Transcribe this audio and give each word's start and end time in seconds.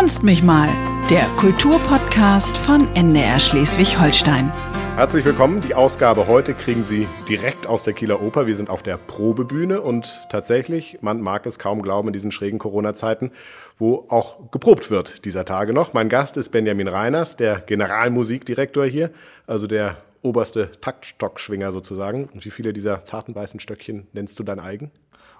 Kunst 0.00 0.22
mich 0.22 0.42
mal, 0.42 0.66
der 1.10 1.26
Kulturpodcast 1.36 2.56
von 2.56 2.88
NDR 2.96 3.38
Schleswig-Holstein. 3.38 4.50
Herzlich 4.96 5.26
willkommen. 5.26 5.60
Die 5.60 5.74
Ausgabe 5.74 6.26
heute 6.26 6.54
kriegen 6.54 6.82
Sie 6.82 7.06
direkt 7.28 7.66
aus 7.66 7.84
der 7.84 7.92
Kieler 7.92 8.22
Oper. 8.22 8.46
Wir 8.46 8.56
sind 8.56 8.70
auf 8.70 8.82
der 8.82 8.96
Probebühne 8.96 9.82
und 9.82 10.22
tatsächlich, 10.30 10.96
man 11.02 11.20
mag 11.20 11.44
es 11.44 11.58
kaum 11.58 11.82
glauben 11.82 12.08
in 12.08 12.12
diesen 12.14 12.32
schrägen 12.32 12.58
Corona-Zeiten, 12.58 13.30
wo 13.78 14.06
auch 14.08 14.50
geprobt 14.50 14.90
wird 14.90 15.26
dieser 15.26 15.44
Tage 15.44 15.74
noch. 15.74 15.92
Mein 15.92 16.08
Gast 16.08 16.38
ist 16.38 16.48
Benjamin 16.48 16.88
Reiners, 16.88 17.36
der 17.36 17.60
Generalmusikdirektor 17.60 18.86
hier, 18.86 19.10
also 19.46 19.66
der 19.66 19.98
oberste 20.22 20.70
Taktstockschwinger 20.80 21.72
sozusagen. 21.72 22.30
Und 22.32 22.46
wie 22.46 22.50
viele 22.50 22.72
dieser 22.72 23.04
zarten 23.04 23.34
weißen 23.34 23.60
Stöckchen 23.60 24.06
nennst 24.14 24.38
du 24.38 24.44
dein 24.44 24.60
eigen? 24.60 24.92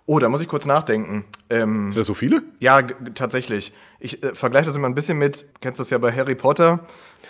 Oh, 0.07 0.19
da 0.19 0.29
muss 0.29 0.41
ich 0.41 0.49
kurz 0.49 0.67
nachdenken. 0.67 1.25
Ähm, 1.51 1.93
Sind 1.93 2.01
das 2.01 2.07
so 2.07 2.15
viele? 2.15 2.43
Ja, 2.59 2.83
tatsächlich. 3.15 3.73
Ich 3.99 4.23
äh, 4.23 4.35
vergleiche 4.35 4.67
das 4.67 4.77
immer 4.77 4.89
ein 4.89 4.95
bisschen 4.95 5.19
mit, 5.19 5.47
kennst 5.61 5.79
du 5.79 5.83
das 5.83 5.91
ja 5.91 5.99
bei 5.99 6.13
Harry 6.13 6.35
Potter? 6.35 6.81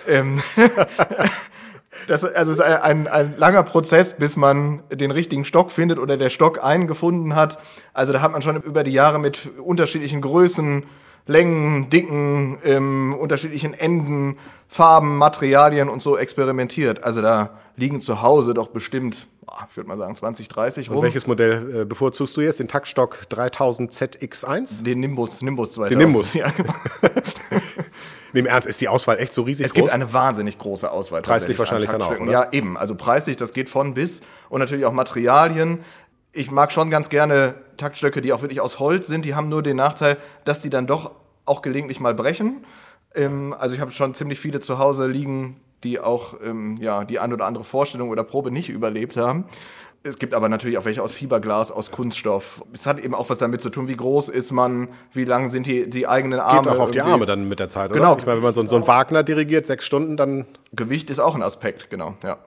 Ähm, 0.06 0.40
das, 2.08 2.24
also 2.24 2.52
es 2.52 2.58
ist 2.58 2.64
ein, 2.64 2.78
ein, 2.80 3.08
ein, 3.08 3.34
langer 3.36 3.62
Prozess, 3.64 4.16
bis 4.16 4.36
man 4.36 4.82
den 4.90 5.10
richtigen 5.10 5.44
Stock 5.44 5.72
findet 5.72 5.98
oder 5.98 6.16
der 6.16 6.30
Stock 6.30 6.62
einen 6.62 6.86
gefunden 6.86 7.34
hat. 7.34 7.58
Also 7.92 8.12
da 8.12 8.22
hat 8.22 8.32
man 8.32 8.42
schon 8.42 8.56
über 8.62 8.84
die 8.84 8.92
Jahre 8.92 9.18
mit 9.18 9.50
unterschiedlichen 9.58 10.20
Größen, 10.20 10.84
Längen, 11.26 11.90
Dicken, 11.90 12.58
ähm, 12.64 13.14
unterschiedlichen 13.14 13.74
Enden, 13.74 14.38
Farben, 14.72 15.18
Materialien 15.18 15.88
und 15.88 16.00
so 16.00 16.16
experimentiert. 16.16 17.02
Also 17.02 17.22
da 17.22 17.58
liegen 17.74 18.00
zu 18.00 18.22
Hause 18.22 18.54
doch 18.54 18.68
bestimmt 18.68 19.26
ich 19.68 19.76
würde 19.76 19.88
mal 19.88 19.98
sagen 19.98 20.14
20, 20.14 20.46
30 20.46 20.90
rum. 20.90 20.98
Und 20.98 21.02
welches 21.02 21.26
Modell 21.26 21.80
äh, 21.80 21.84
bevorzugst 21.84 22.36
du 22.36 22.40
jetzt? 22.40 22.60
Den 22.60 22.68
Taktstock 22.68 23.28
3000 23.30 23.92
ZX1? 23.92 24.84
Den 24.84 25.00
Nimbus, 25.00 25.42
Nimbus 25.42 25.72
2000. 25.72 26.00
Den 26.00 26.06
Nimbus. 26.06 26.34
Ja, 26.34 26.50
genau. 26.50 26.72
Im 28.32 28.46
Ernst, 28.46 28.68
ist 28.68 28.80
die 28.80 28.86
Auswahl 28.86 29.18
echt 29.18 29.34
so 29.34 29.42
riesig 29.42 29.66
es 29.66 29.72
groß? 29.72 29.78
Es 29.78 29.84
gibt 29.86 29.92
eine 29.92 30.12
wahnsinnig 30.12 30.56
große 30.56 30.88
Auswahl. 30.88 31.20
Preislich 31.22 31.58
wahrscheinlich 31.58 31.90
dann 31.90 32.00
auch, 32.00 32.16
oder? 32.16 32.30
Ja, 32.30 32.48
eben. 32.52 32.78
Also 32.78 32.94
preislich, 32.94 33.36
das 33.36 33.52
geht 33.52 33.68
von 33.68 33.94
bis. 33.94 34.20
Und 34.48 34.60
natürlich 34.60 34.84
auch 34.84 34.92
Materialien. 34.92 35.80
Ich 36.30 36.52
mag 36.52 36.70
schon 36.70 36.90
ganz 36.90 37.08
gerne 37.08 37.54
Taktstöcke, 37.76 38.20
die 38.20 38.32
auch 38.32 38.42
wirklich 38.42 38.60
aus 38.60 38.78
Holz 38.78 39.08
sind. 39.08 39.24
Die 39.24 39.34
haben 39.34 39.48
nur 39.48 39.64
den 39.64 39.76
Nachteil, 39.76 40.16
dass 40.44 40.60
die 40.60 40.70
dann 40.70 40.86
doch 40.86 41.10
auch 41.44 41.60
gelegentlich 41.60 41.98
mal 41.98 42.14
brechen. 42.14 42.64
Ähm, 43.14 43.54
also 43.58 43.74
ich 43.74 43.80
habe 43.80 43.90
schon 43.90 44.14
ziemlich 44.14 44.38
viele 44.38 44.60
zu 44.60 44.78
Hause 44.78 45.06
liegen, 45.06 45.60
die 45.84 46.00
auch 46.00 46.34
ähm, 46.42 46.76
ja, 46.78 47.04
die 47.04 47.18
ein 47.18 47.32
oder 47.32 47.46
andere 47.46 47.64
Vorstellung 47.64 48.10
oder 48.10 48.24
Probe 48.24 48.50
nicht 48.50 48.68
überlebt 48.68 49.16
haben. 49.16 49.46
Es 50.02 50.18
gibt 50.18 50.32
aber 50.32 50.48
natürlich 50.48 50.78
auch 50.78 50.86
welche 50.86 51.02
aus 51.02 51.12
Fiberglas, 51.12 51.70
aus 51.70 51.90
Kunststoff. 51.90 52.64
Es 52.72 52.86
hat 52.86 52.98
eben 52.98 53.14
auch 53.14 53.28
was 53.28 53.36
damit 53.36 53.60
zu 53.60 53.68
tun, 53.68 53.86
wie 53.86 53.96
groß 53.96 54.30
ist 54.30 54.50
man, 54.50 54.88
wie 55.12 55.24
lang 55.24 55.50
sind 55.50 55.66
die, 55.66 55.90
die 55.90 56.08
eigenen 56.08 56.40
Arme. 56.40 56.62
Geht 56.62 56.72
auch 56.72 56.80
auf 56.80 56.90
die 56.90 57.02
Arme 57.02 57.26
dann 57.26 57.48
mit 57.48 57.60
der 57.60 57.68
Zeit, 57.68 57.92
genau. 57.92 58.12
oder? 58.12 58.20
Ich 58.20 58.26
meine, 58.26 58.38
wenn 58.38 58.44
man 58.44 58.54
so, 58.54 58.64
so 58.64 58.76
einen 58.76 58.86
Wagner 58.86 59.22
dirigiert, 59.22 59.66
sechs 59.66 59.84
Stunden, 59.84 60.16
dann... 60.16 60.46
Gewicht 60.72 61.10
ist 61.10 61.18
auch 61.18 61.34
ein 61.34 61.42
Aspekt, 61.42 61.90
genau, 61.90 62.14
ja. 62.22 62.38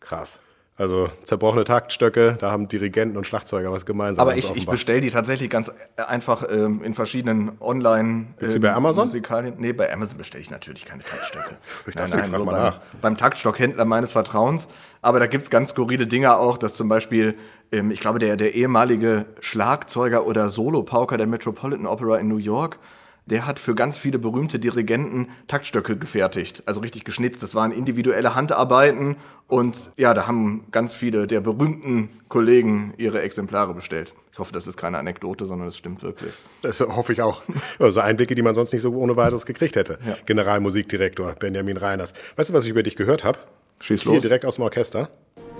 Krass. 0.00 0.38
Also 0.78 1.10
zerbrochene 1.24 1.64
Taktstöcke, 1.64 2.36
da 2.40 2.50
haben 2.50 2.66
Dirigenten 2.66 3.18
und 3.18 3.26
Schlagzeuger 3.26 3.70
was 3.70 3.84
gemeinsam. 3.84 4.22
Aber 4.26 4.38
ich, 4.38 4.56
ich 4.56 4.66
bestelle 4.66 5.02
die 5.02 5.10
tatsächlich 5.10 5.50
ganz 5.50 5.68
äh, 5.68 6.02
einfach 6.02 6.44
ähm, 6.50 6.82
in 6.82 6.94
verschiedenen 6.94 7.52
Online. 7.60 8.28
Gibt's 8.38 8.54
die 8.54 8.60
bei 8.60 8.68
ähm, 8.68 8.76
Amazon? 8.76 9.04
Musikalien. 9.04 9.54
Nee, 9.58 9.74
bei 9.74 9.92
Amazon 9.92 10.16
bestelle 10.16 10.40
ich 10.40 10.50
natürlich 10.50 10.86
keine 10.86 11.02
Taktstöcke. 11.02 11.56
ich 11.86 11.94
nein, 11.94 12.10
dachte, 12.10 12.30
nein, 12.30 12.40
nur 12.40 12.46
beim, 12.46 12.72
beim 13.02 13.16
Taktstockhändler 13.18 13.84
meines 13.84 14.12
Vertrauens. 14.12 14.66
Aber 15.02 15.20
da 15.20 15.26
gibt's 15.26 15.50
ganz 15.50 15.70
skurrile 15.70 16.06
Dinge 16.06 16.34
auch, 16.36 16.56
dass 16.56 16.74
zum 16.74 16.88
Beispiel, 16.88 17.34
ähm, 17.70 17.90
ich 17.90 18.00
glaube, 18.00 18.18
der, 18.18 18.36
der 18.36 18.54
ehemalige 18.54 19.26
Schlagzeuger 19.40 20.26
oder 20.26 20.48
Solopauker 20.48 21.18
der 21.18 21.26
Metropolitan 21.26 21.86
Opera 21.86 22.16
in 22.16 22.28
New 22.28 22.38
York, 22.38 22.78
der 23.26 23.46
hat 23.46 23.58
für 23.58 23.74
ganz 23.74 23.96
viele 23.96 24.18
berühmte 24.18 24.58
Dirigenten 24.58 25.28
Taktstöcke 25.46 25.96
gefertigt, 25.96 26.62
also 26.66 26.80
richtig 26.80 27.04
geschnitzt. 27.04 27.42
Das 27.42 27.54
waren 27.54 27.72
individuelle 27.72 28.34
Handarbeiten 28.34 29.16
und 29.46 29.92
ja, 29.96 30.14
da 30.14 30.26
haben 30.26 30.64
ganz 30.70 30.92
viele 30.92 31.26
der 31.26 31.40
berühmten 31.40 32.08
Kollegen 32.28 32.94
ihre 32.96 33.22
Exemplare 33.22 33.74
bestellt. 33.74 34.14
Ich 34.32 34.38
hoffe, 34.38 34.52
das 34.52 34.66
ist 34.66 34.76
keine 34.76 34.98
Anekdote, 34.98 35.46
sondern 35.46 35.68
es 35.68 35.76
stimmt 35.76 36.02
wirklich. 36.02 36.32
Das 36.62 36.80
hoffe 36.80 37.12
ich 37.12 37.22
auch. 37.22 37.42
Also 37.78 38.00
Einblicke, 38.00 38.34
die 38.34 38.42
man 38.42 38.54
sonst 38.54 38.72
nicht 38.72 38.82
so 38.82 38.92
ohne 38.94 39.16
weiteres 39.16 39.46
gekriegt 39.46 39.76
hätte. 39.76 39.98
Ja. 40.06 40.16
Generalmusikdirektor 40.24 41.34
Benjamin 41.34 41.76
Reiners. 41.76 42.14
Weißt 42.36 42.50
du, 42.50 42.54
was 42.54 42.64
ich 42.64 42.70
über 42.70 42.82
dich 42.82 42.96
gehört 42.96 43.24
habe? 43.24 43.38
Schieß 43.80 44.04
los. 44.04 44.14
Hier 44.14 44.22
direkt 44.22 44.44
aus 44.44 44.56
dem 44.56 44.64
Orchester. 44.64 45.10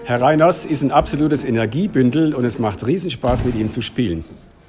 Herr 0.05 0.21
Reiners 0.21 0.65
ist 0.65 0.83
ein 0.83 0.91
absolutes 0.91 1.45
Energiebündel 1.45 2.35
und 2.35 2.45
es 2.45 2.59
macht 2.59 2.87
Riesenspaß, 2.87 3.45
mit 3.45 3.55
ihm 3.55 3.69
zu 3.69 3.83
spielen. 3.83 4.25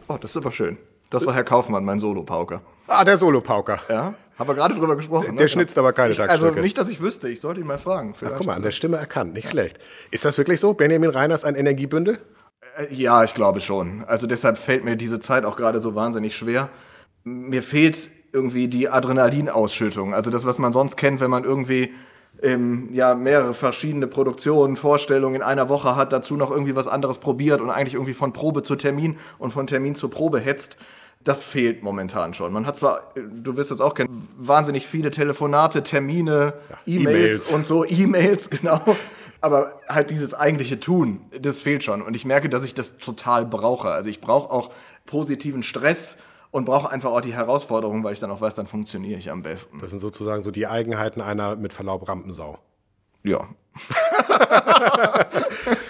Oh, 0.07 0.17
das 0.19 0.31
ist 0.31 0.37
aber 0.37 0.51
schön. 0.51 0.77
Das 1.09 1.25
war 1.25 1.33
Herr 1.33 1.43
Kaufmann, 1.43 1.85
mein 1.85 1.99
Solopauker. 1.99 2.61
Ah, 2.87 3.03
der 3.03 3.17
Solopauker. 3.17 3.81
Ja, 3.89 4.13
haben 4.37 4.49
wir 4.49 4.55
gerade 4.55 4.75
drüber 4.75 4.95
gesprochen. 4.95 5.23
Der, 5.23 5.31
ne? 5.33 5.37
der 5.37 5.47
schnitzt 5.47 5.77
aber 5.77 5.93
keine 5.93 6.15
Taktstücke. 6.15 6.47
Also 6.47 6.61
nicht, 6.61 6.77
dass 6.77 6.89
ich 6.89 7.01
wüsste. 7.01 7.29
Ich 7.29 7.39
sollte 7.39 7.61
ihn 7.61 7.67
mal 7.67 7.77
fragen. 7.77 8.13
Ach, 8.15 8.31
guck 8.37 8.45
mal, 8.45 8.55
an 8.55 8.63
der 8.63 8.71
Stimme 8.71 8.97
erkannt. 8.97 9.33
Nicht 9.33 9.49
schlecht. 9.49 9.79
Ist 10.11 10.25
das 10.25 10.37
wirklich 10.37 10.59
so? 10.59 10.73
Benjamin 10.73 11.09
Reiners 11.09 11.45
ein 11.45 11.55
Energiebündel? 11.55 12.19
Äh, 12.77 12.93
ja, 12.93 13.23
ich 13.23 13.33
glaube 13.33 13.59
schon. 13.59 14.03
Also 14.05 14.27
deshalb 14.27 14.57
fällt 14.57 14.83
mir 14.83 14.95
diese 14.95 15.19
Zeit 15.19 15.45
auch 15.45 15.55
gerade 15.55 15.79
so 15.79 15.95
wahnsinnig 15.95 16.35
schwer. 16.35 16.69
Mir 17.23 17.63
fehlt 17.63 18.09
irgendwie 18.31 18.67
die 18.67 18.89
Adrenalinausschüttung. 18.89 20.13
Also 20.13 20.31
das, 20.31 20.45
was 20.45 20.57
man 20.57 20.71
sonst 20.71 20.97
kennt, 20.97 21.19
wenn 21.19 21.29
man 21.29 21.43
irgendwie 21.43 21.93
ähm, 22.41 22.89
ja, 22.91 23.13
mehrere 23.15 23.53
verschiedene 23.53 24.07
Produktionen, 24.07 24.75
Vorstellungen 24.75 25.35
in 25.35 25.41
einer 25.43 25.69
Woche 25.69 25.95
hat, 25.95 26.11
dazu 26.11 26.35
noch 26.35 26.49
irgendwie 26.49 26.75
was 26.75 26.87
anderes 26.87 27.19
probiert 27.19 27.61
und 27.61 27.69
eigentlich 27.69 27.93
irgendwie 27.93 28.15
von 28.15 28.33
Probe 28.33 28.63
zu 28.63 28.75
Termin 28.75 29.17
und 29.37 29.51
von 29.51 29.67
Termin 29.67 29.93
zu 29.93 30.09
Probe 30.09 30.39
hetzt 30.39 30.77
das 31.23 31.43
fehlt 31.43 31.83
momentan 31.83 32.33
schon. 32.33 32.51
Man 32.51 32.65
hat 32.65 32.75
zwar, 32.75 33.13
du 33.15 33.55
wirst 33.55 33.71
das 33.71 33.81
auch 33.81 33.93
kennen, 33.93 34.27
wahnsinnig 34.37 34.87
viele 34.87 35.11
Telefonate, 35.11 35.83
Termine, 35.83 36.53
ja, 36.69 36.77
E-Mails 36.85 37.51
e 37.51 37.55
und 37.55 37.65
so, 37.65 37.85
E-Mails, 37.85 38.49
genau. 38.49 38.81
Aber 39.41 39.81
halt 39.89 40.09
dieses 40.09 40.33
eigentliche 40.33 40.79
Tun, 40.79 41.21
das 41.39 41.59
fehlt 41.59 41.83
schon. 41.83 42.01
Und 42.01 42.15
ich 42.15 42.25
merke, 42.25 42.49
dass 42.49 42.63
ich 42.63 42.73
das 42.73 42.97
total 42.97 43.45
brauche. 43.45 43.89
Also 43.89 44.09
ich 44.09 44.21
brauche 44.21 44.51
auch 44.51 44.71
positiven 45.05 45.63
Stress 45.63 46.17
und 46.51 46.65
brauche 46.65 46.89
einfach 46.89 47.11
auch 47.11 47.21
die 47.21 47.33
Herausforderung, 47.33 48.03
weil 48.03 48.13
ich 48.13 48.19
dann 48.19 48.31
auch 48.31 48.39
weiß, 48.39 48.55
dann 48.55 48.67
funktioniere 48.67 49.19
ich 49.19 49.31
am 49.31 49.43
besten. 49.43 49.79
Das 49.79 49.89
sind 49.89 49.99
sozusagen 49.99 50.41
so 50.41 50.51
die 50.51 50.67
Eigenheiten 50.67 51.19
einer 51.19 51.55
mit 51.55 51.73
Verlaub 51.73 52.07
Rampensau. 52.07 52.59
Ja. 53.23 53.47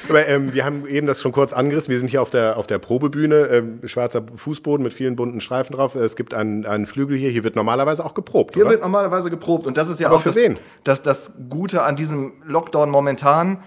Aber 0.09 0.27
ähm, 0.27 0.53
wir 0.53 0.65
haben 0.65 0.85
eben 0.87 1.07
das 1.07 1.21
schon 1.21 1.31
kurz 1.31 1.53
angerissen. 1.53 1.91
Wir 1.91 1.99
sind 1.99 2.09
hier 2.09 2.21
auf 2.21 2.29
der, 2.29 2.57
auf 2.57 2.67
der 2.67 2.77
Probebühne, 2.79 3.47
ähm, 3.47 3.79
schwarzer 3.85 4.23
Fußboden 4.35 4.83
mit 4.83 4.93
vielen 4.93 5.15
bunten 5.15 5.41
Streifen 5.41 5.75
drauf. 5.75 5.95
Es 5.95 6.15
gibt 6.15 6.33
einen, 6.33 6.65
einen 6.65 6.85
Flügel 6.85 7.17
hier. 7.17 7.29
Hier 7.29 7.43
wird 7.43 7.55
normalerweise 7.55 8.05
auch 8.05 8.13
geprobt. 8.13 8.53
Hier 8.53 8.63
oder? 8.63 8.71
wird 8.71 8.81
normalerweise 8.81 9.29
geprobt. 9.29 9.67
Und 9.67 9.77
das 9.77 9.89
ist 9.89 9.99
ja 9.99 10.07
Aber 10.07 10.17
auch 10.17 10.23
das, 10.23 10.37
das, 10.83 11.01
das 11.01 11.33
Gute 11.49 11.83
an 11.83 11.95
diesem 11.95 12.33
Lockdown 12.45 12.89
momentan, 12.89 13.63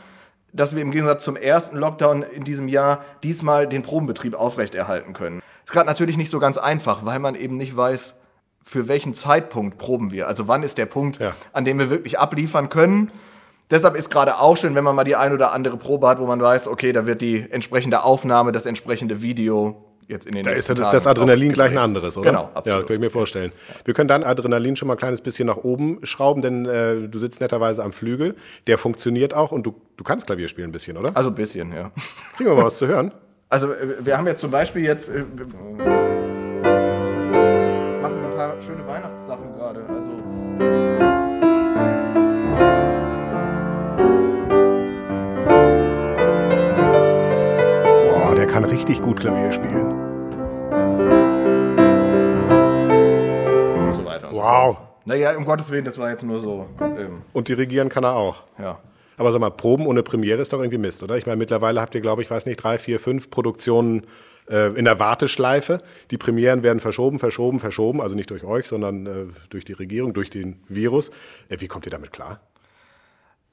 dass 0.53 0.75
wir 0.75 0.83
im 0.83 0.91
Gegensatz 0.91 1.25
zum 1.25 1.37
ersten 1.37 1.77
Lockdown 1.77 2.23
in 2.23 2.45
diesem 2.45 2.69
Jahr 2.69 3.05
diesmal 3.23 3.67
den 3.67 3.83
Probenbetrieb 3.83 4.35
aufrechterhalten 4.35 5.13
können. 5.13 5.43
Ist 5.65 5.73
gerade 5.73 5.87
natürlich 5.87 6.17
nicht 6.17 6.31
so 6.31 6.39
ganz 6.39 6.57
einfach, 6.57 7.05
weil 7.05 7.19
man 7.19 7.35
eben 7.35 7.57
nicht 7.57 7.77
weiß, 7.77 8.15
für 8.63 8.89
welchen 8.89 9.15
Zeitpunkt 9.15 9.79
proben 9.79 10.11
wir. 10.11 10.27
Also 10.27 10.49
wann 10.49 10.63
ist 10.63 10.79
der 10.79 10.87
Punkt, 10.87 11.21
ja. 11.21 11.35
an 11.53 11.65
dem 11.65 11.79
wir 11.79 11.91
wirklich 11.91 12.19
abliefern 12.19 12.69
können 12.69 13.13
Deshalb 13.71 13.97
ist 13.97 14.11
gerade 14.11 14.39
auch 14.39 14.57
schön, 14.57 14.75
wenn 14.75 14.85
man 14.85 14.95
mal 14.95 15.05
die 15.05 15.17
ein 15.17 15.33
oder 15.33 15.53
andere 15.53 15.77
Probe 15.77 16.07
hat, 16.07 16.21
wo 16.21 16.27
man 16.27 16.41
weiß, 16.41 16.69
okay, 16.69 16.93
da 16.93 17.07
wird 17.07 17.21
die 17.21 17.47
entsprechende 17.51 18.05
Aufnahme, 18.05 18.53
das 18.53 18.65
entsprechende 18.65 19.23
Video 19.23 19.83
jetzt 20.09 20.25
in 20.27 20.33
den 20.33 20.45
da 20.45 20.53
nächsten 20.53 20.73
ist 20.73 20.79
das, 20.79 20.91
das 20.91 21.07
Adrenalin 21.09 21.53
gleich 21.53 21.73
ein 21.73 21.79
anderes, 21.79 22.17
oder? 22.17 22.31
Genau, 22.31 22.51
absolut. 22.55 22.83
Ja, 22.83 22.87
kann 22.87 22.95
ich 22.95 23.01
mir 23.01 23.11
vorstellen. 23.11 23.51
Wir 23.85 23.93
können 23.93 24.07
dann 24.07 24.23
Adrenalin 24.23 24.77
schon 24.77 24.87
mal 24.87 24.95
ein 24.95 24.99
kleines 24.99 25.21
bisschen 25.21 25.49
nach 25.49 25.57
oben 25.57 25.99
schrauben, 26.05 26.43
denn 26.43 26.65
äh, 26.65 27.09
du 27.09 27.19
sitzt 27.19 27.41
netterweise 27.41 27.83
am 27.83 27.93
Flügel. 27.93 28.37
Der 28.69 28.79
funktioniert 28.79 29.35
auch 29.35 29.51
und 29.51 29.65
du, 29.65 29.75
du 29.97 30.05
kannst 30.05 30.27
Klavier 30.27 30.47
spielen 30.47 30.69
ein 30.69 30.73
bisschen, 30.73 30.97
oder? 30.97 31.11
Also 31.15 31.31
ein 31.31 31.35
bisschen, 31.35 31.73
ja. 31.73 31.91
Kriegen 32.37 32.51
wir 32.51 32.57
mal 32.57 32.67
was 32.67 32.79
zu 32.79 32.87
hören? 32.87 33.13
Also 33.49 33.71
äh, 33.73 34.05
wir 34.05 34.19
haben 34.19 34.27
jetzt 34.27 34.41
zum 34.41 34.51
Beispiel 34.51 34.83
jetzt... 34.83 35.09
Äh, 35.09 35.23
machen 38.03 38.17
wir 38.21 38.25
ein 38.25 38.31
paar 38.35 38.61
schöne 38.61 38.85
Weihnachtssachen 38.85 39.55
gerade. 39.55 39.85
Also... 39.89 41.06
richtig 48.87 49.05
gut 49.05 49.19
Klavier 49.19 49.51
spielen. 49.51 49.91
Und 53.85 53.93
so 53.93 54.05
weiter. 54.05 54.29
Und 54.29 54.37
wow. 54.37 54.77
So 54.77 54.83
naja, 55.07 55.37
um 55.37 55.45
Gottes 55.45 55.71
Willen, 55.73 55.85
das 55.85 55.99
war 55.99 56.11
jetzt 56.11 56.23
nur 56.23 56.39
so. 56.39 56.69
Ähm. 56.81 57.23
Und 57.33 57.49
dirigieren 57.49 57.89
kann 57.89 58.05
er 58.05 58.15
auch. 58.15 58.45
Ja. 58.61 58.79
Aber 59.17 59.33
sag 59.33 59.41
mal, 59.41 59.51
Proben 59.51 59.89
ohne 59.89 60.05
Premiere 60.05 60.41
ist 60.41 60.53
doch 60.53 60.61
irgendwie 60.61 60.79
Mist, 60.79 61.03
oder? 61.03 61.17
Ich 61.17 61.27
meine, 61.27 61.37
mittlerweile 61.37 61.81
habt 61.81 61.97
ihr, 61.97 62.01
glaube 62.01 62.23
ich, 62.23 62.31
weiß 62.31 62.47
nicht, 62.47 62.59
drei, 62.59 62.79
vier, 62.79 63.01
fünf 63.01 63.29
Produktionen 63.29 64.07
äh, 64.49 64.69
in 64.79 64.85
der 64.85 65.01
Warteschleife. 65.01 65.83
Die 66.13 66.19
Premieren 66.19 66.63
werden 66.63 66.79
verschoben, 66.79 67.19
verschoben, 67.19 67.59
verschoben. 67.59 68.01
Also 68.01 68.15
nicht 68.15 68.31
durch 68.31 68.45
euch, 68.45 68.69
sondern 68.69 69.07
äh, 69.07 69.27
durch 69.51 69.65
die 69.65 69.73
Regierung, 69.73 70.15
durch 70.15 70.31
den 70.31 70.63
Virus. 70.69 71.11
Äh, 71.49 71.57
wie 71.59 71.67
kommt 71.67 71.87
ihr 71.87 71.91
damit 71.91 72.13
klar? 72.13 72.41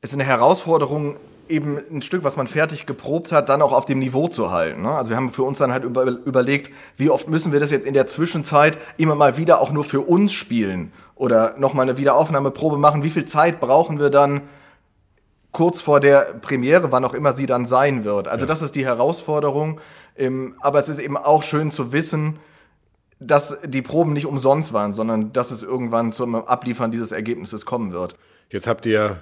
es 0.04 0.10
ist 0.10 0.16
eine 0.16 0.26
Herausforderung, 0.26 1.16
eben 1.50 1.80
ein 1.92 2.02
Stück, 2.02 2.24
was 2.24 2.38
man 2.38 2.48
fertig 2.48 2.86
geprobt 2.86 3.32
hat, 3.32 3.50
dann 3.50 3.62
auch 3.62 3.72
auf 3.72 3.86
dem 3.86 4.00
Niveau 4.00 4.28
zu 4.28 4.52
halten. 4.52 4.82
Ne? 4.82 4.90
Also 4.90 5.10
wir 5.10 5.18
haben 5.18 5.30
für 5.30 5.44
uns 5.44 5.58
dann 5.58 5.72
halt 5.72 5.84
über, 5.84 6.04
überlegt, 6.06 6.72
wie 6.98 7.10
oft 7.10 7.28
müssen 7.28 7.52
wir 7.52 7.60
das 7.60 7.72
jetzt 7.72 7.86
in 7.86 7.94
der 7.94 8.08
Zwischenzeit 8.08 8.78
immer 8.98 9.16
mal 9.16 9.38
wieder 9.38 9.62
auch 9.62 9.72
nur 9.72 9.84
für 9.84 10.02
uns 10.02 10.34
spielen 10.34 10.92
oder 11.16 11.56
nochmal 11.58 11.84
eine 11.84 11.98
Wiederaufnahmeprobe 11.98 12.78
machen. 12.78 13.04
Wie 13.04 13.10
viel 13.10 13.26
Zeit 13.26 13.60
brauchen 13.60 14.00
wir 14.00 14.10
dann 14.10 14.42
kurz 15.52 15.82
vor 15.82 16.00
der 16.00 16.34
Premiere, 16.42 16.92
wann 16.92 17.06
auch 17.06 17.14
immer 17.14 17.32
sie 17.32 17.46
dann 17.46 17.66
sein 17.66 18.04
wird? 18.04 18.28
Also 18.28 18.46
ja. 18.46 18.48
das 18.48 18.62
ist 18.62 18.76
die 18.76 18.86
Herausforderung. 18.86 19.80
Ähm, 20.16 20.56
aber 20.60 20.80
es 20.80 20.90
ist 20.90 21.00
eben 21.00 21.18
auch 21.18 21.44
schön 21.44 21.72
zu 21.72 21.92
wissen, 21.92 22.40
dass 23.20 23.58
die 23.66 23.82
Proben 23.82 24.14
nicht 24.14 24.26
umsonst 24.26 24.74
waren, 24.74 24.94
sondern 24.94 25.34
dass 25.34 25.52
es 25.52 25.64
irgendwann 25.64 26.12
zum 26.12 26.36
Abliefern 26.36 26.92
dieses 26.92 27.12
Ergebnisses 27.12 27.66
kommen 27.66 27.94
wird. 27.94 28.16
Jetzt 28.50 28.68
habt 28.68 28.86
ihr 28.86 29.18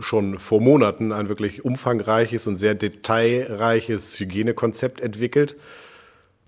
schon 0.00 0.38
vor 0.38 0.60
Monaten 0.60 1.12
ein 1.12 1.28
wirklich 1.28 1.64
umfangreiches 1.64 2.46
und 2.46 2.56
sehr 2.56 2.74
detailreiches 2.74 4.18
Hygienekonzept 4.18 5.00
entwickelt. 5.00 5.56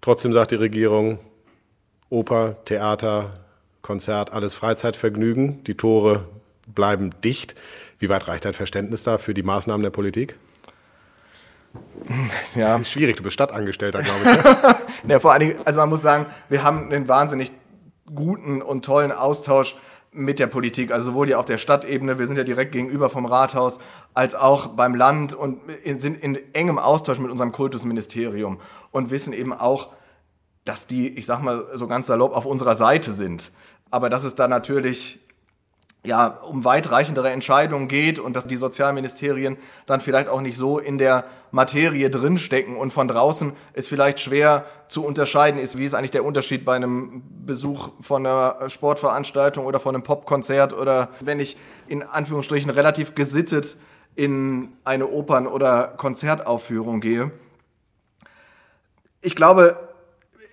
Trotzdem 0.01 0.33
sagt 0.33 0.51
die 0.51 0.57
Regierung, 0.57 1.19
Oper, 2.11 2.57
Theater, 2.65 3.41
Konzert, 3.83 4.33
alles 4.33 4.55
Freizeitvergnügen. 4.55 5.63
Die 5.65 5.75
Tore 5.75 6.25
bleiben 6.67 7.13
dicht. 7.23 7.55
Wie 7.99 8.09
weit 8.09 8.29
reicht 8.29 8.45
dein 8.45 8.53
Verständnis 8.53 9.05
da 9.05 9.19
für 9.19 9.35
die 9.35 9.43
Maßnahmen 9.43 9.83
der 9.83 9.91
Politik? 9.91 10.37
Ja. 12.55 12.83
Schwierig, 12.85 13.17
du 13.17 13.23
bist 13.23 13.35
Stadtangestellter, 13.35 14.03
glaube 14.03 14.21
ich. 14.23 14.45
Ne? 14.45 14.77
ja, 15.09 15.21
vor 15.21 15.33
allen 15.33 15.41
Dingen, 15.41 15.59
also 15.65 15.81
man 15.81 15.89
muss 15.89 16.03
sagen, 16.03 16.27
wir 16.49 16.63
haben 16.63 16.91
einen 16.91 17.09
wahnsinnig 17.09 17.53
guten 18.13 18.63
und 18.63 18.85
tollen 18.85 19.13
Austausch 19.13 19.77
mit 20.17 20.39
der 20.39 20.47
Politik, 20.47 20.91
also 20.91 21.11
sowohl 21.11 21.27
hier 21.27 21.39
auf 21.39 21.47
der 21.47 21.59
Stadtebene, 21.59 22.19
wir 22.19 22.27
sind 22.27 22.37
ja 22.37 22.45
direkt 22.45 22.73
gegenüber 22.73 23.09
vom 23.09 23.27
Rathaus, 23.27 23.79
als 24.15 24.35
auch 24.35 24.69
beim 24.69 24.95
Land 24.95 25.35
und 25.35 25.61
sind 25.97 26.23
in 26.23 26.39
engem 26.55 26.79
Austausch 26.79 27.19
mit 27.19 27.31
unserem 27.31 27.53
Kultusministerium 27.53 28.59
und 28.91 29.11
wissen 29.11 29.33
eben 29.33 29.53
auch, 29.53 29.89
dass 30.65 30.87
die, 30.87 31.09
ich 31.09 31.27
sag 31.27 31.43
mal 31.43 31.67
so 31.75 31.87
ganz 31.87 32.07
salopp, 32.07 32.35
auf 32.35 32.47
unserer 32.47 32.75
Seite 32.75 33.13
sind. 33.13 33.53
Aber 33.91 34.11
dass 34.11 34.25
es 34.25 34.35
da 34.35 34.49
natürlich 34.49 35.21
ja, 36.07 36.27
um 36.27 36.65
weitreichendere 36.65 37.31
Entscheidungen 37.31 37.89
geht 37.89 38.19
und 38.19 38.35
dass 38.35 38.47
die 38.47 38.57
Sozialministerien 38.57 39.59
dann 39.87 40.01
vielleicht 40.01 40.29
auch 40.29 40.41
nicht 40.41 40.57
so 40.57 40.79
in 40.79 40.99
der 40.99 41.25
Materie 41.51 42.11
drinstecken 42.11 42.77
und 42.77 42.93
von 42.93 43.09
draußen 43.09 43.53
es 43.73 43.89
vielleicht 43.89 44.21
schwer 44.21 44.65
zu 44.89 45.05
unterscheiden 45.05 45.61
ist, 45.61 45.77
wie 45.77 45.85
ist 45.85 45.95
eigentlich 45.95 46.11
der 46.13 46.25
Unterschied 46.25 46.65
bei 46.65 46.77
einem 46.77 47.23
Besuch 47.45 47.91
von 48.01 48.25
einer 48.25 48.69
Sportveranstaltung 48.69 49.67
oder 49.67 49.81
von 49.81 49.95
einem 49.95 50.05
Popkonzert 50.05 50.73
oder 50.73 51.09
wenn 51.21 51.41
ich 51.41 51.57
in 51.89 52.03
Anführungsstrichen 52.03 52.71
relativ 52.71 53.15
gesittet 53.15 53.77
in 54.15 54.73
eine 54.85 55.09
Opern- 55.09 55.47
oder 55.47 55.95
Konzertaufführung 55.97 57.01
gehe. 57.01 57.33
Ich 59.21 59.35
glaube, 59.35 59.86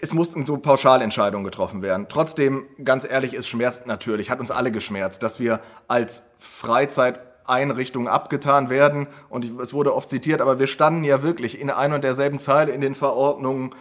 es 0.04 0.14
mussten 0.14 0.46
so 0.46 0.58
Pauschalentscheidungen 0.58 1.46
getroffen 1.46 1.82
werden. 1.82 2.08
Trotzdem, 2.10 2.66
ganz 2.84 3.08
ehrlich, 3.10 3.34
es 3.34 3.48
schmerzt 3.48 3.88
natürlich, 3.88 4.30
hat 4.30 4.42
uns 4.42 4.52
alle 4.52 4.70
geschmerzt, 4.70 5.24
dass 5.24 5.40
wir 5.40 5.62
als 5.88 6.30
Freizeiteinrichtung 6.40 8.10
abgetan 8.10 8.70
werden. 8.70 9.08
Und 9.30 9.62
es 9.62 9.74
wurde 9.74 9.96
oft 9.96 10.10
zitiert, 10.10 10.42
aber 10.42 10.60
wir 10.60 10.68
standen 10.68 11.06
ja 11.06 11.24
wirklich 11.24 11.58
in 11.58 11.70
ein 11.70 11.94
und 11.94 12.04
derselben 12.04 12.38
Zeile 12.38 12.74
in 12.74 12.82
den 12.82 12.96
Verordnungen 12.96 13.74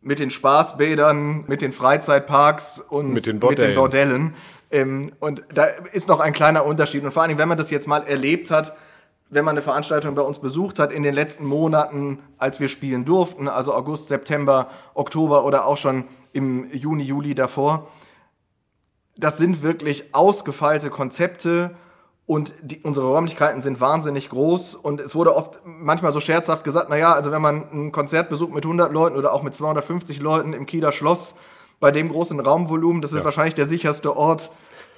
mit 0.00 0.18
den 0.18 0.30
Spaßbädern, 0.30 1.44
mit 1.46 1.60
den 1.60 1.72
Freizeitparks 1.72 2.80
und 2.80 3.12
mit 3.12 3.26
den 3.26 3.38
Bordellen. 3.38 3.68
Mit 3.68 3.68
den 3.68 3.78
Bordellen. 3.78 4.34
Ähm, 4.70 5.12
und 5.20 5.44
da 5.52 5.64
ist 5.92 6.08
noch 6.08 6.20
ein 6.20 6.32
kleiner 6.32 6.64
Unterschied. 6.64 7.04
Und 7.04 7.12
vor 7.12 7.20
allen 7.20 7.28
Dingen, 7.28 7.38
wenn 7.38 7.48
man 7.48 7.58
das 7.58 7.70
jetzt 7.70 7.86
mal 7.86 8.06
erlebt 8.06 8.50
hat, 8.50 8.74
wenn 9.30 9.44
man 9.44 9.52
eine 9.52 9.62
Veranstaltung 9.62 10.14
bei 10.14 10.22
uns 10.22 10.40
besucht 10.40 10.78
hat 10.78 10.92
in 10.92 11.02
den 11.02 11.14
letzten 11.14 11.46
Monaten, 11.46 12.18
als 12.36 12.60
wir 12.60 12.68
spielen 12.68 13.04
durften, 13.04 13.48
also 13.48 13.72
August, 13.72 14.08
September, 14.08 14.68
Oktober 14.94 15.44
oder 15.44 15.66
auch 15.66 15.76
schon 15.76 16.04
im 16.32 16.70
Juni, 16.72 17.04
Juli 17.04 17.34
davor. 17.34 17.88
Das 19.16 19.38
sind 19.38 19.62
wirklich 19.62 20.14
ausgefeilte 20.14 20.90
Konzepte 20.90 21.76
und 22.26 22.54
die, 22.62 22.80
unsere 22.82 23.06
Räumlichkeiten 23.06 23.60
sind 23.60 23.80
wahnsinnig 23.80 24.30
groß 24.30 24.74
und 24.74 25.00
es 25.00 25.14
wurde 25.14 25.34
oft 25.34 25.60
manchmal 25.64 26.12
so 26.12 26.20
scherzhaft 26.20 26.64
gesagt, 26.64 26.88
naja, 26.88 27.12
also 27.12 27.30
wenn 27.30 27.42
man 27.42 27.64
ein 27.72 27.92
Konzert 27.92 28.28
besucht 28.30 28.52
mit 28.52 28.64
100 28.64 28.92
Leuten 28.92 29.16
oder 29.16 29.32
auch 29.32 29.42
mit 29.42 29.54
250 29.54 30.20
Leuten 30.20 30.52
im 30.52 30.66
Kieler 30.66 30.92
Schloss, 30.92 31.36
bei 31.78 31.90
dem 31.90 32.10
großen 32.10 32.38
Raumvolumen, 32.38 33.00
das 33.00 33.12
ist 33.12 33.18
ja. 33.18 33.24
wahrscheinlich 33.24 33.54
der 33.54 33.66
sicherste 33.66 34.16
Ort 34.16 34.50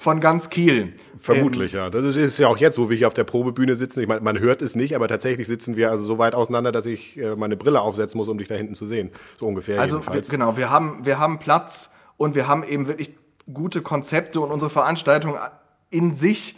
von 0.03 0.21
ganz 0.21 0.51
Kiel. 0.51 0.95
Vermutlich, 1.19 1.75
ähm, 1.75 1.81
ja. 1.81 1.91
Das 1.91 2.17
ist 2.17 2.39
ja 2.39 2.49
auch 2.49 2.57
jetzt 2.57 2.77
so, 2.77 2.91
wie 2.91 2.95
ich 2.95 3.07
auf 3.07 3.15
der 3.15 3.25
Probebühne 3.25 3.77
sitze. 3.77 4.03
Ich 4.03 4.09
meine, 4.09 4.21
man 4.21 4.39
hört 4.41 4.61
es 4.61 4.75
nicht, 4.75 4.97
aber 4.97 5.09
tatsächlich 5.09 5.47
sitzen 5.47 5.77
wir 5.77 5.91
also 5.91 6.05
so 6.05 6.19
weit 6.19 6.35
auseinander, 6.35 6.73
dass 6.73 6.87
ich 6.87 7.17
äh, 7.19 7.37
meine 7.37 7.57
Brille 7.57 7.81
aufsetzen 7.81 8.19
muss, 8.19 8.29
um 8.29 8.37
dich 8.37 8.49
da 8.49 8.57
hinten 8.57 8.75
zu 8.75 8.87
sehen. 8.87 9.11
So 9.39 9.47
ungefähr. 9.47 9.81
Also. 9.81 10.01
Wir, 10.13 10.21
genau, 10.23 10.57
wir 10.57 10.71
haben, 10.71 11.05
wir 11.05 11.19
haben 11.19 11.39
Platz 11.39 11.93
und 12.17 12.35
wir 12.35 12.49
haben 12.49 12.65
eben 12.65 12.89
wirklich 12.89 13.15
gute 13.53 13.81
Konzepte 13.83 14.41
und 14.41 14.51
unsere 14.51 14.71
Veranstaltung 14.71 15.37
in 15.91 16.13
sich, 16.13 16.57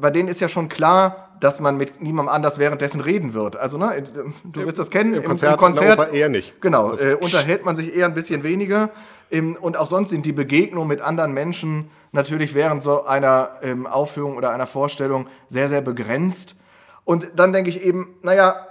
bei 0.00 0.10
denen 0.10 0.28
ist 0.28 0.40
ja 0.40 0.48
schon 0.48 0.68
klar, 0.68 1.36
dass 1.40 1.60
man 1.60 1.76
mit 1.76 2.00
niemandem 2.00 2.34
anders 2.34 2.58
währenddessen 2.58 3.00
reden 3.00 3.34
wird. 3.34 3.56
Also, 3.56 3.76
ne, 3.76 4.04
du 4.44 4.64
wirst 4.64 4.78
das 4.78 4.90
kennen. 4.90 5.14
Im, 5.14 5.22
im 5.22 5.28
Konzert, 5.28 5.52
im 5.54 5.58
Konzert 5.58 6.12
eher 6.12 6.28
nicht. 6.28 6.60
Genau, 6.60 6.94
äh, 6.94 7.14
unterhält 7.14 7.64
man 7.64 7.76
sich 7.76 7.94
eher 7.94 8.06
ein 8.06 8.14
bisschen 8.14 8.42
weniger. 8.42 8.90
Ähm, 9.34 9.56
und 9.60 9.76
auch 9.76 9.86
sonst 9.86 10.10
sind 10.10 10.24
die 10.24 10.32
Begegnungen 10.32 10.88
mit 10.88 11.00
anderen 11.00 11.32
Menschen 11.32 11.90
natürlich 12.12 12.54
während 12.54 12.82
so 12.82 13.04
einer 13.04 13.58
ähm, 13.62 13.86
Aufführung 13.86 14.36
oder 14.36 14.50
einer 14.50 14.66
Vorstellung 14.66 15.26
sehr, 15.48 15.68
sehr 15.68 15.80
begrenzt. 15.80 16.56
Und 17.04 17.28
dann 17.36 17.52
denke 17.52 17.68
ich 17.68 17.82
eben, 17.82 18.16
naja, 18.22 18.66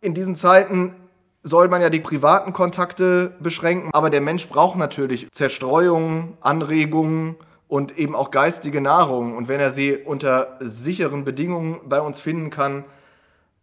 in 0.00 0.14
diesen 0.14 0.34
Zeiten 0.34 0.96
soll 1.42 1.68
man 1.68 1.80
ja 1.80 1.88
die 1.88 2.00
privaten 2.00 2.52
Kontakte 2.52 3.36
beschränken, 3.40 3.90
aber 3.92 4.10
der 4.10 4.20
Mensch 4.20 4.48
braucht 4.48 4.76
natürlich 4.76 5.30
Zerstreuung, 5.30 6.36
Anregungen 6.40 7.36
und 7.68 7.96
eben 7.96 8.14
auch 8.14 8.30
geistige 8.30 8.80
Nahrung. 8.80 9.36
Und 9.36 9.48
wenn 9.48 9.60
er 9.60 9.70
sie 9.70 9.96
unter 9.96 10.58
sicheren 10.60 11.24
Bedingungen 11.24 11.80
bei 11.88 12.00
uns 12.00 12.20
finden 12.20 12.50
kann, 12.50 12.84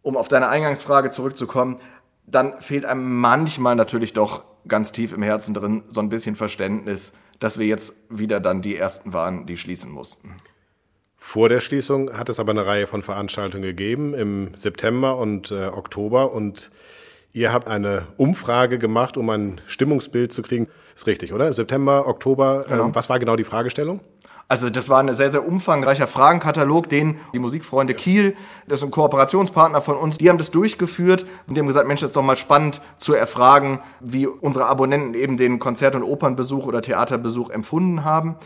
um 0.02 0.16
auf 0.16 0.28
deine 0.28 0.48
Eingangsfrage 0.48 1.10
zurückzukommen, 1.10 1.78
dann 2.26 2.60
fehlt 2.60 2.84
einem 2.84 3.20
manchmal 3.20 3.76
natürlich 3.76 4.12
doch 4.12 4.42
ganz 4.68 4.92
tief 4.92 5.12
im 5.12 5.22
Herzen 5.22 5.54
drin 5.54 5.82
so 5.90 6.00
ein 6.00 6.08
bisschen 6.08 6.36
Verständnis, 6.36 7.12
dass 7.38 7.58
wir 7.58 7.66
jetzt 7.66 7.94
wieder 8.08 8.40
dann 8.40 8.62
die 8.62 8.76
ersten 8.76 9.12
waren, 9.12 9.46
die 9.46 9.56
schließen 9.56 9.90
mussten. 9.90 10.36
Vor 11.18 11.48
der 11.48 11.60
Schließung 11.60 12.16
hat 12.16 12.28
es 12.28 12.38
aber 12.38 12.52
eine 12.52 12.66
Reihe 12.66 12.86
von 12.86 13.02
Veranstaltungen 13.02 13.64
gegeben 13.64 14.14
im 14.14 14.52
September 14.58 15.16
und 15.18 15.50
äh, 15.50 15.66
Oktober 15.66 16.32
und 16.32 16.70
ihr 17.36 17.52
habt 17.52 17.68
eine 17.68 18.06
Umfrage 18.16 18.78
gemacht, 18.78 19.18
um 19.18 19.28
ein 19.28 19.60
Stimmungsbild 19.66 20.32
zu 20.32 20.40
kriegen. 20.40 20.68
Ist 20.96 21.06
richtig, 21.06 21.34
oder? 21.34 21.46
Im 21.46 21.52
September, 21.54 22.08
Oktober. 22.08 22.64
Genau. 22.66 22.88
Äh, 22.88 22.94
was 22.94 23.10
war 23.10 23.18
genau 23.18 23.36
die 23.36 23.44
Fragestellung? 23.44 24.00
Also 24.48 24.70
das 24.70 24.88
war 24.88 25.00
ein 25.00 25.12
sehr, 25.12 25.28
sehr 25.28 25.46
umfangreicher 25.46 26.06
Fragenkatalog, 26.06 26.88
den 26.88 27.18
die 27.34 27.40
Musikfreunde 27.40 27.94
Kiel, 27.94 28.36
das 28.68 28.78
ist 28.78 28.84
ein 28.84 28.92
Kooperationspartner 28.92 29.82
von 29.82 29.96
uns, 29.96 30.18
die 30.18 30.28
haben 30.30 30.38
das 30.38 30.52
durchgeführt 30.52 31.26
und 31.48 31.56
die 31.56 31.60
haben 31.60 31.66
gesagt, 31.66 31.88
Mensch, 31.88 32.00
das 32.00 32.10
ist 32.10 32.16
doch 32.16 32.22
mal 32.22 32.36
spannend 32.36 32.80
zu 32.96 33.12
erfragen, 33.12 33.80
wie 33.98 34.28
unsere 34.28 34.66
Abonnenten 34.66 35.14
eben 35.14 35.36
den 35.36 35.58
Konzert- 35.58 35.96
und 35.96 36.04
Opernbesuch 36.04 36.64
oder 36.64 36.80
Theaterbesuch 36.80 37.50
empfunden 37.50 38.04
haben 38.04 38.36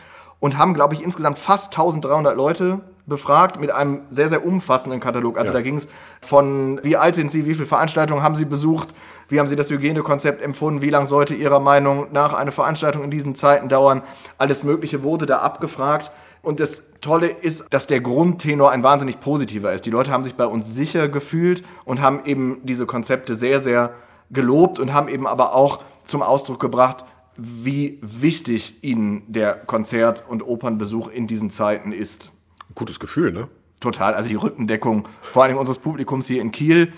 und 0.41 0.59
haben, 0.59 0.75
glaube 0.75 0.95
ich, 0.95 1.03
insgesamt 1.03 1.39
fast 1.39 1.73
1300 1.73 2.37
Leute 2.37 2.81
befragt 3.07 3.61
mit 3.61 3.71
einem 3.71 4.01
sehr, 4.11 4.29
sehr 4.29 4.45
umfassenden 4.45 5.01
Katalog. 5.01 5.37
Also 5.39 5.53
ja. 5.53 5.59
da 5.59 5.63
ging 5.63 5.77
es 5.77 5.89
von, 6.21 6.81
wie 6.83 6.97
alt 6.97 7.15
sind 7.15 7.31
Sie, 7.31 7.45
wie 7.45 7.55
viele 7.55 7.67
Veranstaltungen 7.67 8.23
haben 8.23 8.35
Sie 8.35 8.45
besucht, 8.45 8.95
wie 9.29 9.39
haben 9.39 9.47
Sie 9.47 9.57
das 9.57 9.71
Hygienekonzept 9.71 10.43
empfunden? 10.43 10.83
Wie 10.83 10.91
lange 10.91 11.07
sollte 11.07 11.35
Ihrer 11.35 11.61
Meinung 11.61 12.09
nach 12.11 12.33
eine 12.35 12.51
Veranstaltung 12.51 13.05
in 13.05 13.11
diesen 13.11 13.37
Zeiten 13.37 13.69
dauern? 13.69 14.03
Alles 14.39 14.65
Mögliche 14.65 15.05
wurde 15.05 15.25
da 15.25 15.39
abgefragt. 15.39 16.11
Und 16.43 16.59
das 16.59 16.83
Tolle 17.01 17.29
ist, 17.29 17.73
dass 17.73 17.87
der 17.87 18.01
Grundtenor 18.01 18.71
ein 18.71 18.83
wahnsinnig 18.83 19.21
positiver 19.21 19.73
ist. 19.73 19.87
Die 19.87 19.91
Leute 19.91 20.11
haben 20.11 20.25
sich 20.25 20.35
bei 20.35 20.47
uns 20.47 20.75
sicher 20.75 21.09
gefühlt 21.09 21.63
und 21.85 22.01
haben 22.01 22.25
eben 22.25 22.59
diese 22.65 22.87
Konzepte 22.87 23.35
sehr, 23.35 23.61
sehr 23.61 23.93
gelobt 24.31 24.81
und 24.81 24.93
haben 24.93 25.09
eben 25.09 25.27
aber 25.27 25.55
auch 25.55 25.79
zum 26.05 26.23
Ausdruck 26.23 26.59
gebracht, 26.59 27.05
wie 27.41 27.99
wichtig 28.03 28.83
ihnen 28.83 29.23
der 29.27 29.55
Konzert- 29.55 30.25
und 30.29 30.47
Opernbesuch 30.47 31.09
in 31.09 31.27
diesen 31.27 31.51
Zeiten 31.51 31.93
ist. 31.93 32.31
Gutes 32.75 33.01
Gefühl, 33.01 33.33
ne? 33.33 33.49
Total. 33.81 34.15
Also 34.15 34.29
die 34.29 34.35
Rückendeckung, 34.35 35.09
vor 35.23 35.45
allem 35.45 35.57
unseres 35.57 35.79
Publikums 35.79 36.27
hier 36.27 36.43
in 36.43 36.53
Kiel, 36.53 36.93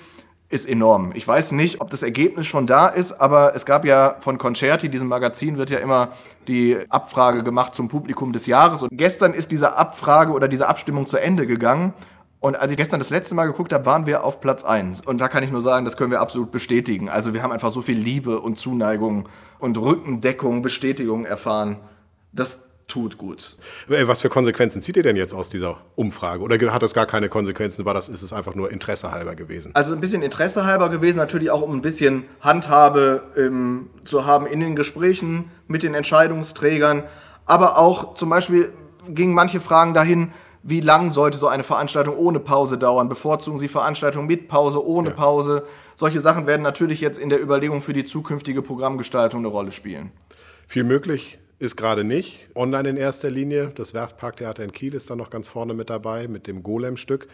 ist 0.49 0.69
enorm. 0.69 1.13
Ich 1.15 1.27
weiß 1.27 1.53
nicht, 1.53 1.81
ob 1.81 1.89
das 1.89 2.03
Ergebnis 2.03 2.47
schon 2.47 2.67
da 2.67 2.89
ist, 2.89 3.13
aber 3.13 3.55
es 3.55 3.65
gab 3.65 3.87
ja 3.87 4.17
von 4.19 4.37
Concerti, 4.37 4.91
diesem 4.91 5.09
Magazin, 5.09 5.57
wird 5.57 5.71
ja 5.71 5.79
immer 5.79 6.13
die 6.47 6.77
Abfrage 6.91 7.43
gemacht 7.43 7.75
zum 7.75 7.89
Publikum 7.89 8.35
des 8.35 8.47
Jahres. 8.47 8.83
Und 8.83 8.91
gestern 8.93 9.33
ist 9.33 9.51
diese 9.51 9.77
Abfrage 9.77 10.33
oder 10.33 10.49
diese 10.49 10.69
Abstimmung 10.69 11.07
zu 11.07 11.17
Ende 11.17 11.47
gegangen. 11.47 11.95
Und 12.43 12.57
als 12.57 12.73
ich 12.73 12.77
gestern 12.77 12.99
das 12.99 13.11
letzte 13.11 13.37
Mal 13.37 13.47
geguckt 13.47 13.73
habe, 13.73 13.87
waren 13.87 14.05
wir 14.05 14.25
auf 14.25 14.41
Platz 14.41 14.65
1. 14.65 15.03
Und 15.07 15.21
da 15.21 15.29
kann 15.29 15.45
ich 15.45 15.53
nur 15.53 15.61
sagen, 15.61 15.85
das 15.85 15.97
können 15.97 16.11
wir 16.11 16.21
absolut 16.21 16.51
bestätigen. 16.51 17.09
Also 17.09 17.35
wir 17.35 17.43
haben 17.45 17.53
einfach 17.53 17.71
so 17.71 17.83
viel 17.83 17.97
Liebe 17.97 18.41
und 18.41 18.59
Zuneigung 18.59 19.29
und 19.61 19.79
Rückendeckung, 19.79 20.61
Bestätigung 20.61 21.25
erfahren. 21.25 21.79
Das 22.33 22.59
tut 22.89 23.17
gut. 23.17 23.57
Was 23.87 24.23
für 24.23 24.29
Konsequenzen 24.29 24.83
zieht 24.83 24.97
ihr 24.97 25.05
denn 25.05 25.15
jetzt 25.15 25.33
aus 25.33 25.51
dieser 25.51 25.77
Umfrage? 25.95 26.43
Oder 26.43 26.59
hat 26.73 26.83
das 26.83 26.95
gar 26.95 27.07
keine 27.07 27.29
Konsequenzen? 27.29 27.85
War 27.85 27.95
das, 27.95 28.09
ist 28.09 28.23
es 28.23 28.33
einfach 28.33 28.57
nur 28.57 28.73
Interesse 28.73 29.13
halber 29.13 29.37
gewesen? 29.37 29.71
Also 29.75 29.95
ein 29.95 30.01
bisschen 30.01 30.23
Interesse 30.23 30.65
halber 30.65 30.89
gewesen, 30.89 31.19
natürlich 31.19 31.53
auch 31.53 31.63
um 31.63 31.73
ein 31.73 31.81
bisschen 31.81 32.25
Handhabe 32.41 33.23
ähm, 33.37 33.89
zu 34.05 34.27
haben 34.27 34.47
in 34.47 34.59
den 34.59 34.75
Gesprächen 34.75 35.53
mit 35.69 35.85
den 35.85 35.95
Entscheidungsträgern. 35.95 37.05
Aber 37.47 37.79
auch 37.79 38.15
zum 38.15 38.31
Beispiel 38.31 38.73
gingen 39.09 39.33
manche 39.33 39.61
Fragen 39.61 39.95
dahin, 39.95 40.33
wie 40.63 40.81
lang 40.81 41.11
sollte 41.11 41.39
so 41.39 41.49
eine 41.49 41.65
Veranstaltung 41.65 42.17
ohne 42.17 42.41
Pause 42.41 42.79
dauern? 42.79 43.09
Bevorzugen 43.09 43.59
Sie 43.59 43.69
Veranstaltungen 43.69 44.27
mit 44.27 44.49
Pause, 44.49 44.85
ohne 44.85 45.11
Ja. 45.11 45.15
Pause? 45.15 45.65
Solche 45.97 46.21
Sachen 46.21 46.47
werden 46.47 46.63
natürlich 46.63 47.01
jetzt 47.01 47.19
in 47.19 47.29
der 47.29 47.43
Überlegung 47.43 47.81
für 47.81 47.93
die 47.93 48.05
zukünftige 48.05 48.63
Programmgestaltung 48.63 49.41
eine 49.41 49.49
Rolle 49.49 49.73
spielen. 49.73 50.13
Viel 50.69 50.85
möglich 50.85 51.39
ist 51.59 51.77
gerade 51.77 52.05
nicht. 52.05 52.49
Online 52.55 52.89
in 52.91 52.97
erster 52.97 53.31
Linie. 53.31 53.73
Das 53.75 53.95
Werftparktheater 53.95 54.65
in 54.65 54.73
Kiel 54.73 54.95
ist 54.95 55.11
da 55.11 55.17
noch 55.17 55.31
ganz 55.31 55.49
vorne 55.49 55.75
mit 55.75 55.91
dabei 55.91 56.29
mit 56.29 56.47
dem 56.47 56.63
Golem-Stück. 56.63 57.29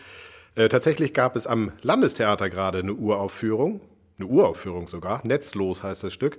Äh, 0.55 0.69
tatsächlich 0.69 1.15
gab 1.15 1.37
es 1.37 1.47
am 1.47 1.73
Landestheater 1.83 2.51
gerade 2.51 2.79
eine 2.79 2.95
Uraufführung. 2.95 3.81
Eine 4.19 4.29
Uraufführung 4.29 4.89
sogar. 4.89 5.21
Netzlos 5.25 5.83
heißt 5.83 6.03
das 6.03 6.13
Stück. 6.13 6.39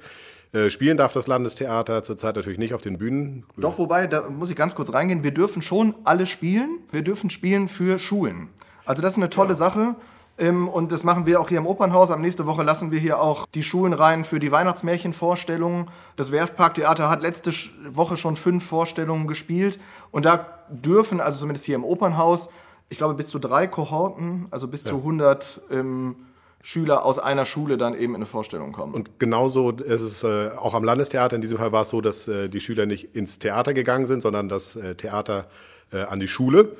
Äh, 0.52 0.70
spielen 0.72 0.98
darf 0.98 1.14
das 1.14 1.28
Landestheater 1.28 2.02
zurzeit 2.04 2.36
natürlich 2.36 2.58
nicht 2.58 2.74
auf 2.74 2.82
den 2.82 2.98
Bühnen. 2.98 3.46
Doch, 3.56 3.78
wobei, 3.78 4.08
da 4.08 4.30
muss 4.30 4.50
ich 4.50 4.56
ganz 4.56 4.74
kurz 4.74 4.92
reingehen, 4.92 5.24
wir 5.24 5.34
dürfen 5.34 5.62
schon 5.62 5.94
alle 6.04 6.26
spielen. 6.26 6.80
Wir 6.92 7.04
dürfen 7.04 7.30
spielen 7.30 7.68
für 7.68 8.00
Schulen. 8.00 8.50
Also 8.86 9.02
das 9.04 9.12
ist 9.14 9.18
eine 9.18 9.30
tolle 9.30 9.54
Sache. 9.54 9.96
Ähm, 10.40 10.68
Und 10.68 10.92
das 10.92 11.04
machen 11.04 11.26
wir 11.28 11.40
auch 11.40 11.50
hier 11.50 11.60
im 11.60 11.68
Opernhaus. 11.68 12.10
Am 12.10 12.22
nächste 12.22 12.48
Woche 12.48 12.64
lassen 12.64 12.92
wir 12.92 13.00
hier 13.00 13.22
auch 13.22 13.46
die 13.54 13.62
Schulen 13.62 13.94
rein 13.94 14.24
für 14.24 14.40
die 14.40 14.52
Weihnachtsmärchenvorstellungen. 14.52 15.90
Das 16.16 16.32
Werftparktheater 16.32 17.10
hat 17.10 17.22
letzte 17.22 17.52
Woche 17.92 18.18
schon 18.18 18.36
fünf 18.36 18.66
Vorstellungen 18.66 19.28
gespielt. 19.28 19.80
Und 20.12 20.26
da 20.26 20.48
dürfen, 20.70 21.20
also 21.22 21.40
zumindest 21.40 21.66
hier 21.66 21.76
im 21.76 21.84
Opernhaus, 21.84 22.50
ich 22.88 22.98
glaube 22.98 23.14
bis 23.14 23.28
zu 23.28 23.38
drei 23.38 23.68
Kohorten, 23.68 24.48
also 24.50 24.68
bis 24.68 24.84
zu 24.84 24.96
100 24.96 25.62
ähm, 25.70 26.16
Schüler 26.62 27.06
aus 27.06 27.20
einer 27.20 27.46
Schule 27.46 27.78
dann 27.78 27.94
eben 27.94 28.14
in 28.14 28.18
eine 28.18 28.26
Vorstellung 28.26 28.74
kommen. 28.74 28.94
Und 28.94 29.20
genauso 29.20 29.72
ist 29.72 30.02
es 30.02 30.24
äh, 30.24 30.50
auch 30.58 30.74
am 30.74 30.84
Landestheater. 30.84 31.36
In 31.36 31.42
diesem 31.42 31.58
Fall 31.58 31.72
war 31.72 31.84
es 31.84 31.90
so, 31.90 32.02
dass 32.02 32.28
äh, 32.28 32.50
die 32.50 32.60
Schüler 32.60 32.86
nicht 32.86 33.16
ins 33.16 33.40
Theater 33.40 33.74
gegangen 33.74 34.06
sind, 34.06 34.22
sondern 34.22 34.50
das 34.50 34.76
äh, 34.76 34.96
Theater 34.96 35.48
äh, 35.92 36.02
an 36.02 36.20
die 36.20 36.28
Schule. 36.28 36.76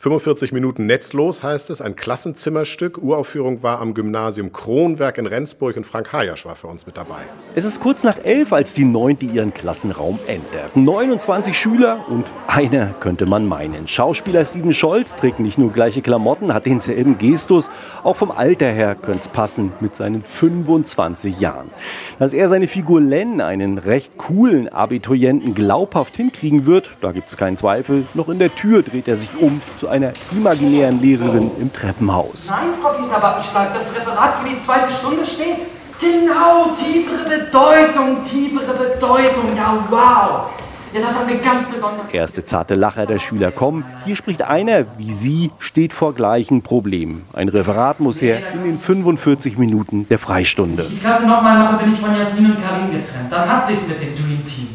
45 0.00 0.52
Minuten 0.52 0.86
netzlos 0.86 1.42
heißt 1.42 1.70
es, 1.70 1.80
ein 1.80 1.96
Klassenzimmerstück. 1.96 2.98
Uraufführung 2.98 3.64
war 3.64 3.80
am 3.80 3.94
Gymnasium 3.94 4.52
Kronwerk 4.52 5.18
in 5.18 5.26
Rendsburg 5.26 5.76
und 5.76 5.84
Frank 5.84 6.12
Hajasch 6.12 6.46
war 6.46 6.54
für 6.54 6.68
uns 6.68 6.86
mit 6.86 6.96
dabei. 6.96 7.22
Es 7.56 7.64
ist 7.64 7.80
kurz 7.80 8.04
nach 8.04 8.16
elf, 8.22 8.52
als 8.52 8.74
die 8.74 8.84
Neunte 8.84 9.26
ihren 9.26 9.52
Klassenraum 9.52 10.20
entert. 10.28 10.76
29 10.76 11.58
Schüler 11.58 12.04
und 12.08 12.26
einer 12.46 12.94
könnte 13.00 13.26
man 13.26 13.48
meinen. 13.48 13.88
Schauspieler 13.88 14.44
Steven 14.44 14.72
Scholz 14.72 15.16
trägt 15.16 15.40
nicht 15.40 15.58
nur 15.58 15.72
gleiche 15.72 16.00
Klamotten, 16.00 16.54
hat 16.54 16.66
denselben 16.66 17.18
Gestus. 17.18 17.68
Auch 18.04 18.14
vom 18.14 18.30
Alter 18.30 18.70
her 18.70 18.94
könnte 18.94 19.22
es 19.22 19.28
passen 19.28 19.72
mit 19.80 19.96
seinen 19.96 20.22
25 20.22 21.40
Jahren. 21.40 21.72
Dass 22.20 22.34
er 22.34 22.48
seine 22.48 22.68
Figur 22.68 23.00
Len, 23.00 23.40
einen 23.40 23.78
recht 23.78 24.16
coolen 24.16 24.68
Abiturienten, 24.68 25.54
glaubhaft 25.54 26.16
hinkriegen 26.16 26.66
wird, 26.66 26.92
da 27.00 27.10
gibt 27.10 27.30
es 27.30 27.36
keinen 27.36 27.56
Zweifel. 27.56 28.04
Noch 28.14 28.28
in 28.28 28.38
der 28.38 28.54
Tür 28.54 28.82
dreht 28.82 29.08
er 29.08 29.16
sich 29.16 29.30
um 29.40 29.60
zu 29.74 29.87
einer 29.88 30.12
imaginären 30.32 31.00
Lehrerin 31.00 31.50
im 31.60 31.72
Treppenhaus. 31.72 32.50
Nein, 32.50 32.68
Frau 32.80 32.98
Wiesner-Wattenschlag, 32.98 33.74
das 33.74 33.94
Referat 33.94 34.34
für 34.34 34.48
die 34.48 34.60
zweite 34.60 34.92
Stunde 34.92 35.26
steht. 35.26 35.58
Genau, 36.00 36.70
tiefere 36.78 37.24
Bedeutung, 37.24 38.18
tiefere 38.22 38.72
Bedeutung, 38.72 39.56
ja 39.56 39.84
wow. 39.90 40.50
Ja, 40.92 41.02
das 41.02 41.18
hat 41.18 41.26
mir 41.26 41.36
ganz 41.36 41.66
besonders... 41.66 42.08
Erste 42.10 42.44
zarte 42.44 42.74
Lacher 42.74 43.04
der 43.04 43.18
Schüler 43.18 43.50
kommen. 43.50 43.84
Hier 44.06 44.16
spricht 44.16 44.42
einer, 44.42 44.86
wie 44.96 45.12
sie, 45.12 45.50
steht 45.58 45.92
vor 45.92 46.14
gleichen 46.14 46.62
Problemen. 46.62 47.26
Ein 47.34 47.48
Referat 47.48 48.00
muss 48.00 48.22
her 48.22 48.52
in 48.54 48.64
den 48.64 48.78
45 48.78 49.58
Minuten 49.58 50.08
der 50.08 50.18
Freistunde. 50.18 50.86
Die 50.90 50.96
Klasse 50.96 51.28
nochmal 51.28 51.58
mache, 51.58 51.84
bin 51.84 51.92
ich 51.92 52.00
von 52.00 52.16
Jasmin 52.16 52.52
und 52.52 52.62
Karin 52.62 52.86
getrennt. 52.86 53.30
Dann 53.30 53.50
hat 53.50 53.66
sich's 53.66 53.86
mit 53.88 54.00
dem 54.00 54.14
Dream 54.14 54.44
Team. 54.46 54.67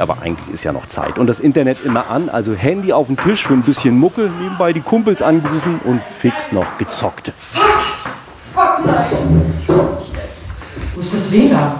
Aber 0.00 0.22
eigentlich 0.22 0.52
ist 0.52 0.64
ja 0.64 0.72
noch 0.72 0.86
Zeit. 0.86 1.18
Und 1.18 1.26
das 1.26 1.40
Internet 1.40 1.84
immer 1.84 2.08
an, 2.10 2.28
also 2.28 2.54
Handy 2.54 2.92
auf 2.92 3.06
den 3.06 3.16
Tisch 3.16 3.46
für 3.46 3.52
ein 3.54 3.62
bisschen 3.62 3.98
Mucke, 3.98 4.30
nebenbei 4.40 4.72
die 4.72 4.80
Kumpels 4.80 5.22
angerufen 5.22 5.80
und 5.84 6.02
fix 6.02 6.52
noch 6.52 6.78
gezockt. 6.78 7.32
Fuck 8.54 8.86
nein. 8.86 9.52
Jetzt. 9.98 10.50
Wo 10.94 11.00
ist 11.00 11.14
das 11.14 11.32
WLAN? 11.32 11.72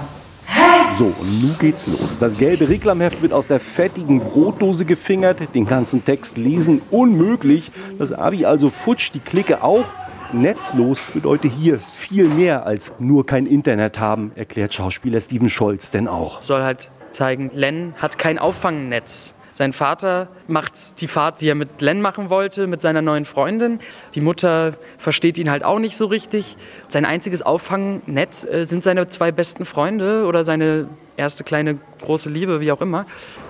Hä? 0.46 0.94
So, 0.94 1.06
und 1.06 1.42
nun 1.42 1.56
geht's 1.58 1.86
los. 1.86 2.18
Das 2.18 2.36
gelbe 2.36 2.68
Reklamheft 2.68 3.22
wird 3.22 3.32
aus 3.32 3.46
der 3.46 3.60
fettigen 3.60 4.20
Brotdose 4.20 4.84
gefingert. 4.84 5.54
Den 5.54 5.66
ganzen 5.66 6.04
Text 6.04 6.36
lesen 6.36 6.82
unmöglich. 6.90 7.72
Das 7.98 8.12
Abi 8.12 8.44
also 8.44 8.68
futsch, 8.70 9.12
die 9.14 9.20
Clique 9.20 9.62
auch. 9.62 9.84
Netzlos 10.32 11.02
bedeutet 11.02 11.52
hier 11.52 11.80
viel 11.80 12.28
mehr 12.28 12.64
als 12.64 12.92
nur 13.00 13.26
kein 13.26 13.46
Internet 13.46 13.98
haben, 13.98 14.30
erklärt 14.36 14.72
Schauspieler 14.72 15.20
Steven 15.20 15.48
Scholz 15.48 15.90
denn 15.90 16.06
auch. 16.06 16.40
soll 16.40 16.62
halt 16.62 16.90
zeigen, 17.12 17.50
Len 17.54 17.94
hat 17.98 18.18
kein 18.18 18.38
Auffangnetz. 18.38 19.34
Sein 19.60 19.74
Vater 19.74 20.28
macht 20.48 21.02
die 21.02 21.06
Fahrt, 21.06 21.42
die 21.42 21.48
er 21.48 21.54
mit 21.54 21.82
Len 21.82 22.00
machen 22.00 22.30
wollte, 22.30 22.66
mit 22.66 22.80
seiner 22.80 23.02
neuen 23.02 23.26
Freundin. 23.26 23.78
Die 24.14 24.22
Mutter 24.22 24.72
versteht 24.96 25.36
ihn 25.36 25.50
halt 25.50 25.64
auch 25.64 25.78
nicht 25.78 25.98
so 25.98 26.06
richtig. 26.06 26.56
Sein 26.88 27.04
einziges 27.04 27.42
Auffangnetz 27.42 28.44
äh, 28.44 28.64
sind 28.64 28.82
seine 28.82 29.08
zwei 29.08 29.32
besten 29.32 29.66
Freunde 29.66 30.24
oder 30.24 30.44
seine 30.44 30.88
erste 31.18 31.44
kleine 31.44 31.78
große 32.00 32.30
Liebe, 32.30 32.62
wie 32.62 32.72
auch 32.72 32.80
immer. 32.80 33.04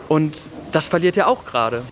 Und 0.08 0.50
das 0.72 0.88
verliert 0.88 1.16
er 1.16 1.28
auch 1.28 1.46
gerade. 1.46 1.82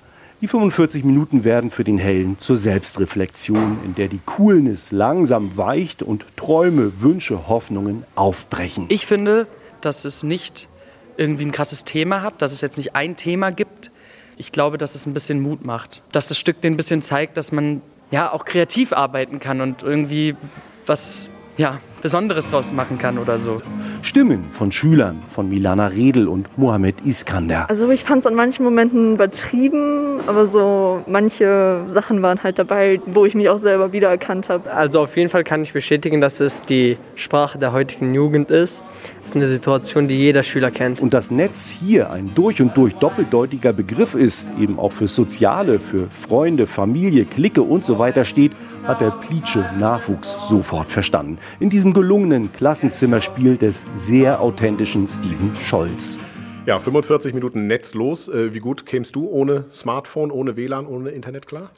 Die 0.40 0.48
45 0.48 1.04
Minuten 1.04 1.44
werden 1.44 1.70
für 1.70 1.84
den 1.84 1.98
Hellen 1.98 2.38
zur 2.38 2.56
Selbstreflexion, 2.56 3.78
in 3.84 3.94
der 3.94 4.08
die 4.08 4.20
Coolness 4.24 4.90
langsam 4.90 5.56
weicht 5.56 6.02
und 6.02 6.24
Träume, 6.36 7.00
Wünsche, 7.00 7.48
Hoffnungen 7.48 8.04
aufbrechen. 8.16 8.86
Ich 8.88 9.06
finde, 9.06 9.46
dass 9.80 10.04
es 10.04 10.22
nicht 10.22 10.68
irgendwie 11.18 11.44
ein 11.44 11.52
krasses 11.52 11.84
Thema 11.84 12.22
hat, 12.22 12.40
dass 12.40 12.52
es 12.52 12.60
jetzt 12.60 12.78
nicht 12.78 12.94
ein 12.94 13.16
Thema 13.16 13.50
gibt. 13.50 13.90
Ich 14.36 14.52
glaube, 14.52 14.78
dass 14.78 14.94
es 14.94 15.04
ein 15.04 15.14
bisschen 15.14 15.40
Mut 15.40 15.64
macht. 15.64 16.02
Dass 16.12 16.28
das 16.28 16.38
Stück 16.38 16.60
den 16.60 16.74
ein 16.74 16.76
bisschen 16.76 17.02
zeigt, 17.02 17.36
dass 17.36 17.52
man 17.52 17.82
ja 18.10 18.32
auch 18.32 18.44
kreativ 18.44 18.92
arbeiten 18.92 19.40
kann 19.40 19.60
und 19.60 19.82
irgendwie 19.82 20.36
was 20.86 21.28
ja, 21.58 21.80
Besonderes 22.02 22.48
draus 22.48 22.72
machen 22.72 22.98
kann 22.98 23.18
oder 23.18 23.38
so. 23.38 23.58
Stimmen 24.02 24.44
von 24.52 24.70
Schülern 24.70 25.20
von 25.34 25.48
Milana 25.48 25.88
Redl 25.88 26.28
und 26.28 26.56
Mohamed 26.56 27.04
Iskander. 27.04 27.68
Also 27.68 27.90
ich 27.90 28.04
fand 28.04 28.20
es 28.20 28.26
an 28.26 28.34
manchen 28.34 28.64
Momenten 28.64 29.14
übertrieben, 29.14 30.20
aber 30.26 30.46
so 30.46 31.02
manche 31.06 31.80
Sachen 31.88 32.22
waren 32.22 32.42
halt 32.42 32.58
dabei, 32.58 33.00
wo 33.06 33.24
ich 33.24 33.34
mich 33.34 33.48
auch 33.48 33.58
selber 33.58 33.92
wiedererkannt 33.92 34.48
habe. 34.48 34.72
Also 34.72 35.00
auf 35.00 35.16
jeden 35.16 35.30
Fall 35.30 35.44
kann 35.44 35.62
ich 35.62 35.72
bestätigen, 35.72 36.20
dass 36.20 36.40
es 36.40 36.62
die 36.62 36.96
Sprache 37.16 37.58
der 37.58 37.72
heutigen 37.72 38.14
Jugend 38.14 38.50
ist. 38.50 38.82
Es 39.20 39.28
ist 39.28 39.36
eine 39.36 39.46
Situation, 39.46 40.08
die 40.08 40.16
jeder 40.16 40.42
Schüler 40.42 40.70
kennt. 40.70 41.00
Und 41.00 41.14
das 41.14 41.30
Netz 41.30 41.68
hier 41.68 42.10
ein 42.10 42.30
durch 42.34 42.62
und 42.62 42.76
durch 42.76 42.94
doppeldeutiger 42.94 43.72
Begriff 43.72 44.14
ist, 44.14 44.48
eben 44.58 44.78
auch 44.78 44.92
für 44.92 45.06
Soziale, 45.06 45.80
für 45.80 46.08
Freunde, 46.10 46.66
Familie, 46.66 47.24
Clique 47.24 47.62
und 47.62 47.82
so 47.82 47.98
weiter 47.98 48.24
steht, 48.24 48.52
hat 48.88 49.02
der 49.02 49.10
Plitsche 49.10 49.70
Nachwuchs 49.78 50.34
sofort 50.48 50.90
verstanden. 50.90 51.38
In 51.60 51.68
diesem 51.68 51.92
gelungenen 51.92 52.50
Klassenzimmerspiel 52.52 53.58
des 53.58 53.84
sehr 53.94 54.40
authentischen 54.40 55.06
Steven 55.06 55.54
Scholz. 55.62 56.18
Ja, 56.64 56.78
45 56.80 57.34
Minuten 57.34 57.66
netzlos. 57.66 58.28
Äh, 58.28 58.54
Wie 58.54 58.60
gut 58.60 58.86
kämst 58.86 59.14
du 59.14 59.28
ohne 59.28 59.66
Smartphone, 59.72 60.30
ohne 60.30 60.56
WLAN, 60.56 60.86
ohne 60.86 61.10
Internet 61.10 61.46
klar? 61.46 61.70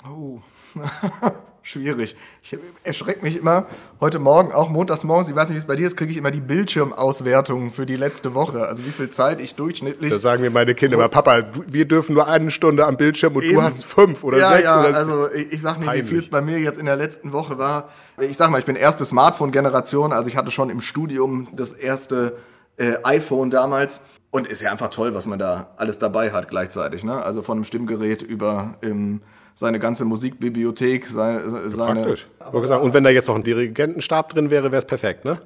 Schwierig. 1.62 2.16
Ich 2.42 2.56
erschrecke 2.84 3.22
mich 3.22 3.36
immer. 3.36 3.66
Heute 4.00 4.18
Morgen, 4.18 4.50
auch 4.52 4.70
montags 4.70 5.04
morgens, 5.04 5.28
ich 5.28 5.36
weiß 5.36 5.48
nicht, 5.48 5.56
wie 5.56 5.60
es 5.60 5.66
bei 5.66 5.76
dir 5.76 5.86
ist, 5.86 5.96
kriege 5.96 6.10
ich 6.10 6.16
immer 6.16 6.30
die 6.30 6.40
Bildschirmauswertungen 6.40 7.70
für 7.70 7.84
die 7.86 7.96
letzte 7.96 8.34
Woche. 8.34 8.66
Also 8.66 8.84
wie 8.86 8.90
viel 8.90 9.10
Zeit 9.10 9.40
ich 9.40 9.54
durchschnittlich. 9.54 10.10
Da 10.12 10.18
sagen 10.18 10.42
mir 10.42 10.50
meine 10.50 10.74
Kinder 10.74 10.96
immer, 10.96 11.08
Papa, 11.08 11.42
du- 11.42 11.62
wir 11.66 11.84
dürfen 11.86 12.14
nur 12.14 12.26
eine 12.26 12.50
Stunde 12.50 12.86
am 12.86 12.96
Bildschirm 12.96 13.34
und 13.36 13.44
du 13.44 13.50
Eben. 13.50 13.62
hast 13.62 13.84
fünf 13.84 14.24
oder 14.24 14.38
ja, 14.38 14.48
sechs. 14.52 14.64
ja, 14.64 14.80
oder 14.80 14.96
also 14.96 15.30
ich, 15.32 15.52
ich 15.52 15.60
sag 15.60 15.78
nicht, 15.80 15.92
wie 15.92 16.02
viel 16.02 16.18
es 16.18 16.28
bei 16.30 16.40
mir 16.40 16.58
jetzt 16.58 16.78
in 16.78 16.86
der 16.86 16.96
letzten 16.96 17.32
Woche 17.32 17.58
war. 17.58 17.90
Ich 18.18 18.36
sag 18.36 18.50
mal, 18.50 18.58
ich 18.58 18.64
bin 18.64 18.76
erste 18.76 19.04
Smartphone-Generation, 19.04 20.12
also 20.12 20.28
ich 20.28 20.36
hatte 20.36 20.50
schon 20.50 20.70
im 20.70 20.80
Studium 20.80 21.48
das 21.52 21.72
erste 21.72 22.36
äh, 22.78 22.94
iPhone 23.04 23.50
damals. 23.50 24.00
Und 24.32 24.46
ist 24.46 24.62
ja 24.62 24.70
einfach 24.70 24.90
toll, 24.90 25.12
was 25.12 25.26
man 25.26 25.40
da 25.40 25.70
alles 25.76 25.98
dabei 25.98 26.30
hat 26.30 26.48
gleichzeitig. 26.48 27.02
Ne? 27.02 27.20
Also 27.20 27.42
von 27.42 27.58
einem 27.58 27.64
Stimmgerät 27.64 28.22
über 28.22 28.74
ähm, 28.80 29.22
seine 29.54 29.78
ganze 29.78 30.04
Musikbibliothek, 30.04 31.06
seine, 31.06 31.70
seine 31.70 32.02
Praktisch. 32.02 32.28
Sagen, 32.68 32.82
Und 32.82 32.94
wenn 32.94 33.04
da 33.04 33.10
jetzt 33.10 33.28
noch 33.28 33.36
ein 33.36 33.42
Dirigentenstab 33.42 34.30
drin 34.30 34.50
wäre, 34.50 34.72
wäre 34.72 34.78
es 34.80 34.86
perfekt, 34.86 35.24
ne? 35.24 35.40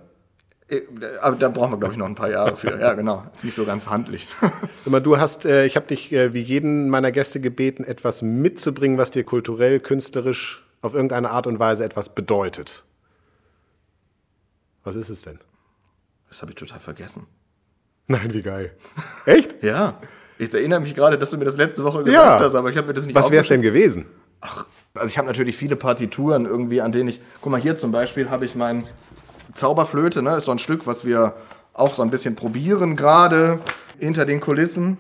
Äh, 0.68 0.82
Aber 1.20 1.36
da 1.36 1.48
brauchen 1.48 1.72
wir, 1.72 1.78
glaube 1.78 1.92
ich, 1.92 1.98
noch 1.98 2.06
ein 2.06 2.14
paar 2.14 2.30
Jahre 2.30 2.56
für. 2.56 2.78
Ja, 2.80 2.94
genau. 2.94 3.24
Ist 3.34 3.44
nicht 3.44 3.54
so 3.54 3.64
ganz 3.64 3.88
handlich. 3.88 4.28
Mal, 4.86 5.00
du 5.00 5.18
hast, 5.18 5.44
äh, 5.44 5.66
ich 5.66 5.76
habe 5.76 5.86
dich 5.86 6.12
äh, 6.12 6.32
wie 6.32 6.40
jeden 6.40 6.88
meiner 6.88 7.12
Gäste 7.12 7.40
gebeten, 7.40 7.84
etwas 7.84 8.22
mitzubringen, 8.22 8.98
was 8.98 9.10
dir 9.10 9.24
kulturell, 9.24 9.80
künstlerisch 9.80 10.64
auf 10.80 10.94
irgendeine 10.94 11.30
Art 11.30 11.46
und 11.46 11.58
Weise 11.58 11.84
etwas 11.84 12.14
bedeutet. 12.14 12.84
Was 14.84 14.96
ist 14.96 15.08
es 15.08 15.22
denn? 15.22 15.38
Das 16.28 16.42
habe 16.42 16.52
ich 16.52 16.56
total 16.56 16.80
vergessen. 16.80 17.26
Nein, 18.06 18.34
wie 18.34 18.42
geil. 18.42 18.72
Echt? 19.24 19.62
Ja. 19.62 19.98
Ich 20.38 20.52
erinnere 20.52 20.80
mich 20.80 20.94
gerade, 20.94 21.18
dass 21.18 21.30
du 21.30 21.38
mir 21.38 21.44
das 21.44 21.56
letzte 21.56 21.84
Woche 21.84 22.02
gesagt 22.04 22.40
Ja. 22.40 22.44
hast, 22.44 22.54
aber 22.54 22.70
ich 22.70 22.76
habe 22.76 22.88
mir 22.88 22.94
das 22.94 23.06
nicht 23.06 23.14
Was 23.14 23.30
wäre 23.30 23.42
es 23.42 23.48
denn 23.48 23.62
gewesen? 23.62 24.06
Also 24.94 25.06
ich 25.08 25.16
habe 25.18 25.26
natürlich 25.26 25.56
viele 25.56 25.76
Partituren 25.76 26.44
irgendwie, 26.46 26.80
an 26.80 26.92
denen 26.92 27.08
ich. 27.08 27.20
Guck 27.40 27.52
mal, 27.52 27.60
hier 27.60 27.76
zum 27.76 27.90
Beispiel 27.92 28.30
habe 28.30 28.44
ich 28.44 28.54
mein 28.54 28.84
Zauberflöte, 29.54 30.22
ne? 30.22 30.36
Ist 30.36 30.44
so 30.44 30.52
ein 30.52 30.58
Stück, 30.58 30.86
was 30.86 31.04
wir 31.04 31.34
auch 31.72 31.94
so 31.94 32.02
ein 32.02 32.10
bisschen 32.10 32.36
probieren 32.36 32.96
gerade 32.96 33.58
hinter 33.98 34.24
den 34.26 34.40
Kulissen. 34.40 34.98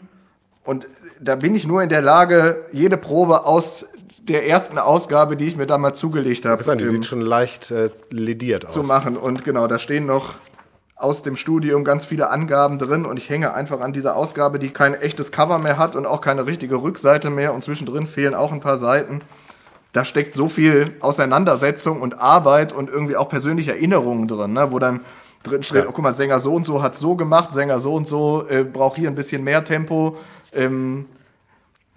Und 0.64 0.86
da 1.20 1.36
bin 1.36 1.54
ich 1.54 1.66
nur 1.66 1.82
in 1.82 1.88
der 1.88 2.02
Lage, 2.02 2.64
jede 2.72 2.96
Probe 2.96 3.44
aus 3.44 3.86
der 4.22 4.48
ersten 4.48 4.78
Ausgabe, 4.78 5.36
die 5.36 5.46
ich 5.46 5.56
mir 5.56 5.66
damals 5.66 5.98
zugelegt 5.98 6.46
habe, 6.46 6.76
die 6.76 6.86
sieht 6.86 7.04
schon 7.06 7.20
leicht 7.20 7.70
äh, 7.70 7.90
lediert 8.10 8.66
aus. 8.66 8.72
zu 8.72 8.82
machen. 8.82 9.16
Und 9.16 9.44
genau, 9.44 9.66
da 9.66 9.78
stehen 9.78 10.06
noch 10.06 10.34
aus 10.96 11.22
dem 11.22 11.36
Studium 11.36 11.84
ganz 11.84 12.04
viele 12.04 12.30
Angaben 12.30 12.78
drin 12.78 13.04
und 13.04 13.16
ich 13.18 13.28
hänge 13.28 13.52
einfach 13.52 13.80
an 13.80 13.92
dieser 13.92 14.14
Ausgabe, 14.16 14.58
die 14.58 14.70
kein 14.70 14.94
echtes 14.94 15.32
Cover 15.32 15.58
mehr 15.58 15.76
hat 15.76 15.96
und 15.96 16.06
auch 16.06 16.20
keine 16.20 16.46
richtige 16.46 16.76
Rückseite 16.76 17.30
mehr 17.30 17.52
und 17.52 17.62
zwischendrin 17.62 18.06
fehlen 18.06 18.34
auch 18.34 18.52
ein 18.52 18.60
paar 18.60 18.76
Seiten. 18.76 19.20
Da 19.92 20.04
steckt 20.04 20.34
so 20.34 20.48
viel 20.48 20.96
Auseinandersetzung 21.00 22.00
und 22.00 22.20
Arbeit 22.20 22.72
und 22.72 22.90
irgendwie 22.90 23.16
auch 23.16 23.28
persönliche 23.28 23.72
Erinnerungen 23.72 24.28
drin, 24.28 24.52
ne? 24.52 24.70
wo 24.70 24.78
dann 24.78 25.00
drin 25.42 25.62
steht, 25.62 25.84
Ja. 25.84 25.88
oh, 25.88 25.92
guck 25.92 26.02
mal, 26.02 26.12
Sänger 26.12 26.40
so 26.40 26.54
und 26.54 26.64
so 26.64 26.82
hat 26.82 26.96
so 26.96 27.16
gemacht, 27.16 27.52
Sänger 27.52 27.78
so 27.80 27.94
und 27.94 28.06
so 28.06 28.46
äh, 28.48 28.64
braucht 28.64 28.96
hier 28.96 29.08
ein 29.08 29.14
bisschen 29.14 29.44
mehr 29.44 29.62
Tempo. 29.64 30.16
Ähm, 30.52 31.06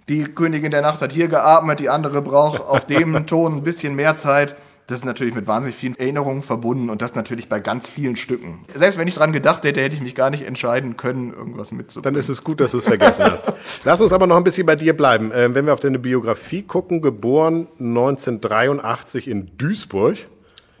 die 0.08 0.24
Königin 0.24 0.70
der 0.70 0.82
Nacht 0.82 1.02
hat 1.02 1.12
hier 1.12 1.28
geatmet, 1.28 1.80
die 1.80 1.88
andere 1.88 2.22
braucht 2.22 2.60
auf 2.60 2.84
dem 2.84 3.26
Ton 3.26 3.56
ein 3.56 3.62
bisschen 3.62 3.94
mehr 3.94 4.16
Zeit. 4.16 4.56
Das 4.88 5.00
ist 5.00 5.04
natürlich 5.04 5.34
mit 5.34 5.46
wahnsinnig 5.46 5.76
vielen 5.76 5.94
Erinnerungen 5.98 6.40
verbunden 6.40 6.88
und 6.88 7.02
das 7.02 7.14
natürlich 7.14 7.50
bei 7.50 7.60
ganz 7.60 7.86
vielen 7.86 8.16
Stücken. 8.16 8.60
Selbst 8.74 8.98
wenn 8.98 9.06
ich 9.06 9.16
dran 9.16 9.32
gedacht 9.32 9.62
hätte, 9.64 9.82
hätte 9.82 9.94
ich 9.94 10.00
mich 10.00 10.14
gar 10.14 10.30
nicht 10.30 10.46
entscheiden 10.46 10.96
können, 10.96 11.34
irgendwas 11.34 11.72
mitzubringen. 11.72 12.14
Dann 12.14 12.18
ist 12.18 12.30
es 12.30 12.42
gut, 12.42 12.58
dass 12.58 12.70
du 12.70 12.78
es 12.78 12.86
vergessen 12.86 13.26
hast. 13.26 13.44
Lass 13.84 14.00
uns 14.00 14.14
aber 14.14 14.26
noch 14.26 14.38
ein 14.38 14.44
bisschen 14.44 14.64
bei 14.64 14.76
dir 14.76 14.96
bleiben. 14.96 15.30
Ähm, 15.34 15.54
wenn 15.54 15.66
wir 15.66 15.74
auf 15.74 15.80
deine 15.80 15.98
Biografie 15.98 16.62
gucken, 16.62 17.02
geboren 17.02 17.68
1983 17.78 19.28
in 19.28 19.50
Duisburg. 19.58 20.16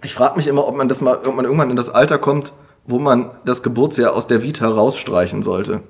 Ich 0.02 0.14
frage 0.14 0.36
mich 0.36 0.48
immer, 0.48 0.66
ob 0.66 0.74
man 0.74 0.88
das 0.88 1.02
mal, 1.02 1.18
ob 1.18 1.36
man 1.36 1.44
irgendwann 1.44 1.68
in 1.68 1.76
das 1.76 1.90
Alter 1.90 2.16
kommt, 2.16 2.54
wo 2.86 2.98
man 2.98 3.32
das 3.44 3.62
Geburtsjahr 3.62 4.14
aus 4.14 4.26
der 4.26 4.42
Vita 4.42 4.68
rausstreichen 4.68 5.42
sollte. 5.42 5.82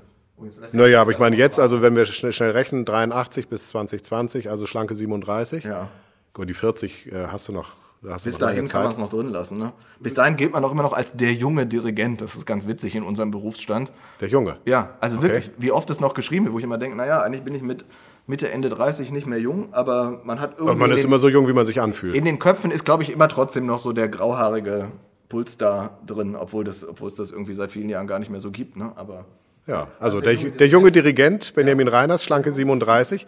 Naja, 0.72 1.00
aber 1.00 1.12
ich 1.12 1.20
meine 1.20 1.36
jetzt, 1.36 1.60
also 1.60 1.82
wenn 1.82 1.94
wir 1.94 2.04
schnell, 2.04 2.32
schnell 2.32 2.50
rechnen, 2.50 2.84
83 2.84 3.46
bis 3.46 3.68
2020, 3.68 4.50
also 4.50 4.66
schlanke 4.66 4.96
37. 4.96 5.62
Ja. 5.62 5.88
Gut, 6.32 6.48
die 6.48 6.54
40 6.54 7.12
äh, 7.12 7.26
hast 7.28 7.46
du 7.46 7.52
noch. 7.52 7.68
Bis 8.00 8.38
dahin 8.38 8.68
kann 8.68 8.84
man 8.84 8.92
es 8.92 8.98
noch 8.98 9.08
drin 9.08 9.28
lassen. 9.28 9.58
Ne? 9.58 9.72
Bis 9.98 10.14
dahin 10.14 10.36
gilt 10.36 10.52
man 10.52 10.64
auch 10.64 10.70
immer 10.70 10.82
noch 10.84 10.92
als 10.92 11.12
der 11.12 11.32
junge 11.32 11.66
Dirigent. 11.66 12.20
Das 12.20 12.36
ist 12.36 12.46
ganz 12.46 12.66
witzig 12.68 12.94
in 12.94 13.02
unserem 13.02 13.30
Berufsstand. 13.32 13.90
Der 14.20 14.28
Junge. 14.28 14.58
Ja, 14.64 14.94
also 15.00 15.20
wirklich, 15.20 15.50
wie 15.58 15.72
oft 15.72 15.90
es 15.90 16.00
noch 16.00 16.14
geschrieben 16.14 16.44
wird, 16.46 16.54
wo 16.54 16.58
ich 16.58 16.64
immer 16.64 16.78
denke, 16.78 16.96
naja, 16.96 17.22
eigentlich 17.22 17.42
bin 17.42 17.54
ich 17.54 17.62
mit 17.62 17.84
Mitte, 18.28 18.50
Ende 18.50 18.68
30 18.68 19.10
nicht 19.10 19.26
mehr 19.26 19.40
jung, 19.40 19.72
aber 19.72 20.20
man 20.24 20.38
hat 20.38 20.52
irgendwie. 20.52 20.72
Und 20.72 20.78
man 20.78 20.90
ist 20.90 21.00
den, 21.00 21.06
immer 21.06 21.18
so 21.18 21.28
jung, 21.28 21.48
wie 21.48 21.52
man 21.52 21.66
sich 21.66 21.80
anfühlt. 21.80 22.14
in 22.14 22.24
den 22.24 22.38
Köpfen 22.38 22.70
ist, 22.70 22.84
glaube 22.84 23.02
ich, 23.02 23.10
immer 23.10 23.26
trotzdem 23.26 23.66
noch 23.66 23.78
so 23.78 23.92
der 23.92 24.08
grauhaarige 24.08 24.88
Puls 25.28 25.58
da 25.58 25.98
drin, 26.06 26.36
obwohl, 26.36 26.62
das, 26.64 26.86
obwohl 26.86 27.08
es 27.08 27.16
das 27.16 27.32
irgendwie 27.32 27.54
seit 27.54 27.72
vielen 27.72 27.88
Jahren 27.88 28.06
gar 28.06 28.18
nicht 28.18 28.30
mehr 28.30 28.40
so 28.40 28.50
gibt. 28.50 28.76
Ne? 28.76 28.92
Aber 28.96 29.24
Ja, 29.66 29.88
also 29.98 30.20
der, 30.20 30.34
der 30.34 30.68
junge 30.68 30.92
Dirigent 30.92 31.54
Benjamin 31.54 31.88
Reiners, 31.88 32.22
schlanke 32.22 32.52
37, 32.52 33.26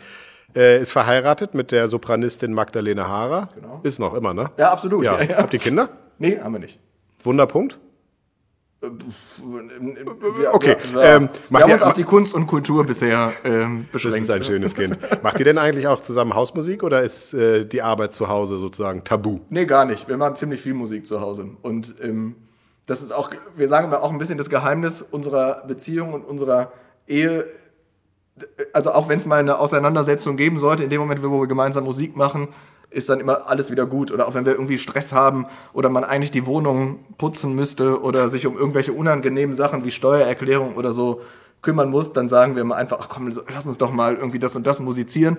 äh, 0.56 0.80
ist 0.80 0.90
verheiratet 0.92 1.54
mit 1.54 1.70
der 1.72 1.88
Sopranistin 1.88 2.52
Magdalena 2.54 3.06
Haarer. 3.08 3.48
Genau. 3.54 3.80
Ist 3.82 3.98
noch 3.98 4.14
immer, 4.14 4.34
ne? 4.34 4.50
ja, 4.56 4.70
absolut. 4.72 5.04
Ja. 5.04 5.20
Ja, 5.20 5.30
ja. 5.30 5.36
Habt 5.38 5.52
ihr 5.52 5.58
Kinder? 5.60 5.88
Nee, 6.18 6.38
haben 6.40 6.52
wir 6.52 6.58
nicht. 6.60 6.78
Wunderpunkt. 7.24 7.78
Wir, 8.80 10.54
Okay, 10.54 10.76
Wir, 10.92 11.02
ähm, 11.02 11.28
wir 11.28 11.30
macht 11.50 11.62
haben 11.64 11.68
ihr- 11.70 11.74
uns 11.74 11.82
auf 11.82 11.94
die 11.94 12.04
Kunst 12.04 12.34
und 12.34 12.46
Kultur 12.46 12.84
bisher 12.86 13.32
ähm, 13.44 13.86
Das 13.92 14.02
beschränkt. 14.02 14.22
ist 14.22 14.30
ein 14.30 14.44
schönes 14.44 14.74
Kind. 14.74 14.98
Macht 15.22 15.38
ihr 15.38 15.44
denn 15.44 15.58
eigentlich 15.58 15.86
auch 15.86 16.00
zusammen 16.00 16.34
Hausmusik 16.34 16.82
oder 16.82 17.02
ist 17.02 17.34
äh, 17.34 17.66
die 17.66 17.82
Arbeit 17.82 18.14
zu 18.14 18.28
Hause 18.28 18.56
sozusagen 18.58 19.04
tabu? 19.04 19.40
Nee, 19.50 19.66
gar 19.66 19.84
nicht. 19.84 20.08
Wir 20.08 20.16
machen 20.16 20.36
ziemlich 20.36 20.62
viel 20.62 20.72
Musik 20.74 21.04
zu 21.06 21.20
Hause. 21.20 21.46
Und 21.62 21.94
ähm, 22.02 22.36
das 22.86 23.02
ist 23.02 23.12
auch, 23.12 23.30
wir 23.54 23.68
sagen 23.68 23.86
immer 23.88 24.02
auch 24.02 24.10
ein 24.12 24.18
bisschen 24.18 24.38
das 24.38 24.48
Geheimnis 24.48 25.02
unserer 25.02 25.62
Beziehung 25.66 26.14
und 26.14 26.22
unserer 26.22 26.72
Ehe. 27.06 27.44
Also 28.72 28.92
auch 28.92 29.08
wenn 29.08 29.18
es 29.18 29.26
mal 29.26 29.40
eine 29.40 29.58
Auseinandersetzung 29.58 30.36
geben 30.36 30.58
sollte, 30.58 30.84
in 30.84 30.90
dem 30.90 31.00
Moment, 31.00 31.22
wo 31.22 31.40
wir 31.40 31.46
gemeinsam 31.46 31.84
Musik 31.84 32.16
machen, 32.16 32.48
ist 32.90 33.08
dann 33.08 33.20
immer 33.20 33.48
alles 33.48 33.70
wieder 33.70 33.86
gut. 33.86 34.10
Oder 34.12 34.26
auch 34.26 34.34
wenn 34.34 34.46
wir 34.46 34.52
irgendwie 34.52 34.78
Stress 34.78 35.12
haben 35.12 35.46
oder 35.72 35.88
man 35.88 36.04
eigentlich 36.04 36.30
die 36.30 36.46
Wohnung 36.46 37.04
putzen 37.18 37.54
müsste 37.54 38.00
oder 38.02 38.28
sich 38.28 38.46
um 38.46 38.56
irgendwelche 38.56 38.92
unangenehmen 38.92 39.54
Sachen 39.54 39.84
wie 39.84 39.90
Steuererklärung 39.90 40.74
oder 40.74 40.92
so 40.92 41.20
kümmern 41.62 41.90
muss, 41.90 42.12
dann 42.12 42.28
sagen 42.28 42.54
wir 42.54 42.62
immer 42.62 42.76
einfach, 42.76 42.98
ach 43.00 43.08
komm, 43.08 43.32
lass 43.52 43.66
uns 43.66 43.78
doch 43.78 43.92
mal 43.92 44.16
irgendwie 44.16 44.38
das 44.38 44.56
und 44.56 44.66
das 44.66 44.80
musizieren. 44.80 45.36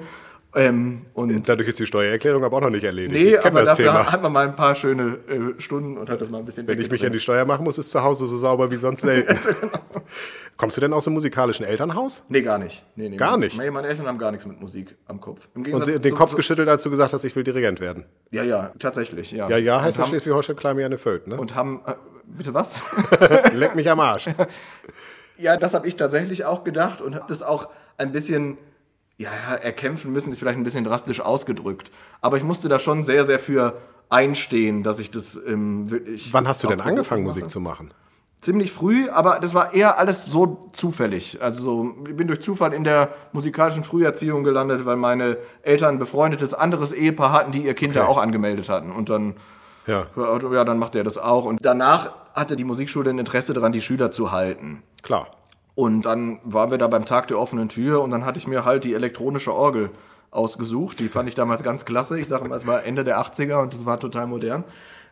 Ähm, 0.54 1.06
und 1.14 1.48
Dadurch 1.48 1.70
ist 1.70 1.80
die 1.80 1.86
Steuererklärung 1.86 2.44
aber 2.44 2.58
auch 2.58 2.62
noch 2.62 2.70
nicht 2.70 2.84
erledigt. 2.84 3.14
Nee, 3.14 3.38
aber 3.38 3.62
das 3.62 3.70
dafür 3.78 3.86
Thema. 3.92 4.12
hat 4.12 4.22
man 4.22 4.34
mal 4.34 4.48
ein 4.48 4.56
paar 4.56 4.76
schöne 4.76 5.18
äh, 5.30 5.62
Stunden 5.62 5.98
und 5.98 6.10
hat 6.10 6.20
das 6.20 6.30
mal 6.30 6.40
ein 6.40 6.46
bisschen 6.46 6.68
Wenn 6.68 6.80
ich 6.82 6.92
mich 6.92 7.06
an 7.06 7.14
die 7.14 7.20
Steuer 7.22 7.46
machen 7.46 7.64
muss, 7.64 7.78
ist 7.78 7.90
zu 7.92 8.04
Hause 8.04 8.28
so 8.28 8.36
sauber 8.38 8.70
wie 8.70 8.76
sonst 8.78 9.02
selten. 9.02 9.38
Kommst 10.58 10.76
du 10.78 10.82
denn 10.82 10.94
aus 10.94 11.08
einem 11.08 11.14
musikalischen 11.14 11.66
Elternhaus? 11.66 12.24
Nee, 12.28 12.42
gar 12.42 12.58
nicht. 12.60 12.86
Nee, 12.96 13.10
nee, 13.10 13.16
Gar 13.18 13.32
meine- 13.32 13.46
nicht? 13.46 13.58
Nee, 13.58 13.72
meine 13.72 13.88
Eltern 13.88 14.08
haben 14.08 14.18
gar 14.18 14.32
nichts 14.32 14.46
mit 14.46 14.60
Musik 14.60 14.96
am 15.08 15.20
Kopf. 15.22 15.48
Im 15.56 15.74
Und 15.74 15.86
sie, 15.86 15.94
den 15.94 16.04
zu- 16.12 16.16
Kopf 16.16 16.32
zu- 16.32 16.36
geschüttelt, 16.36 16.68
als 16.70 16.84
du 16.84 16.90
gesagt 16.90 17.14
hast, 17.14 17.24
ich 17.24 17.36
will 17.36 17.44
Dirigent 17.44 17.80
werden. 17.80 18.06
Ja, 18.32 18.44
ja, 18.44 18.72
tatsächlich, 18.78 19.32
ja. 19.32 19.50
Ja, 19.50 19.58
ja, 19.58 19.82
heißt 19.82 19.98
das 19.98 20.04
haben, 20.04 20.10
Schleswig-Holstein 20.10 20.56
Klein 20.58 20.76
mir 20.76 20.86
eine 20.86 20.98
Föt, 20.98 21.28
ne? 21.28 21.38
Und 21.38 21.56
haben, 21.56 21.82
äh, 21.88 21.94
bitte 22.26 22.54
was? 22.54 22.82
Leck 23.56 23.76
mich 23.76 23.90
am 23.90 24.02
Arsch. 24.02 24.28
ja, 25.38 25.56
das 25.58 25.74
habe 25.74 25.88
ich 25.88 25.96
tatsächlich 25.96 26.46
auch 26.46 26.64
gedacht 26.64 27.02
und 27.02 27.16
habe 27.16 27.26
das 27.28 27.42
auch 27.42 27.70
ein 27.98 28.12
bisschen, 28.12 28.58
ja, 29.22 29.30
ja, 29.50 29.56
erkämpfen 29.56 30.12
müssen, 30.12 30.32
ist 30.32 30.40
vielleicht 30.40 30.58
ein 30.58 30.64
bisschen 30.64 30.84
drastisch 30.84 31.22
ausgedrückt. 31.22 31.92
Aber 32.22 32.38
ich 32.38 32.44
musste 32.44 32.70
da 32.70 32.80
schon 32.80 33.04
sehr, 33.04 33.26
sehr 33.26 33.40
für 33.40 33.78
einstehen, 34.10 34.84
dass 34.84 35.00
ich 35.00 35.12
das 35.12 35.40
ähm, 35.48 35.90
wirklich. 35.90 36.34
Wann 36.34 36.48
hast 36.48 36.64
du 36.64 36.68
denn 36.68 36.82
angefangen, 36.82 37.24
Musik 37.24 37.50
zu 37.50 37.60
machen? 37.60 37.94
ziemlich 38.42 38.72
früh, 38.72 39.08
aber 39.08 39.40
das 39.40 39.54
war 39.54 39.74
eher 39.74 40.00
alles 40.00 40.26
so 40.26 40.68
zufällig. 40.74 41.38
Also 41.42 41.62
so, 41.62 41.96
ich 42.10 42.18
bin 42.18 42.28
durch 42.28 42.42
Zufall 42.42 42.74
in 42.74 42.84
der 42.84 43.10
musikalischen 43.34 43.84
Früherziehung 43.84 44.44
gelandet, 44.44 44.84
weil 44.86 44.96
meine 44.96 45.38
Eltern 45.62 45.96
ein 45.96 46.00
befreundetes 46.00 46.56
anderes 46.56 46.92
Ehepaar 46.92 47.32
hatten, 47.32 47.52
die 47.52 47.64
ihr 47.64 47.76
Kind 47.76 47.96
da 47.96 48.02
Okay. 48.02 48.10
auch 48.12 48.18
angemeldet 48.18 48.68
hatten. 48.68 48.92
Und 48.92 49.10
dann, 49.10 49.36
Ja, 49.86 50.08
ja, 50.16 50.64
dann 50.64 50.80
macht 50.80 50.96
er 50.96 51.04
das 51.04 51.20
auch. 51.20 51.46
Und 51.46 51.60
danach 51.64 52.14
hatte 52.34 52.56
die 52.56 52.64
Musikschule 52.64 53.12
ein 53.12 53.20
Interesse 53.20 53.54
daran, 53.54 53.72
die 53.72 53.82
Schüler 53.82 54.12
zu 54.12 54.32
halten. 54.32 54.84
klar. 55.04 55.28
Und 55.76 56.04
dann 56.04 56.40
waren 56.44 56.70
wir 56.72 56.78
da 56.78 56.88
beim 56.88 57.06
Tag 57.06 57.28
der 57.30 57.40
offenen 57.40 57.70
Tür 57.70 58.02
und 58.02 58.12
dann 58.12 58.26
hatte 58.26 58.38
ich 58.40 58.48
mir 58.48 58.66
halt 58.66 58.84
die 58.84 58.94
elektronische 58.94 59.54
Orgel 59.54 59.90
ausgesucht. 60.30 61.00
Die 61.00 61.08
fand 61.08 61.30
ich 61.30 61.36
damals 61.36 61.64
ganz 61.64 61.86
klasse. 61.86 62.20
Ich 62.20 62.28
sage 62.28 62.48
mal, 62.48 62.56
es 62.56 62.68
war 62.68 62.84
Ende 62.84 63.04
der 63.04 63.20
80er 63.20 63.62
und 63.62 63.74
das 63.74 63.86
war 63.86 64.00
total 64.00 64.28
modern. 64.28 64.64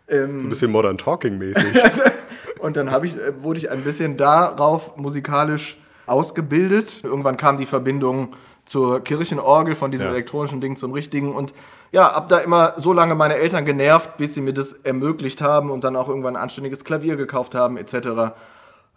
So 0.09 0.15
ein 0.15 0.49
bisschen 0.49 0.71
Modern 0.71 0.97
Talking 0.97 1.37
mäßig. 1.37 1.65
Und 2.59 2.75
dann 2.75 2.89
ich, 3.03 3.15
äh, 3.15 3.41
wurde 3.41 3.59
ich 3.59 3.69
ein 3.69 3.83
bisschen 3.83 4.17
darauf 4.17 4.97
musikalisch 4.97 5.77
ausgebildet. 6.07 7.01
Irgendwann 7.03 7.37
kam 7.37 7.57
die 7.57 7.65
Verbindung 7.65 8.33
zur 8.65 9.01
Kirchenorgel 9.03 9.75
von 9.75 9.91
diesem 9.91 10.07
Ja. 10.07 10.13
elektronischen 10.13 10.61
Ding 10.61 10.75
zum 10.75 10.91
richtigen. 10.91 11.33
Und 11.33 11.53
ja, 11.91 12.13
hab 12.13 12.29
da 12.29 12.39
immer 12.39 12.73
so 12.77 12.91
lange 12.93 13.15
meine 13.15 13.35
Eltern 13.35 13.65
genervt, 13.65 14.17
bis 14.17 14.33
sie 14.33 14.41
mir 14.41 14.53
das 14.53 14.73
ermöglicht 14.73 15.41
haben 15.41 15.71
und 15.71 15.83
dann 15.83 15.95
auch 15.95 16.07
irgendwann 16.09 16.35
ein 16.35 16.41
anständiges 16.43 16.83
Klavier 16.83 17.15
gekauft 17.15 17.55
haben, 17.55 17.77
etc. 17.77 18.33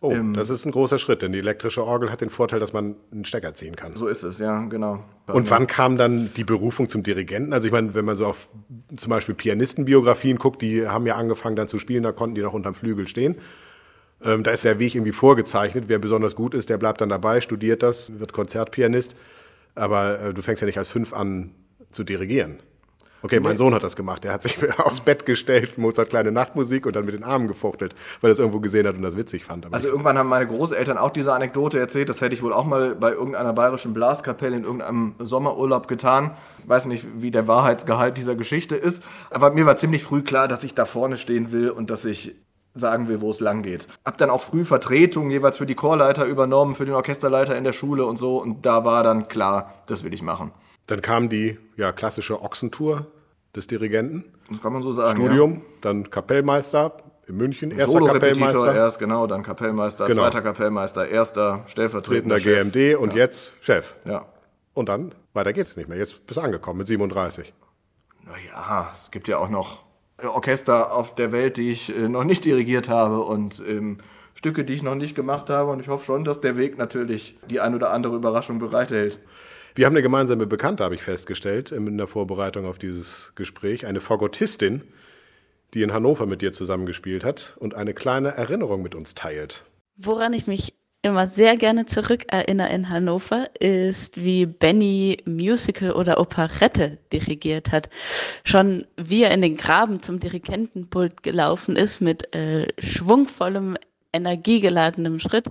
Oh, 0.03 0.11
Ähm. 0.11 0.35
das 0.35 0.51
ist 0.51 0.67
ein 0.67 0.73
großer 0.73 0.99
Schritt, 0.99 1.23
denn 1.23 1.31
die 1.31 1.38
elektrische 1.38 1.85
Orgel 1.85 2.11
hat 2.11 2.21
den 2.21 2.29
Vorteil, 2.29 2.59
dass 2.59 2.73
man 2.73 2.97
einen 3.12 3.25
Stecker 3.25 3.55
ziehen 3.55 3.77
kann. 3.77 3.95
So 3.95 4.09
ist 4.09 4.25
es, 4.25 4.41
ja, 4.41 4.65
genau. 4.65 5.05
Und 5.29 5.49
wann 5.49 5.69
kam 5.69 5.97
dann 5.97 6.31
die 6.37 6.43
Berufung 6.43 6.88
zum 6.88 7.05
Dirigenten? 7.05 7.53
Also 7.53 7.69
ich 7.69 7.73
meine, 7.73 7.95
wenn 7.95 8.05
man 8.05 8.17
so 8.17 8.27
auf 8.27 8.49
zum 8.97 9.11
Beispiel 9.11 9.37
Pianistenbiografien 9.37 10.38
guckt, 10.38 10.61
die 10.61 10.88
haben 10.88 11.07
ja 11.07 11.15
angefangen 11.15 11.55
dann 11.55 11.69
zu 11.69 11.79
spielen, 11.79 12.03
da 12.03 12.11
konnten 12.11 12.35
die 12.35 12.43
noch 12.43 12.53
unterm 12.53 12.75
Flügel 12.75 13.07
stehen. 13.07 13.37
Ähm, 14.25 14.43
da 14.43 14.51
ist 14.51 14.65
der 14.65 14.81
Weg 14.81 14.97
irgendwie 14.97 15.12
vorgezeichnet. 15.12 15.85
Wer 15.87 16.01
besonders 16.01 16.35
gut 16.35 16.55
ist, 16.55 16.69
der 16.69 16.79
bleibt 16.79 17.01
dann 17.01 17.09
dabei, 17.09 17.41
studiert 17.41 17.85
das, 17.85 18.19
wird 18.19 18.33
Konzertpianist. 18.33 19.15
Aber 19.77 20.21
äh, 20.21 20.35
du 20.35 20.43
fängst 20.43 20.61
ja 20.62 20.67
nicht 20.67 20.79
als 20.79 20.88
fünf 20.88 21.12
an 21.12 21.53
zu 21.93 22.03
dirigieren. 22.03 22.59
Okay, 23.23 23.39
mein 23.39 23.57
Sohn 23.57 23.73
hat 23.75 23.85
das 23.85 23.95
gemacht. 23.95 24.25
Der 24.25 24.33
hat 24.33 24.43
sich 24.43 24.59
aufs 24.79 25.01
Bett 25.01 25.25
gestellt, 25.25 25.79
Mozart 25.79 26.11
kleine 26.11 26.33
Nachtmusik 26.33 26.87
und 26.87 26.97
dann 26.97 27.05
mit 27.05 27.15
den 27.15 27.23
Armen 27.23 27.47
gefuchtelt, 27.47 27.95
weil 28.21 28.31
er 28.31 28.33
es 28.33 28.39
irgendwo 28.39 28.61
gesehen 28.61 28.87
hat 28.87 28.97
und 28.97 29.03
das 29.03 29.17
witzig 29.17 29.45
fand. 29.45 29.65
Aber 29.67 29.75
Also 29.75 29.89
irgendwann 29.89 30.19
haben 30.19 30.29
meine 30.29 30.47
Großeltern 30.47 30.99
auch 30.99 31.11
diese 31.11 31.33
Anekdote 31.33 31.79
erzählt, 31.79 32.09
das 32.09 32.21
hätte 32.21 32.35
ich 32.35 32.43
wohl 32.43 32.53
auch 32.53 32.65
mal 32.65 32.95
bei 32.95 33.13
irgendeiner 33.13 33.53
bayerischen 33.53 33.95
Blaskapelle 33.95 34.57
in 34.57 34.65
irgendeinem 34.65 35.15
Sommerurlaub 35.19 35.87
getan. 35.89 36.33
Ich 36.63 36.69
weiß 36.69 36.87
nicht, 36.87 37.07
wie 37.17 37.31
der 37.31 37.47
Wahrheitsgehalt 37.47 38.17
dieser 38.17 38.35
Geschichte 38.35 38.75
ist, 38.77 39.03
aber 39.31 39.53
mir 39.53 39.67
war 39.67 39.77
ziemlich 39.77 40.03
früh 40.03 40.23
klar, 40.23 40.49
dass 40.49 40.65
ich 40.65 40.75
da 40.75 40.85
vorne 40.85 41.17
stehen 41.17 41.53
will 41.53 41.71
und 41.71 41.91
dass 41.91 42.05
ich 42.05 42.35
sagen 42.75 43.09
will, 43.09 43.21
wo 43.21 43.31
es 43.31 43.41
lang 43.41 43.63
geht. 43.63 43.87
Hab 44.05 44.17
dann 44.19 44.31
auch 44.31 44.41
früh 44.41 44.65
Vertretung 44.65 45.31
jeweils 45.31 45.59
für 45.59 45.67
die 45.67 45.75
Chorleiter 45.75 46.25
übernommen, 46.25 46.75
für 46.75 46.87
den 46.87 46.95
Orchesterleiter 46.95 47.57
in 47.57 47.65
der 47.65 47.73
Schule 47.73 48.07
und 48.07 48.17
so 48.17 48.39
und 48.39 48.65
da 48.65 48.85
war 48.85 49.03
dann 49.03 49.29
klar, 49.29 49.75
das 49.87 50.05
will 50.05 50.15
ich 50.15 50.23
machen. 50.23 50.53
Dann 50.87 51.03
kam 51.03 51.29
die 51.29 51.59
ja, 51.77 51.92
klassische 51.92 52.42
Ochsentour 52.42 53.07
des 53.55 53.66
Dirigenten. 53.66 54.25
Das 54.49 54.61
kann 54.61 54.73
man 54.73 54.83
so 54.83 54.92
sagen. 54.92 55.18
Studium, 55.18 55.62
dann 55.81 56.11
Kapellmeister, 56.11 56.97
in 57.27 57.37
München, 57.37 57.71
erster 57.71 58.01
Kapellmeister, 58.01 58.75
erst, 58.75 58.99
genau, 58.99 59.27
dann 59.27 59.42
Kapellmeister, 59.42 60.07
Genau. 60.07 60.23
zweiter 60.23 60.42
Kapellmeister, 60.42 61.09
erster, 61.09 61.62
stellvertretender 61.66 62.37
tretender 62.37 62.73
Chef. 62.73 62.73
GMD 62.73 62.99
und 62.99 63.14
jetzt 63.14 63.53
Chef. 63.61 63.95
Ja. 64.05 64.27
Und 64.75 64.88
dann, 64.88 65.14
weiter 65.33 65.53
geht's 65.53 65.77
nicht 65.77 65.88
mehr. 65.88 65.99
Jetzt 65.99 66.27
bist 66.27 66.38
du 66.38 66.42
angekommen 66.42 66.79
mit 66.79 66.88
37. 66.88 67.53
Naja, 68.25 68.90
es 68.92 69.11
gibt 69.11 69.29
ja 69.29 69.38
auch 69.38 69.49
noch 69.49 69.83
Orchester 70.23 70.92
auf 70.92 71.14
der 71.14 71.33
Welt, 71.33 71.57
die 71.57 71.71
ich 71.71 71.97
äh, 71.97 72.09
noch 72.09 72.25
nicht 72.25 72.45
dirigiert 72.45 72.88
habe 72.88 73.21
und 73.21 73.62
ähm, 73.66 73.99
Stücke, 74.35 74.64
die 74.64 74.73
ich 74.73 74.83
noch 74.83 74.95
nicht 74.95 75.14
gemacht 75.14 75.51
habe. 75.51 75.71
Und 75.71 75.81
ich 75.81 75.88
hoffe 75.88 76.05
schon, 76.05 76.25
dass 76.25 76.40
der 76.40 76.57
Weg 76.57 76.79
natürlich 76.79 77.38
die 77.51 77.61
ein 77.61 77.75
oder 77.75 77.90
andere 77.92 78.16
Überraschung 78.16 78.59
bereithält. 78.59 79.18
Wir 79.75 79.87
haben 79.87 79.95
eine 79.95 80.03
gemeinsame 80.03 80.47
Bekannte, 80.47 80.85
habe 80.85 80.95
ich 80.95 81.03
festgestellt, 81.03 81.73
in 81.73 81.97
der 81.97 82.07
Vorbereitung 82.07 82.67
auf 82.67 82.79
dieses 82.79 83.33
Gespräch. 83.37 83.87
Eine 83.87 84.01
Fagottistin, 84.01 84.83
die 85.73 85.83
in 85.83 85.93
Hannover 85.93 86.27
mit 86.27 86.43
dir 86.43 86.53
zusammengespielt 86.53 87.25
hat 87.25 87.57
und 87.59 87.75
eine 87.75 87.95
kleine 87.95 88.29
Erinnerung 88.31 88.83
mit 88.83 88.95
uns 88.95 89.15
teilt. 89.15 89.65
Woran 89.97 90.35
ich 90.35 90.47
mich 90.47 90.75
immer 91.03 91.27
sehr 91.27 91.57
gerne 91.57 91.87
zurückerinnere 91.87 92.73
in 92.73 92.89
Hannover, 92.89 93.49
ist, 93.59 94.23
wie 94.23 94.47
Benny 94.47 95.19
Musical 95.27 95.93
oder 95.93 96.21
Operette 96.21 96.99
dirigiert 97.13 97.73
hat. 97.73 97.89
Schon 98.45 98.87
wie 98.97 99.25
er 99.25 99.33
in 99.33 99.43
den 99.43 99.57
Graben 99.57 100.03
zum 100.03 100.21
Dirigentenpult 100.21 101.25
gelaufen 101.25 101.75
ist 101.75 102.01
mit 102.01 102.33
äh, 102.35 102.69
schwungvollem, 102.79 103.77
energiegeladenem 104.13 105.19
Schritt 105.19 105.47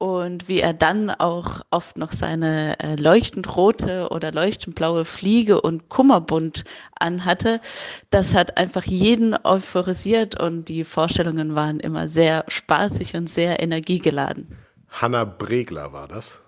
und 0.00 0.48
wie 0.48 0.60
er 0.60 0.72
dann 0.72 1.10
auch 1.10 1.60
oft 1.70 1.98
noch 1.98 2.12
seine 2.12 2.80
äh, 2.80 2.96
leuchtend 2.96 3.54
rote 3.54 4.08
oder 4.08 4.32
leuchtend 4.32 4.74
blaue 4.74 5.04
Fliege 5.04 5.60
und 5.60 5.90
Kummerbund 5.90 6.64
anhatte. 6.98 7.60
Das 8.08 8.34
hat 8.34 8.56
einfach 8.56 8.84
jeden 8.84 9.36
euphorisiert 9.44 10.40
und 10.40 10.70
die 10.70 10.84
Vorstellungen 10.84 11.54
waren 11.54 11.80
immer 11.80 12.08
sehr 12.08 12.46
spaßig 12.48 13.14
und 13.14 13.28
sehr 13.28 13.62
energiegeladen. 13.62 14.56
Hanna 14.88 15.24
Bregler 15.24 15.92
war 15.92 16.08
das. 16.08 16.40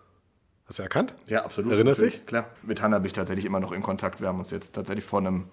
Hast 0.65 0.79
du 0.79 0.85
erkannt? 0.85 1.15
Ja, 1.27 1.45
absolut. 1.45 1.73
Erinnerst 1.73 2.01
du 2.01 2.07
dich? 2.07 2.25
Klar. 2.25 2.47
Mit 2.63 2.81
Hanna 2.81 3.01
bin 3.01 3.07
ich 3.07 3.13
tatsächlich 3.13 3.45
immer 3.45 3.61
noch 3.61 3.73
in 3.73 3.83
Kontakt. 3.83 4.23
Wir 4.23 4.29
haben 4.29 4.39
uns 4.39 4.51
jetzt 4.51 4.75
tatsächlich 4.75 5.05
vor 5.05 5.21
einem 5.21 5.49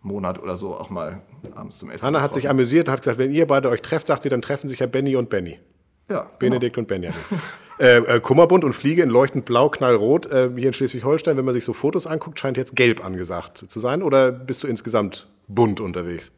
Monat 0.00 0.42
oder 0.42 0.56
so 0.56 0.74
auch 0.74 0.88
mal 0.88 1.20
abends 1.54 1.76
zum 1.76 1.90
Essen 1.90 2.06
Hanna 2.06 2.22
hat 2.22 2.32
sich 2.32 2.48
amüsiert 2.48 2.88
und 2.88 2.92
hat 2.92 3.02
gesagt, 3.02 3.18
wenn 3.18 3.30
ihr 3.30 3.46
beide 3.46 3.68
euch 3.68 3.82
trefft, 3.82 4.06
sagt 4.06 4.22
sie, 4.22 4.30
dann 4.30 4.40
treffen 4.40 4.68
sich 4.68 4.78
ja 4.78 4.86
Benny 4.86 5.16
und 5.16 5.28
Benny. 5.28 5.60
Ja, 6.08 6.30
Benedikt 6.38 6.78
und 6.78 6.88
Benjamin. 6.88 7.18
äh, 7.78 7.98
äh, 7.98 8.20
Kummerbund 8.20 8.64
und 8.64 8.72
Fliege 8.72 9.02
in 9.02 9.10
leuchtend 9.10 9.44
blau, 9.44 9.68
knallrot. 9.68 10.26
Äh, 10.26 10.50
hier 10.56 10.68
in 10.68 10.72
Schleswig-Holstein, 10.72 11.36
wenn 11.36 11.44
man 11.44 11.54
sich 11.54 11.64
so 11.64 11.72
Fotos 11.72 12.06
anguckt, 12.06 12.38
scheint 12.38 12.56
jetzt 12.56 12.76
gelb 12.76 13.04
angesagt 13.04 13.58
zu 13.58 13.80
sein. 13.80 14.02
Oder 14.02 14.30
bist 14.30 14.62
du 14.62 14.68
insgesamt 14.68 15.26
bunt 15.48 15.80
unterwegs? 15.80 16.30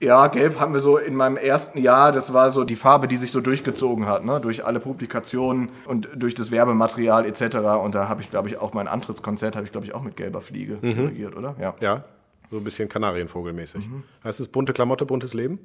Ja, 0.00 0.26
gelb 0.26 0.58
haben 0.58 0.74
wir 0.74 0.80
so 0.80 0.98
in 0.98 1.14
meinem 1.14 1.36
ersten 1.36 1.78
Jahr, 1.78 2.12
das 2.12 2.34
war 2.34 2.50
so 2.50 2.64
die 2.64 2.76
Farbe, 2.76 3.08
die 3.08 3.16
sich 3.16 3.30
so 3.30 3.40
durchgezogen 3.40 4.06
hat, 4.06 4.24
ne? 4.24 4.40
durch 4.40 4.64
alle 4.64 4.80
Publikationen 4.80 5.70
und 5.86 6.08
durch 6.14 6.34
das 6.34 6.50
Werbematerial 6.50 7.24
etc. 7.24 7.56
Und 7.82 7.94
da 7.94 8.08
habe 8.08 8.20
ich, 8.20 8.28
glaube 8.28 8.48
ich, 8.48 8.58
auch 8.58 8.74
mein 8.74 8.88
Antrittskonzert, 8.88 9.54
habe 9.56 9.64
ich, 9.64 9.72
glaube 9.72 9.86
ich, 9.86 9.94
auch 9.94 10.02
mit 10.02 10.16
gelber 10.16 10.40
Fliege 10.40 10.76
dirigiert, 10.82 11.36
oder? 11.36 11.54
Ja. 11.60 11.74
Ja, 11.80 12.04
so 12.50 12.58
ein 12.58 12.64
bisschen 12.64 12.88
Kanarienvogelmäßig. 12.88 13.88
Heißt 14.24 14.40
es 14.40 14.48
bunte 14.48 14.72
Klamotte, 14.72 15.06
buntes 15.06 15.32
Leben? 15.32 15.60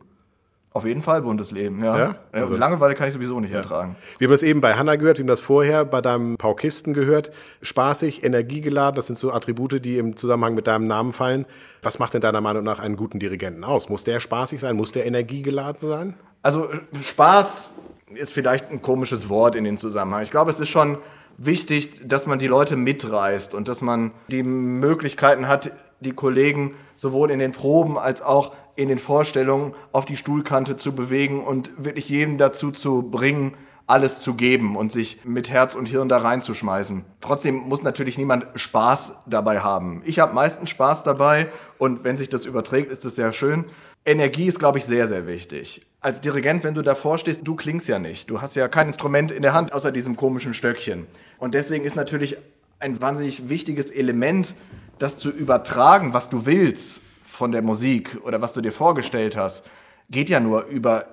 Auf 0.71 0.85
jeden 0.85 1.01
Fall 1.01 1.23
buntes 1.23 1.51
Leben, 1.51 1.83
ja. 1.83 1.97
Ja? 1.97 2.05
ja 2.33 2.41
Also- 2.41 2.55
Langeweile 2.55 2.93
kann 2.93 3.07
ich 3.07 3.13
sowieso 3.13 3.39
nicht 3.39 3.53
ertragen. 3.53 3.95
Wir 4.19 4.27
haben 4.27 4.31
das 4.31 4.43
eben 4.43 4.61
bei 4.61 4.75
Hanna 4.75 4.95
gehört, 4.97 5.17
wir 5.17 5.23
haben 5.23 5.27
das 5.27 5.39
vorher 5.39 5.83
bei 5.83 5.99
deinem 5.99 6.37
Paukisten 6.37 6.93
gehört. 6.93 7.31
Spaßig, 7.61 8.23
energiegeladen, 8.23 8.95
das 8.95 9.07
sind 9.07 9.17
so 9.17 9.31
Attribute, 9.31 9.83
die 9.83 9.97
im 9.97 10.15
Zusammenhang 10.15 10.53
mit 10.53 10.67
deinem 10.67 10.85
Namen 10.85 11.11
fallen. 11.13 11.45
Was 11.81 11.97
macht 11.97 12.13
denn 12.13 12.21
deiner 12.21 12.41
Meinung 12.41 12.63
nach 12.63 12.79
einen 12.79 12.97
guten 12.97 13.19
Dirigenten 13.19 13.63
aus? 13.63 13.89
Muss 13.89 14.03
der 14.03 14.19
spaßig 14.19 14.59
sein? 14.59 14.75
Muss 14.75 14.91
der 14.91 15.05
energiegeladen 15.07 15.89
sein? 15.89 16.13
Also 16.43 16.69
Spaß 17.01 17.71
ist 18.15 18.31
vielleicht 18.31 18.71
ein 18.71 18.81
komisches 18.81 19.27
Wort 19.29 19.55
in 19.55 19.63
den 19.63 19.77
Zusammenhang. 19.77 20.21
Ich 20.23 20.31
glaube, 20.31 20.51
es 20.51 20.59
ist 20.59 20.69
schon 20.69 20.97
wichtig, 21.37 22.01
dass 22.03 22.27
man 22.27 22.37
die 22.37 22.47
Leute 22.47 22.75
mitreißt 22.75 23.53
und 23.53 23.67
dass 23.67 23.81
man 23.81 24.11
die 24.27 24.43
Möglichkeiten 24.43 25.47
hat, 25.47 25.71
die 25.99 26.11
Kollegen 26.11 26.75
sowohl 26.95 27.31
in 27.31 27.39
den 27.39 27.53
Proben 27.53 27.97
als 27.97 28.21
auch 28.21 28.53
in 28.79 28.87
den 28.87 28.97
Vorstellungen 28.97 29.73
auf 29.91 30.05
die 30.05 30.15
Stuhlkante 30.15 30.77
zu 30.77 30.95
bewegen 30.95 31.43
und 31.43 31.71
wirklich 31.77 32.07
jeden 32.07 32.37
dazu 32.37 32.71
zu 32.71 33.01
bringen, 33.01 33.55
alles 33.87 34.21
zu 34.21 34.35
geben 34.35 34.77
und 34.77 34.91
sich 34.91 35.25
mit 35.25 35.49
Herz 35.49 35.75
und 35.75 35.89
Hirn 35.89 36.07
da 36.07 36.19
reinzuschmeißen. 36.19 37.03
Trotzdem 37.19 37.55
muss 37.55 37.83
natürlich 37.83 38.17
niemand 38.17 38.45
Spaß 38.55 39.25
dabei 39.25 39.59
haben. 39.59 40.01
Ich 40.05 40.19
habe 40.19 40.33
meistens 40.33 40.69
Spaß 40.69 41.03
dabei 41.03 41.47
und 41.77 42.05
wenn 42.05 42.15
sich 42.15 42.29
das 42.29 42.45
überträgt, 42.45 42.89
ist 42.89 43.03
das 43.03 43.15
sehr 43.15 43.33
schön. 43.33 43.65
Energie 44.05 44.45
ist, 44.45 44.59
glaube 44.59 44.77
ich, 44.77 44.85
sehr, 44.85 45.07
sehr 45.07 45.27
wichtig. 45.27 45.85
Als 45.99 46.21
Dirigent, 46.21 46.63
wenn 46.63 46.75
du 46.75 46.81
davor 46.81 47.17
stehst, 47.17 47.41
du 47.43 47.55
klingst 47.55 47.89
ja 47.89 47.99
nicht. 47.99 48.29
Du 48.29 48.41
hast 48.41 48.55
ja 48.55 48.69
kein 48.69 48.87
Instrument 48.87 49.31
in 49.31 49.41
der 49.41 49.53
Hand 49.53 49.73
außer 49.73 49.91
diesem 49.91 50.15
komischen 50.15 50.53
Stöckchen. 50.53 51.05
Und 51.37 51.53
deswegen 51.53 51.83
ist 51.83 51.97
natürlich 51.97 52.37
ein 52.79 53.01
wahnsinnig 53.01 53.49
wichtiges 53.49 53.91
Element, 53.91 54.53
das 54.99 55.17
zu 55.17 55.31
übertragen, 55.31 56.13
was 56.13 56.29
du 56.29 56.45
willst 56.45 57.01
von 57.29 57.51
der 57.51 57.61
Musik 57.61 58.17
oder 58.23 58.41
was 58.41 58.53
du 58.53 58.61
dir 58.61 58.71
vorgestellt 58.71 59.37
hast, 59.37 59.63
geht 60.09 60.29
ja 60.29 60.39
nur 60.39 60.65
über 60.65 61.05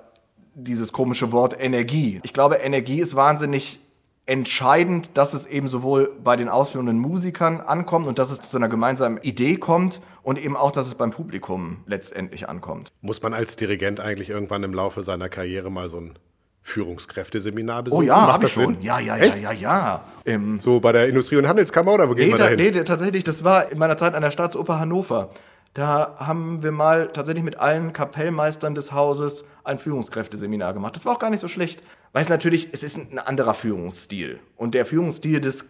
dieses 0.54 0.92
komische 0.92 1.32
Wort 1.32 1.54
Energie. 1.60 2.20
Ich 2.24 2.32
glaube, 2.32 2.56
Energie 2.56 3.00
ist 3.00 3.14
wahnsinnig 3.14 3.78
entscheidend, 4.24 5.10
dass 5.14 5.34
es 5.34 5.46
eben 5.46 5.68
sowohl 5.68 6.10
bei 6.24 6.34
den 6.36 6.48
ausführenden 6.48 6.98
Musikern 6.98 7.60
ankommt 7.60 8.06
und 8.08 8.18
dass 8.18 8.30
es 8.30 8.40
zu 8.40 8.56
einer 8.56 8.68
gemeinsamen 8.68 9.18
Idee 9.18 9.56
kommt 9.56 10.00
und 10.22 10.42
eben 10.42 10.56
auch, 10.56 10.72
dass 10.72 10.86
es 10.88 10.94
beim 10.96 11.10
Publikum 11.10 11.78
letztendlich 11.86 12.48
ankommt. 12.48 12.88
Muss 13.02 13.22
man 13.22 13.34
als 13.34 13.54
Dirigent 13.54 14.00
eigentlich 14.00 14.30
irgendwann 14.30 14.64
im 14.64 14.74
Laufe 14.74 15.02
seiner 15.04 15.28
Karriere 15.28 15.70
mal 15.70 15.88
so 15.88 15.98
ein 16.00 16.18
Führungskräfteseminar 16.62 17.80
Oh 17.80 17.82
besuchen? 17.84 18.06
ja, 18.06 18.16
Macht 18.16 18.32
habe 18.32 18.46
ich 18.46 18.52
schon. 18.52 18.74
Sinn? 18.74 18.82
Ja, 18.82 18.98
ja, 18.98 19.16
Echt? 19.16 19.38
ja, 19.38 19.52
ja, 19.52 19.60
ja. 19.60 20.04
Ähm, 20.24 20.58
So 20.60 20.80
bei 20.80 20.90
der 20.90 21.08
Industrie- 21.08 21.36
und 21.36 21.46
Handelskammer 21.46 21.94
oder 21.94 22.08
wo 22.08 22.14
gehen 22.14 22.26
Nee, 22.26 22.32
wir 22.32 22.38
da, 22.38 22.44
da 22.44 22.50
hin? 22.60 22.74
nee, 22.74 22.82
tatsächlich, 22.84 23.22
das 23.22 23.44
war 23.44 23.70
in 23.70 23.78
meiner 23.78 23.96
Zeit 23.96 24.14
an 24.14 24.22
der 24.22 24.32
Staatsoper 24.32 24.80
Hannover. 24.80 25.30
Da 25.76 26.14
haben 26.18 26.62
wir 26.62 26.72
mal 26.72 27.08
tatsächlich 27.12 27.44
mit 27.44 27.58
allen 27.60 27.92
Kapellmeistern 27.92 28.74
des 28.74 28.92
Hauses 28.92 29.44
ein 29.62 29.78
Führungskräfteseminar 29.78 30.72
gemacht. 30.72 30.96
Das 30.96 31.04
war 31.04 31.12
auch 31.12 31.18
gar 31.18 31.28
nicht 31.28 31.40
so 31.40 31.48
schlecht, 31.48 31.82
weil 32.14 32.22
es 32.22 32.30
natürlich, 32.30 32.70
es 32.72 32.82
ist 32.82 32.96
ein 32.96 33.18
anderer 33.18 33.52
Führungsstil. 33.52 34.38
Und 34.56 34.72
der 34.74 34.86
Führungsstil 34.86 35.38
des 35.42 35.66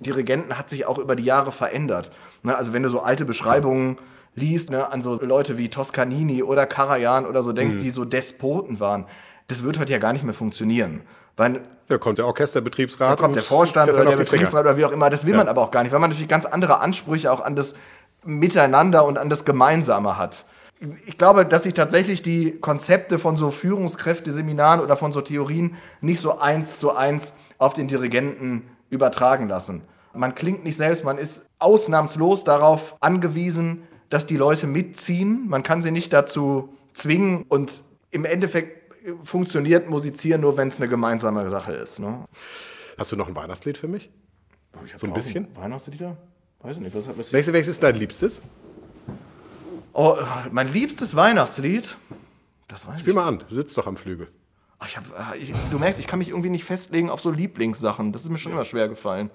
Dirigenten 0.00 0.56
hat 0.56 0.70
sich 0.70 0.86
auch 0.86 0.96
über 0.96 1.14
die 1.14 1.24
Jahre 1.24 1.52
verändert. 1.52 2.10
Ne, 2.42 2.56
also 2.56 2.72
wenn 2.72 2.82
du 2.82 2.88
so 2.88 3.00
alte 3.00 3.26
Beschreibungen 3.26 3.98
liest, 4.34 4.70
ne, 4.70 4.90
an 4.90 5.02
so 5.02 5.14
Leute 5.22 5.58
wie 5.58 5.68
Toscanini 5.68 6.42
oder 6.42 6.64
Karajan 6.64 7.26
oder 7.26 7.42
so 7.42 7.52
denkst, 7.52 7.74
Mhm. 7.74 7.80
die 7.80 7.90
so 7.90 8.06
Despoten 8.06 8.80
waren, 8.80 9.04
das 9.48 9.62
wird 9.62 9.78
heute 9.78 9.92
ja 9.92 9.98
gar 9.98 10.14
nicht 10.14 10.24
mehr 10.24 10.32
funktionieren. 10.32 11.02
Weil 11.36 11.60
Da 11.88 11.98
kommt 11.98 12.16
der 12.16 12.26
Orchesterbetriebsrat. 12.26 13.12
da 13.12 13.16
kommt 13.22 13.36
der 13.36 13.42
Vorstand 13.42 13.90
oder 13.90 14.00
einen 14.00 14.10
der. 14.10 14.16
Betriebsrat 14.16 14.64
oder 14.64 14.78
wie 14.78 14.86
auch 14.86 14.92
immer. 14.92 15.10
Das 15.10 15.26
will 15.26 15.32
Ja. 15.32 15.38
man 15.38 15.48
aber 15.48 15.60
auch 15.60 15.70
gar 15.70 15.82
nicht, 15.82 15.92
weil 15.92 16.00
man 16.00 16.08
natürlich 16.08 16.28
ganz 16.28 16.46
andere 16.46 16.78
Ansprüche 16.80 17.30
auch 17.30 17.40
an 17.40 17.54
das 17.56 17.74
Miteinander 18.24 19.04
und 19.04 19.18
an 19.18 19.28
das 19.28 19.44
Gemeinsame 19.44 20.16
hat. 20.18 20.46
Ich 21.06 21.18
glaube, 21.18 21.46
dass 21.46 21.62
sich 21.62 21.74
tatsächlich 21.74 22.22
die 22.22 22.58
Konzepte 22.58 23.18
von 23.18 23.36
so 23.36 23.50
Führungskräfteseminaren 23.50 24.80
oder 24.80 24.96
von 24.96 25.12
so 25.12 25.20
Theorien 25.20 25.76
nicht 26.00 26.20
so 26.20 26.38
eins 26.38 26.78
zu 26.78 26.94
eins 26.94 27.32
auf 27.58 27.74
den 27.74 27.88
Dirigenten 27.88 28.68
übertragen 28.90 29.48
lassen. 29.48 29.82
Man 30.12 30.34
klingt 30.34 30.64
nicht 30.64 30.76
selbst, 30.76 31.04
man 31.04 31.18
ist 31.18 31.46
ausnahmslos 31.58 32.44
darauf 32.44 32.96
angewiesen, 33.00 33.84
dass 34.10 34.26
die 34.26 34.36
Leute 34.36 34.66
mitziehen. 34.66 35.48
Man 35.48 35.62
kann 35.62 35.82
sie 35.82 35.90
nicht 35.90 36.12
dazu 36.12 36.74
zwingen 36.92 37.44
und 37.48 37.82
im 38.10 38.24
Endeffekt 38.24 38.94
funktioniert 39.22 39.90
Musizieren 39.90 40.40
nur, 40.40 40.56
wenn 40.56 40.68
es 40.68 40.78
eine 40.78 40.88
gemeinsame 40.88 41.48
Sache 41.50 41.72
ist. 41.72 41.98
Ne? 41.98 42.24
Hast 42.96 43.12
du 43.12 43.16
noch 43.16 43.28
ein 43.28 43.34
Weihnachtslied 43.34 43.76
für 43.76 43.88
mich? 43.88 44.10
So 44.96 45.06
ein 45.06 45.12
bisschen? 45.12 45.48
Weihnachtslieder? 45.56 46.16
Weiß 46.64 46.76
ich 46.76 46.82
nicht. 46.82 46.96
Was, 46.96 47.06
was 47.06 47.32
Welches, 47.32 47.52
welches 47.52 47.68
ist 47.68 47.82
dein 47.82 47.94
Liebstes? 47.94 48.40
oh, 49.92 50.16
mein 50.50 50.72
liebstes 50.72 51.14
Weihnachtslied? 51.14 51.96
Das 52.68 52.88
weiß 52.88 53.00
Spiel 53.00 53.10
ich. 53.10 53.14
mal 53.14 53.28
an. 53.28 53.44
Du 53.46 53.54
sitzt 53.54 53.76
doch 53.76 53.86
am 53.86 53.96
Flügel. 53.98 54.28
Ach, 54.78 54.88
ich 54.88 54.96
hab, 54.96 55.04
äh, 55.34 55.36
ich, 55.36 55.52
du 55.70 55.78
merkst, 55.78 56.00
ich 56.00 56.06
kann 56.06 56.18
mich 56.18 56.30
irgendwie 56.30 56.48
nicht 56.48 56.64
festlegen 56.64 57.10
auf 57.10 57.20
so 57.20 57.30
Lieblingssachen. 57.30 58.12
Das 58.12 58.22
ist 58.22 58.30
mir 58.30 58.38
schon 58.38 58.52
immer 58.52 58.64
schwer 58.64 58.88
gefallen. 58.88 59.30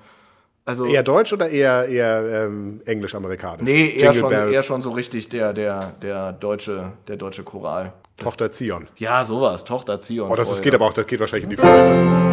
Also, 0.66 0.86
Eher 0.86 1.04
deutsch 1.04 1.32
oder 1.32 1.50
eher, 1.50 1.88
eher 1.88 2.46
ähm, 2.46 2.82
englisch-amerikanisch? 2.86 3.64
nee, 3.64 3.90
eher 3.98 4.14
schon, 4.14 4.32
eher 4.32 4.62
schon 4.64 4.82
so 4.82 4.92
richtig 4.92 5.30
der, 5.30 5.54
der, 5.54 5.94
der, 6.02 6.34
deutsche, 6.34 6.92
der 7.08 7.18
deutsche 7.18 7.44
Choral. 7.44 7.94
Tochter 8.18 8.52
Zion. 8.52 8.88
Ja, 8.98 9.24
sowas. 9.24 9.64
Tochter 9.64 10.00
Zion. 10.00 10.30
Oh, 10.30 10.36
das, 10.36 10.48
das 10.48 10.58
Freude. 10.58 10.64
geht 10.64 10.76
aber 10.76 10.86
auch, 10.88 10.94
das 10.94 11.08
geht 11.08 11.20
wahrscheinlich 11.20 11.46
in 11.46 11.50
die 11.52 11.58
Filme. 11.58 12.30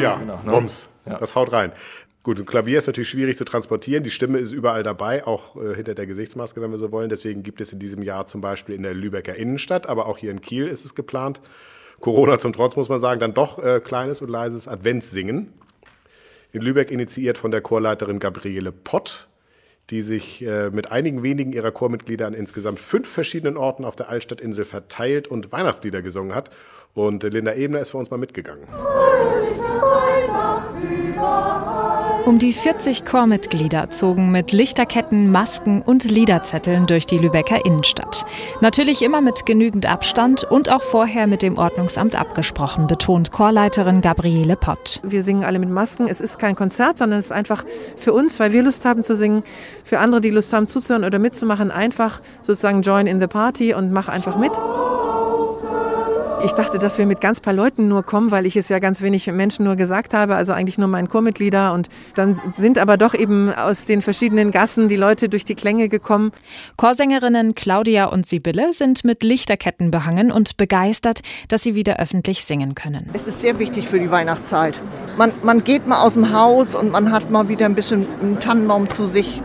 Oh 0.00 0.02
ja, 0.02 0.18
ne? 0.18 0.38
Bums. 0.44 0.88
Ja. 1.06 1.18
Das 1.18 1.34
haut 1.34 1.52
rein. 1.52 1.72
Gut, 2.22 2.38
ein 2.38 2.44
Klavier 2.44 2.78
ist 2.78 2.86
natürlich 2.86 3.08
schwierig 3.08 3.38
zu 3.38 3.44
transportieren. 3.46 4.04
Die 4.04 4.10
Stimme 4.10 4.38
ist 4.38 4.52
überall 4.52 4.82
dabei, 4.82 5.26
auch 5.26 5.56
äh, 5.56 5.74
hinter 5.74 5.94
der 5.94 6.06
Gesichtsmaske, 6.06 6.60
wenn 6.60 6.70
wir 6.70 6.76
so 6.76 6.92
wollen. 6.92 7.08
Deswegen 7.08 7.42
gibt 7.42 7.62
es 7.62 7.72
in 7.72 7.78
diesem 7.78 8.02
Jahr 8.02 8.26
zum 8.26 8.42
Beispiel 8.42 8.74
in 8.74 8.82
der 8.82 8.92
Lübecker 8.92 9.34
Innenstadt, 9.34 9.88
aber 9.88 10.06
auch 10.06 10.18
hier 10.18 10.30
in 10.30 10.42
Kiel 10.42 10.66
ist 10.66 10.84
es 10.84 10.94
geplant. 10.94 11.40
Corona 12.00 12.38
zum 12.38 12.52
Trotz 12.52 12.76
muss 12.76 12.90
man 12.90 12.98
sagen, 12.98 13.20
dann 13.20 13.32
doch 13.32 13.58
äh, 13.58 13.80
kleines 13.80 14.20
und 14.20 14.28
leises 14.28 14.68
Adventssingen. 14.68 15.52
In 16.52 16.60
Lübeck 16.60 16.90
initiiert 16.90 17.38
von 17.38 17.50
der 17.50 17.60
Chorleiterin 17.62 18.18
Gabriele 18.18 18.72
Pott. 18.72 19.28
die 19.90 20.02
sich 20.02 20.42
äh, 20.42 20.70
mit 20.70 20.92
einigen 20.92 21.22
wenigen 21.22 21.52
ihrer 21.52 21.72
Chormitglieder 21.72 22.26
an 22.26 22.34
insgesamt 22.34 22.78
fünf 22.78 23.08
verschiedenen 23.08 23.56
Orten 23.56 23.84
auf 23.84 23.96
der 23.96 24.08
Altstadtinsel 24.08 24.64
verteilt 24.64 25.26
und 25.26 25.52
Weihnachtslieder 25.52 26.00
gesungen 26.00 26.34
hat. 26.34 26.50
Und 26.94 27.24
äh, 27.24 27.28
Linda 27.28 27.54
Ebner 27.54 27.80
ist 27.80 27.90
für 27.90 27.98
uns 27.98 28.10
mal 28.10 28.18
mitgegangen. 28.18 28.66
Um 32.30 32.38
die 32.38 32.52
40 32.52 33.04
Chormitglieder 33.04 33.90
zogen 33.90 34.30
mit 34.30 34.52
Lichterketten, 34.52 35.32
Masken 35.32 35.82
und 35.82 36.04
Liederzetteln 36.04 36.86
durch 36.86 37.04
die 37.06 37.18
Lübecker 37.18 37.64
Innenstadt. 37.64 38.24
Natürlich 38.60 39.02
immer 39.02 39.20
mit 39.20 39.46
genügend 39.46 39.86
Abstand 39.86 40.44
und 40.44 40.70
auch 40.70 40.82
vorher 40.82 41.26
mit 41.26 41.42
dem 41.42 41.58
Ordnungsamt 41.58 42.14
abgesprochen, 42.14 42.86
betont 42.86 43.32
Chorleiterin 43.32 44.00
Gabriele 44.00 44.54
Pott. 44.54 45.00
Wir 45.02 45.24
singen 45.24 45.44
alle 45.44 45.58
mit 45.58 45.70
Masken. 45.70 46.06
Es 46.06 46.20
ist 46.20 46.38
kein 46.38 46.54
Konzert, 46.54 46.98
sondern 46.98 47.18
es 47.18 47.26
ist 47.26 47.32
einfach 47.32 47.64
für 47.96 48.12
uns, 48.12 48.38
weil 48.38 48.52
wir 48.52 48.62
Lust 48.62 48.84
haben 48.84 49.02
zu 49.02 49.16
singen, 49.16 49.42
für 49.82 49.98
andere, 49.98 50.20
die 50.20 50.30
Lust 50.30 50.52
haben 50.52 50.68
zuzuhören 50.68 51.04
oder 51.04 51.18
mitzumachen, 51.18 51.72
einfach 51.72 52.20
sozusagen 52.42 52.82
join 52.82 53.08
in 53.08 53.20
the 53.20 53.26
party 53.26 53.74
und 53.74 53.92
mach 53.92 54.08
einfach 54.08 54.36
mit. 54.36 54.52
Ich 56.42 56.52
dachte, 56.52 56.78
dass 56.78 56.96
wir 56.96 57.04
mit 57.04 57.20
ganz 57.20 57.40
paar 57.40 57.52
Leuten 57.52 57.88
nur 57.88 58.02
kommen, 58.02 58.30
weil 58.30 58.46
ich 58.46 58.56
es 58.56 58.70
ja 58.70 58.78
ganz 58.78 59.02
wenig 59.02 59.26
Menschen 59.26 59.64
nur 59.64 59.76
gesagt 59.76 60.14
habe, 60.14 60.36
also 60.36 60.52
eigentlich 60.52 60.78
nur 60.78 60.88
meinen 60.88 61.08
Chormitglieder. 61.08 61.74
Und 61.74 61.90
dann 62.14 62.40
sind 62.56 62.78
aber 62.78 62.96
doch 62.96 63.12
eben 63.12 63.52
aus 63.52 63.84
den 63.84 64.00
verschiedenen 64.00 64.50
Gassen 64.50 64.88
die 64.88 64.96
Leute 64.96 65.28
durch 65.28 65.44
die 65.44 65.54
Klänge 65.54 65.90
gekommen. 65.90 66.32
Chorsängerinnen 66.78 67.54
Claudia 67.54 68.06
und 68.06 68.26
Sibylle 68.26 68.72
sind 68.72 69.04
mit 69.04 69.22
Lichterketten 69.22 69.90
behangen 69.90 70.32
und 70.32 70.56
begeistert, 70.56 71.20
dass 71.48 71.62
sie 71.62 71.74
wieder 71.74 71.98
öffentlich 71.98 72.44
singen 72.44 72.74
können. 72.74 73.10
Es 73.12 73.26
ist 73.26 73.42
sehr 73.42 73.58
wichtig 73.58 73.88
für 73.88 74.00
die 74.00 74.10
Weihnachtszeit. 74.10 74.78
Man, 75.18 75.32
man 75.42 75.62
geht 75.62 75.86
mal 75.86 76.02
aus 76.02 76.14
dem 76.14 76.32
Haus 76.32 76.74
und 76.74 76.90
man 76.90 77.12
hat 77.12 77.30
mal 77.30 77.48
wieder 77.48 77.66
ein 77.66 77.74
bisschen 77.74 78.06
einen 78.22 78.40
Tannenbaum 78.40 78.88
zu 78.88 79.06
sich. 79.06 79.42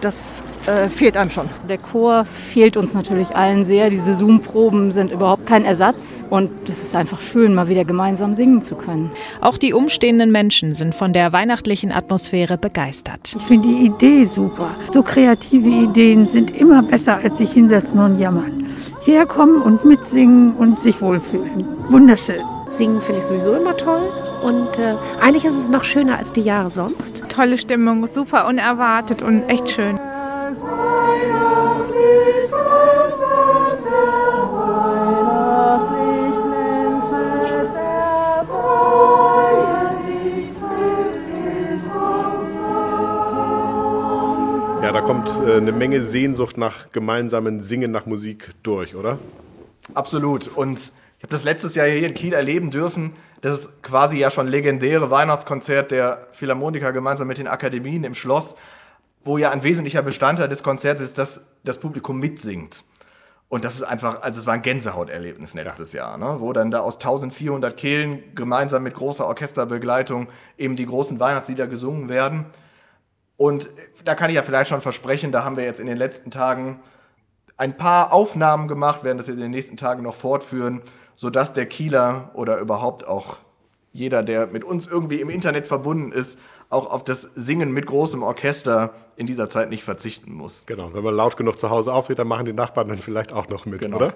Das 0.00 0.42
äh, 0.66 0.88
fehlt 0.88 1.16
einem 1.16 1.30
schon. 1.30 1.48
Der 1.68 1.78
Chor 1.78 2.24
fehlt 2.24 2.76
uns 2.76 2.94
natürlich 2.94 3.34
allen 3.34 3.64
sehr. 3.64 3.90
Diese 3.90 4.14
Zoom-Proben 4.14 4.92
sind 4.92 5.12
überhaupt 5.12 5.46
kein 5.46 5.64
Ersatz 5.64 6.24
und 6.30 6.50
es 6.68 6.84
ist 6.84 6.96
einfach 6.96 7.20
schön, 7.20 7.54
mal 7.54 7.68
wieder 7.68 7.84
gemeinsam 7.84 8.36
singen 8.36 8.62
zu 8.62 8.74
können. 8.74 9.10
Auch 9.40 9.58
die 9.58 9.72
umstehenden 9.72 10.30
Menschen 10.32 10.74
sind 10.74 10.94
von 10.94 11.12
der 11.12 11.32
weihnachtlichen 11.32 11.92
Atmosphäre 11.92 12.58
begeistert. 12.58 13.34
Ich 13.36 13.42
finde 13.42 13.68
die 13.68 13.86
Idee 13.86 14.24
super. 14.24 14.70
So 14.92 15.02
kreative 15.02 15.68
Ideen 15.68 16.26
sind 16.26 16.56
immer 16.56 16.82
besser, 16.82 17.18
als 17.22 17.38
sich 17.38 17.52
hinsetzen 17.52 17.98
und 17.98 18.18
jammern. 18.18 18.66
Herkommen 19.04 19.62
und 19.62 19.84
mitsingen 19.84 20.52
und 20.56 20.80
sich 20.80 21.00
wohlfühlen. 21.00 21.66
Wunderschön. 21.88 22.42
Singen 22.70 23.00
finde 23.00 23.20
ich 23.20 23.26
sowieso 23.26 23.54
immer 23.54 23.76
toll. 23.76 24.02
Und 24.42 24.78
äh, 24.78 24.94
eigentlich 25.20 25.44
ist 25.44 25.56
es 25.56 25.68
noch 25.68 25.84
schöner 25.84 26.18
als 26.18 26.32
die 26.32 26.42
Jahre 26.42 26.70
sonst. 26.70 27.22
Tolle 27.28 27.58
Stimmung, 27.58 28.06
super 28.10 28.46
unerwartet 28.46 29.22
und 29.22 29.48
echt 29.48 29.70
schön. 29.70 29.98
Eine 45.60 45.72
Menge 45.72 46.00
Sehnsucht 46.02 46.56
nach 46.56 46.90
gemeinsamen 46.92 47.60
Singen, 47.60 47.90
nach 47.90 48.06
Musik 48.06 48.50
durch, 48.62 48.94
oder? 48.94 49.18
Absolut. 49.94 50.48
Und 50.48 50.92
ich 51.18 51.22
habe 51.22 51.32
das 51.32 51.44
letztes 51.44 51.74
Jahr 51.74 51.86
hier 51.86 52.06
in 52.06 52.14
Kiel 52.14 52.32
erleben 52.32 52.70
dürfen. 52.70 53.12
Das 53.40 53.60
ist 53.60 53.82
quasi 53.82 54.18
ja 54.18 54.30
schon 54.30 54.48
legendäre 54.48 55.10
Weihnachtskonzert 55.10 55.90
der 55.90 56.26
Philharmoniker 56.32 56.92
gemeinsam 56.92 57.28
mit 57.28 57.38
den 57.38 57.46
Akademien 57.46 58.04
im 58.04 58.14
Schloss, 58.14 58.56
wo 59.24 59.38
ja 59.38 59.50
ein 59.50 59.62
wesentlicher 59.62 60.02
Bestandteil 60.02 60.48
des 60.48 60.62
Konzerts 60.62 61.00
ist, 61.00 61.18
dass 61.18 61.50
das 61.64 61.78
Publikum 61.78 62.18
mitsingt. 62.18 62.84
Und 63.48 63.64
das 63.64 63.74
ist 63.74 63.82
einfach, 63.82 64.22
also 64.22 64.38
es 64.38 64.46
war 64.46 64.54
ein 64.54 64.62
Gänsehauterlebnis 64.62 65.54
letztes 65.54 65.92
ja. 65.92 66.10
Jahr, 66.10 66.18
ne? 66.18 66.36
wo 66.38 66.52
dann 66.52 66.70
da 66.70 66.80
aus 66.80 66.96
1400 66.96 67.76
Kehlen 67.76 68.34
gemeinsam 68.36 68.84
mit 68.84 68.94
großer 68.94 69.26
Orchesterbegleitung 69.26 70.28
eben 70.56 70.76
die 70.76 70.86
großen 70.86 71.18
Weihnachtslieder 71.18 71.66
gesungen 71.66 72.08
werden. 72.08 72.46
Und 73.36 73.68
da 74.04 74.14
kann 74.14 74.30
ich 74.30 74.36
ja 74.36 74.44
vielleicht 74.44 74.68
schon 74.68 74.80
versprechen, 74.80 75.32
da 75.32 75.44
haben 75.44 75.56
wir 75.56 75.64
jetzt 75.64 75.80
in 75.80 75.86
den 75.86 75.96
letzten 75.96 76.30
Tagen 76.30 76.80
ein 77.56 77.76
paar 77.76 78.12
Aufnahmen 78.12 78.68
gemacht, 78.68 79.02
werden 79.02 79.18
das 79.18 79.26
jetzt 79.26 79.36
in 79.36 79.42
den 79.42 79.50
nächsten 79.50 79.76
Tagen 79.76 80.04
noch 80.04 80.14
fortführen, 80.14 80.82
sodass 81.16 81.52
der 81.52 81.66
Kieler 81.66 82.30
oder 82.34 82.58
überhaupt 82.58 83.06
auch 83.06 83.38
jeder, 83.92 84.22
der 84.22 84.46
mit 84.46 84.62
uns 84.62 84.86
irgendwie 84.86 85.20
im 85.20 85.28
Internet 85.28 85.66
verbunden 85.66 86.12
ist, 86.12 86.38
auch 86.70 86.90
auf 86.90 87.04
das 87.04 87.28
Singen 87.34 87.72
mit 87.72 87.86
großem 87.86 88.22
Orchester 88.22 88.94
in 89.16 89.26
dieser 89.26 89.48
Zeit 89.48 89.68
nicht 89.68 89.84
verzichten 89.84 90.32
muss. 90.32 90.64
Genau, 90.66 90.94
wenn 90.94 91.04
man 91.04 91.14
laut 91.14 91.36
genug 91.36 91.58
zu 91.58 91.68
Hause 91.68 91.92
auftritt, 91.92 92.18
dann 92.18 92.28
machen 92.28 92.46
die 92.46 92.52
Nachbarn 92.52 92.88
dann 92.88 92.98
vielleicht 92.98 93.32
auch 93.32 93.48
noch 93.48 93.66
mit, 93.66 93.82
genau. 93.82 93.96
oder? 93.96 94.14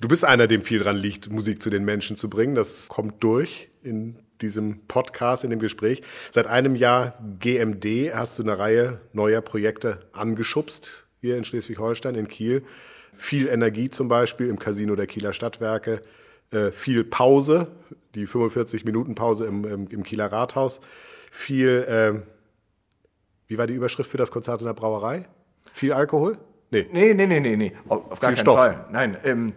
Du 0.00 0.08
bist 0.08 0.24
einer, 0.24 0.46
dem 0.46 0.62
viel 0.62 0.80
dran 0.80 0.96
liegt, 0.96 1.30
Musik 1.30 1.62
zu 1.62 1.70
den 1.70 1.84
Menschen 1.84 2.16
zu 2.16 2.28
bringen. 2.28 2.54
Das 2.54 2.88
kommt 2.88 3.22
durch 3.24 3.68
in 3.82 4.18
diesem 4.40 4.86
Podcast, 4.86 5.44
in 5.44 5.50
dem 5.50 5.60
Gespräch. 5.60 6.02
Seit 6.30 6.46
einem 6.46 6.76
Jahr 6.76 7.14
GMD 7.38 8.12
hast 8.12 8.38
du 8.38 8.42
eine 8.42 8.58
Reihe 8.58 9.00
neuer 9.12 9.40
Projekte 9.40 10.00
angeschubst 10.12 11.06
hier 11.20 11.36
in 11.36 11.44
Schleswig-Holstein, 11.44 12.16
in 12.16 12.28
Kiel. 12.28 12.64
Viel 13.16 13.46
Energie 13.46 13.88
zum 13.88 14.08
Beispiel 14.08 14.48
im 14.48 14.58
Casino 14.58 14.96
der 14.96 15.06
Kieler 15.06 15.32
Stadtwerke, 15.32 16.02
viel 16.72 17.04
Pause, 17.04 17.68
die 18.14 18.26
45-Minuten-Pause 18.26 19.46
im, 19.46 19.64
im, 19.64 19.88
im, 19.88 20.02
Kieler 20.02 20.30
Rathaus, 20.30 20.80
viel, 21.30 21.68
äh, 21.88 22.20
wie 23.46 23.58
war 23.58 23.66
die 23.66 23.74
Überschrift 23.74 24.10
für 24.10 24.18
das 24.18 24.30
Konzert 24.30 24.60
in 24.60 24.66
der 24.66 24.74
Brauerei? 24.74 25.26
Viel 25.72 25.92
Alkohol? 25.92 26.38
Nee. 26.70 26.88
Nee, 26.92 27.14
nee, 27.14 27.26
nee, 27.26 27.40
nee, 27.40 27.56
nee. 27.56 27.72
Auf, 27.88 28.12
auf 28.12 28.20
gar 28.20 28.32
keinen 28.32 28.40
Stoff. 28.40 28.56
Fall. 28.56 28.86
Nein, 28.90 29.16
ähm, 29.24 29.52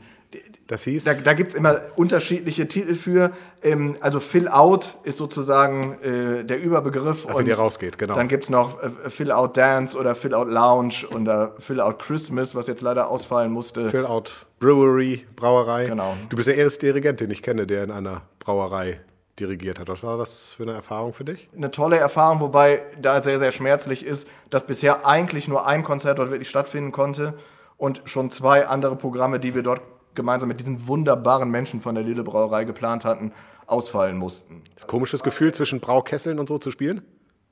das 0.67 0.83
hieß? 0.83 1.03
Da, 1.03 1.13
da 1.13 1.33
gibt 1.33 1.51
es 1.51 1.55
immer 1.55 1.81
unterschiedliche 1.95 2.67
Titel 2.67 2.95
für. 2.95 3.31
Ähm, 3.61 3.97
also 3.99 4.19
Fill 4.19 4.47
Out 4.47 4.97
ist 5.03 5.17
sozusagen 5.17 6.01
äh, 6.01 6.43
der 6.43 6.59
Überbegriff. 6.59 7.27
Ach, 7.29 7.37
wenn 7.37 7.45
ihr 7.45 7.57
rausgeht, 7.57 7.99
genau. 7.99 8.15
Dann 8.15 8.27
gibt 8.27 8.45
es 8.45 8.49
noch 8.49 8.81
äh, 8.81 9.09
Fill 9.09 9.31
Out 9.31 9.57
Dance 9.57 9.97
oder 9.97 10.15
Fill 10.15 10.33
Out 10.33 10.49
Lounge 10.49 11.05
oder 11.13 11.53
Fill 11.59 11.79
Out 11.79 11.99
Christmas, 11.99 12.55
was 12.55 12.65
jetzt 12.65 12.81
leider 12.81 13.09
ausfallen 13.09 13.51
musste. 13.51 13.89
Fill 13.89 14.05
Out 14.05 14.47
Brewery, 14.59 15.25
Brauerei. 15.35 15.85
Genau. 15.85 16.17
Du 16.29 16.35
bist 16.35 16.47
der 16.47 16.57
erste 16.57 16.87
Dirigent, 16.87 17.19
den 17.19 17.29
ich 17.29 17.43
kenne, 17.43 17.67
der 17.67 17.83
in 17.83 17.91
einer 17.91 18.23
Brauerei 18.39 18.99
dirigiert 19.39 19.79
hat. 19.79 19.87
Was 19.89 20.01
war 20.01 20.17
das 20.17 20.53
für 20.53 20.63
eine 20.63 20.73
Erfahrung 20.73 21.13
für 21.13 21.25
dich? 21.25 21.49
Eine 21.55 21.69
tolle 21.69 21.97
Erfahrung, 21.97 22.39
wobei 22.39 22.81
da 23.01 23.21
sehr, 23.21 23.37
sehr 23.37 23.51
schmerzlich 23.51 24.05
ist, 24.05 24.27
dass 24.49 24.65
bisher 24.65 25.05
eigentlich 25.05 25.47
nur 25.47 25.67
ein 25.67 25.83
Konzert 25.83 26.19
dort 26.19 26.31
wirklich 26.31 26.49
stattfinden 26.49 26.91
konnte 26.91 27.33
und 27.77 28.01
schon 28.05 28.31
zwei 28.31 28.65
andere 28.67 28.95
Programme, 28.95 29.39
die 29.39 29.53
wir 29.53 29.61
dort 29.61 29.81
gemeinsam 30.15 30.47
mit 30.47 30.59
diesen 30.59 30.87
wunderbaren 30.87 31.49
Menschen 31.49 31.81
von 31.81 31.95
der 31.95 32.03
Lille 32.03 32.23
Brauerei 32.23 32.63
geplant 32.63 33.05
hatten, 33.05 33.31
ausfallen 33.67 34.17
mussten. 34.17 34.61
Das 34.75 34.87
komisches 34.87 35.23
Gefühl, 35.23 35.53
zwischen 35.53 35.79
Braukesseln 35.79 36.39
und 36.39 36.47
so 36.47 36.57
zu 36.57 36.71
spielen? 36.71 37.01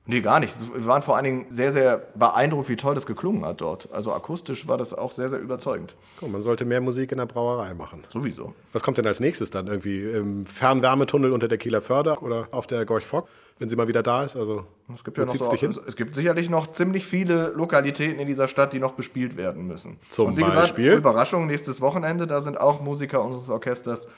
Nee, 0.06 0.20
gar 0.20 0.38
nicht. 0.38 0.54
Wir 0.74 0.84
waren 0.84 1.00
vor 1.00 1.16
allen 1.16 1.24
Dingen 1.24 1.46
sehr, 1.48 1.72
sehr 1.72 1.96
beeindruckt, 2.14 2.68
wie 2.68 2.76
toll 2.76 2.94
das 2.94 3.06
geklungen 3.06 3.44
hat 3.46 3.62
dort. 3.62 3.90
Also 3.90 4.12
akustisch 4.12 4.68
war 4.68 4.76
das 4.76 4.92
auch 4.92 5.10
sehr, 5.10 5.30
sehr 5.30 5.38
überzeugend. 5.38 5.96
Cool, 6.20 6.28
man 6.28 6.42
sollte 6.42 6.66
mehr 6.66 6.82
Musik 6.82 7.10
in 7.12 7.18
der 7.18 7.26
Brauerei 7.26 7.72
machen. 7.72 8.02
Sowieso. 8.10 8.54
Was 8.74 8.82
kommt 8.82 8.98
denn 8.98 9.06
als 9.06 9.20
nächstes 9.20 9.50
dann? 9.50 9.66
Irgendwie 9.66 10.02
im 10.02 10.44
Fernwärmetunnel 10.44 11.32
unter 11.32 11.48
der 11.48 11.56
Kieler 11.56 11.80
Förder 11.80 12.22
oder 12.22 12.48
auf 12.50 12.66
der 12.66 12.84
Gorch 12.84 13.06
Fock, 13.06 13.28
wenn 13.58 13.68
sie 13.68 13.76
mal 13.76 13.88
wieder 13.88 14.02
da 14.02 14.24
ist? 14.24 14.36
Also, 14.36 14.66
es 14.92 15.04
gibt, 15.04 15.16
ja 15.18 15.24
noch 15.24 15.34
so, 15.34 15.52
es, 15.86 15.96
gibt 15.96 16.14
sicherlich 16.14 16.50
noch 16.50 16.66
ziemlich 16.68 17.06
viele 17.06 17.48
Lokalitäten 17.50 18.18
in 18.18 18.26
dieser 18.26 18.48
Stadt, 18.48 18.72
die 18.72 18.80
noch 18.80 18.92
bespielt 18.92 19.36
werden 19.36 19.66
müssen. 19.66 19.98
Zum 20.08 20.28
Und 20.28 20.36
wie 20.36 20.42
Beispiel? 20.42 20.84
Gesagt, 20.84 20.98
Überraschung, 21.00 21.46
nächstes 21.46 21.80
Wochenende, 21.80 22.26
da 22.26 22.40
sind 22.40 22.60
auch 22.60 22.80
Musiker 22.80 23.22
unseres 23.22 23.48
Orchesters 23.48 24.08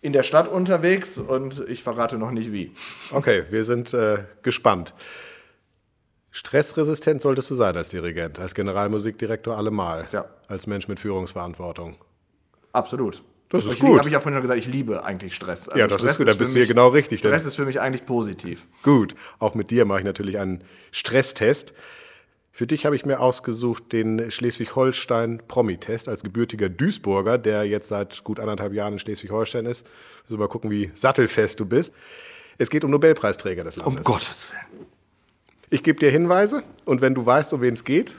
in 0.00 0.12
der 0.12 0.22
Stadt 0.22 0.48
unterwegs 0.48 1.18
und 1.18 1.64
ich 1.68 1.82
verrate 1.82 2.18
noch 2.18 2.30
nicht 2.30 2.52
wie. 2.52 2.72
Okay, 3.12 3.44
wir 3.50 3.64
sind 3.64 3.92
äh, 3.94 4.18
gespannt. 4.42 4.94
Stressresistent 6.30 7.22
solltest 7.22 7.50
du 7.50 7.54
sein 7.54 7.76
als 7.76 7.88
Dirigent, 7.88 8.38
als 8.38 8.54
Generalmusikdirektor 8.54 9.56
allemal. 9.56 10.06
Ja. 10.12 10.26
Als 10.48 10.66
Mensch 10.66 10.86
mit 10.86 11.00
Führungsverantwortung. 11.00 11.96
Absolut. 12.72 13.22
Das 13.48 13.64
ist 13.64 13.74
ich 13.74 13.80
gut. 13.80 13.98
Habe 13.98 14.08
ich 14.08 14.12
ja 14.12 14.20
vorhin 14.20 14.34
schon 14.34 14.42
gesagt, 14.42 14.58
ich 14.58 14.66
liebe 14.66 15.04
eigentlich 15.04 15.34
Stress. 15.34 15.68
Also 15.68 15.78
ja, 15.78 15.86
das 15.86 16.00
Stress 16.00 16.12
ist 16.12 16.18
gut, 16.18 16.28
da 16.28 16.34
bist 16.34 16.54
du 16.54 16.58
hier 16.58 16.66
genau 16.66 16.88
richtig. 16.88 17.20
Stress 17.20 17.46
ist 17.46 17.56
für 17.56 17.64
mich 17.64 17.80
eigentlich 17.80 18.04
positiv. 18.04 18.66
Gut, 18.82 19.14
auch 19.38 19.54
mit 19.54 19.70
dir 19.70 19.84
mache 19.84 20.00
ich 20.00 20.04
natürlich 20.04 20.38
einen 20.38 20.64
Stresstest. 20.90 21.72
Für 22.50 22.66
dich 22.66 22.86
habe 22.86 22.96
ich 22.96 23.04
mir 23.04 23.20
ausgesucht 23.20 23.92
den 23.92 24.30
Schleswig-Holstein-Promi-Test 24.30 26.08
als 26.08 26.22
gebürtiger 26.22 26.70
Duisburger, 26.70 27.36
der 27.36 27.64
jetzt 27.64 27.88
seit 27.88 28.24
gut 28.24 28.40
anderthalb 28.40 28.72
Jahren 28.72 28.94
in 28.94 28.98
Schleswig-Holstein 28.98 29.66
ist. 29.66 29.86
Also 30.24 30.38
mal 30.38 30.48
gucken, 30.48 30.70
wie 30.70 30.90
sattelfest 30.94 31.60
du 31.60 31.66
bist. 31.66 31.92
Es 32.58 32.70
geht 32.70 32.82
um 32.84 32.90
Nobelpreisträger 32.90 33.62
des 33.62 33.76
Landes. 33.76 33.98
Um 33.98 34.02
Gottes 34.02 34.50
Willen. 34.50 34.86
Ich 35.68 35.82
gebe 35.82 35.98
dir 35.98 36.10
Hinweise 36.10 36.62
und 36.84 37.00
wenn 37.00 37.14
du 37.14 37.26
weißt, 37.26 37.52
um 37.52 37.60
wen 37.60 37.74
es 37.74 37.84
geht, 37.84 38.14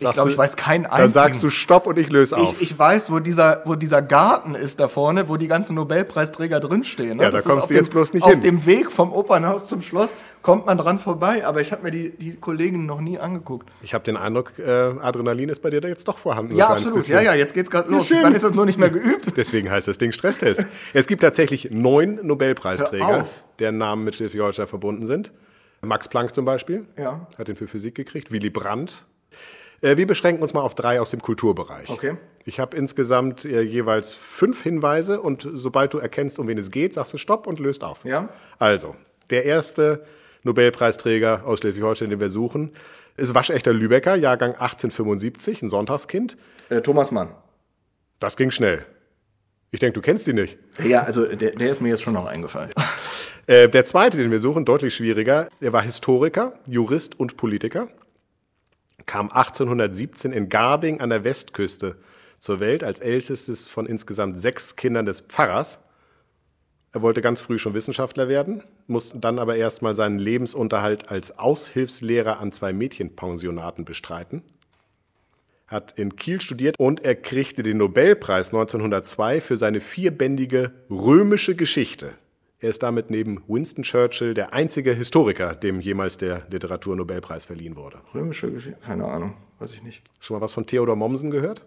Ich 0.00 0.12
glaube, 0.12 0.30
ich 0.30 0.38
weiß 0.38 0.56
keinen 0.56 0.86
einzigen. 0.86 1.02
Dann 1.02 1.12
sagst 1.12 1.42
du 1.42 1.50
Stopp 1.50 1.86
und 1.86 1.98
ich 1.98 2.08
löse 2.10 2.36
auf. 2.36 2.52
Ich, 2.60 2.70
ich 2.72 2.78
weiß, 2.78 3.10
wo 3.10 3.18
dieser, 3.18 3.62
wo 3.64 3.74
dieser 3.74 4.00
Garten 4.00 4.54
ist 4.54 4.78
da 4.78 4.86
vorne, 4.88 5.28
wo 5.28 5.36
die 5.36 5.48
ganzen 5.48 5.74
Nobelpreisträger 5.74 6.60
drinstehen. 6.60 7.16
Ne? 7.16 7.24
Ja, 7.24 7.30
da 7.30 7.38
Das 7.38 7.46
kommst 7.46 7.70
du 7.70 7.74
jetzt 7.74 7.88
dem, 7.88 7.92
bloß 7.94 8.12
nicht 8.12 8.22
auf 8.22 8.30
hin. 8.30 8.38
Auf 8.38 8.44
dem 8.44 8.66
Weg 8.66 8.92
vom 8.92 9.12
Opernhaus 9.12 9.66
zum 9.66 9.82
Schloss 9.82 10.14
kommt 10.42 10.66
man 10.66 10.78
dran 10.78 10.98
vorbei, 10.98 11.44
aber 11.46 11.60
ich 11.60 11.72
habe 11.72 11.82
mir 11.82 11.90
die, 11.90 12.10
die 12.10 12.36
Kollegen 12.36 12.86
noch 12.86 13.00
nie 13.00 13.18
angeguckt. 13.18 13.68
Ich 13.82 13.92
habe 13.92 14.04
den 14.04 14.16
Eindruck, 14.16 14.52
äh, 14.58 14.62
Adrenalin 14.70 15.48
ist 15.48 15.60
bei 15.62 15.70
dir 15.70 15.80
da 15.80 15.88
jetzt 15.88 16.06
doch 16.06 16.18
vorhanden. 16.18 16.54
Ja, 16.54 16.68
absolut. 16.68 17.06
Ja, 17.08 17.20
ja, 17.20 17.34
jetzt 17.34 17.54
geht's 17.54 17.70
gerade 17.70 17.90
los. 17.90 18.06
schön. 18.06 18.22
Dann 18.22 18.34
ist 18.34 18.44
es 18.44 18.54
nur 18.54 18.66
nicht 18.66 18.78
mehr 18.78 18.90
geübt. 18.90 19.32
Deswegen 19.36 19.70
heißt 19.70 19.88
das 19.88 19.98
Ding 19.98 20.12
Stresstest. 20.12 20.64
es 20.94 21.06
gibt 21.06 21.22
tatsächlich 21.22 21.70
neun 21.70 22.20
Nobelpreisträger, 22.24 23.26
deren 23.58 23.78
Namen 23.78 24.04
mit 24.04 24.14
Schleswig-Holstein 24.14 24.66
verbunden 24.68 25.06
sind. 25.06 25.32
Max 25.80 26.08
Planck 26.08 26.34
zum 26.34 26.44
Beispiel 26.44 26.86
Ja. 26.96 27.26
hat 27.38 27.48
den 27.48 27.56
für 27.56 27.66
Physik 27.68 27.94
gekriegt. 27.94 28.32
Willy 28.32 28.50
Brandt. 28.50 29.06
Äh, 29.80 29.96
wir 29.96 30.06
beschränken 30.06 30.42
uns 30.42 30.54
mal 30.54 30.60
auf 30.60 30.74
drei 30.74 31.00
aus 31.00 31.10
dem 31.10 31.22
Kulturbereich. 31.22 31.88
Okay. 31.88 32.16
Ich 32.44 32.60
habe 32.60 32.76
insgesamt 32.76 33.44
äh, 33.44 33.60
jeweils 33.60 34.14
fünf 34.14 34.62
Hinweise 34.62 35.20
und 35.20 35.48
sobald 35.52 35.94
du 35.94 35.98
erkennst, 35.98 36.38
um 36.38 36.48
wen 36.48 36.58
es 36.58 36.70
geht, 36.70 36.94
sagst 36.94 37.12
du 37.12 37.18
Stopp 37.18 37.46
und 37.46 37.60
löst 37.60 37.84
auf. 37.84 38.04
Ja. 38.04 38.28
Also, 38.58 38.96
der 39.30 39.44
erste 39.44 40.04
Nobelpreisträger 40.42 41.42
aus 41.44 41.58
Schleswig-Holstein, 41.58 42.10
den 42.10 42.20
wir 42.20 42.30
suchen, 42.30 42.72
ist 43.16 43.34
waschechter 43.34 43.72
Lübecker, 43.72 44.14
Jahrgang 44.14 44.52
1875, 44.52 45.62
ein 45.62 45.68
Sonntagskind. 45.68 46.36
Äh, 46.70 46.80
Thomas 46.80 47.10
Mann. 47.10 47.30
Das 48.20 48.36
ging 48.36 48.50
schnell. 48.50 48.84
Ich 49.70 49.80
denke, 49.80 49.94
du 49.94 50.00
kennst 50.00 50.26
ihn 50.28 50.36
nicht. 50.36 50.56
Ja, 50.82 51.02
also 51.02 51.26
der, 51.26 51.50
der 51.50 51.70
ist 51.70 51.80
mir 51.82 51.88
jetzt 51.88 52.02
schon 52.02 52.14
noch 52.14 52.26
eingefallen. 52.26 52.72
Äh, 53.46 53.70
der 53.70 53.86
zweite, 53.86 54.18
den 54.18 54.30
wir 54.30 54.40
suchen, 54.40 54.66
deutlich 54.66 54.94
schwieriger. 54.94 55.48
Er 55.60 55.72
war 55.72 55.80
Historiker, 55.80 56.52
Jurist 56.66 57.18
und 57.18 57.38
Politiker. 57.38 57.88
Kam 59.08 59.30
1817 59.30 60.32
in 60.32 60.50
Garding 60.50 61.00
an 61.00 61.08
der 61.08 61.24
Westküste 61.24 61.96
zur 62.38 62.60
Welt 62.60 62.84
als 62.84 63.00
ältestes 63.00 63.66
von 63.66 63.86
insgesamt 63.86 64.38
sechs 64.38 64.76
Kindern 64.76 65.06
des 65.06 65.20
Pfarrers. 65.20 65.80
Er 66.92 67.00
wollte 67.00 67.22
ganz 67.22 67.40
früh 67.40 67.58
schon 67.58 67.72
Wissenschaftler 67.72 68.28
werden, 68.28 68.62
musste 68.86 69.18
dann 69.18 69.38
aber 69.38 69.56
erstmal 69.56 69.94
seinen 69.94 70.18
Lebensunterhalt 70.18 71.08
als 71.10 71.38
Aushilfslehrer 71.38 72.38
an 72.38 72.52
zwei 72.52 72.74
Mädchenpensionaten 72.74 73.86
bestreiten. 73.86 74.44
Hat 75.66 75.98
in 75.98 76.16
Kiel 76.16 76.42
studiert 76.42 76.78
und 76.78 77.02
er 77.02 77.14
kriegte 77.14 77.62
den 77.62 77.78
Nobelpreis 77.78 78.52
1902 78.52 79.40
für 79.40 79.56
seine 79.56 79.80
vierbändige 79.80 80.72
römische 80.90 81.56
Geschichte. 81.56 82.12
Er 82.60 82.70
ist 82.70 82.82
damit 82.82 83.08
neben 83.10 83.42
Winston 83.46 83.84
Churchill 83.84 84.34
der 84.34 84.52
einzige 84.52 84.92
Historiker, 84.92 85.54
dem 85.54 85.80
jemals 85.80 86.16
der 86.18 86.42
Literaturnobelpreis 86.50 87.44
verliehen 87.44 87.76
wurde. 87.76 87.98
Römische 88.14 88.50
Geschichte? 88.50 88.78
Keine 88.84 89.04
Ahnung, 89.04 89.34
weiß 89.60 89.74
ich 89.74 89.82
nicht. 89.82 90.02
Schon 90.18 90.36
mal 90.36 90.40
was 90.40 90.52
von 90.52 90.66
Theodor 90.66 90.96
Mommsen 90.96 91.30
gehört? 91.30 91.64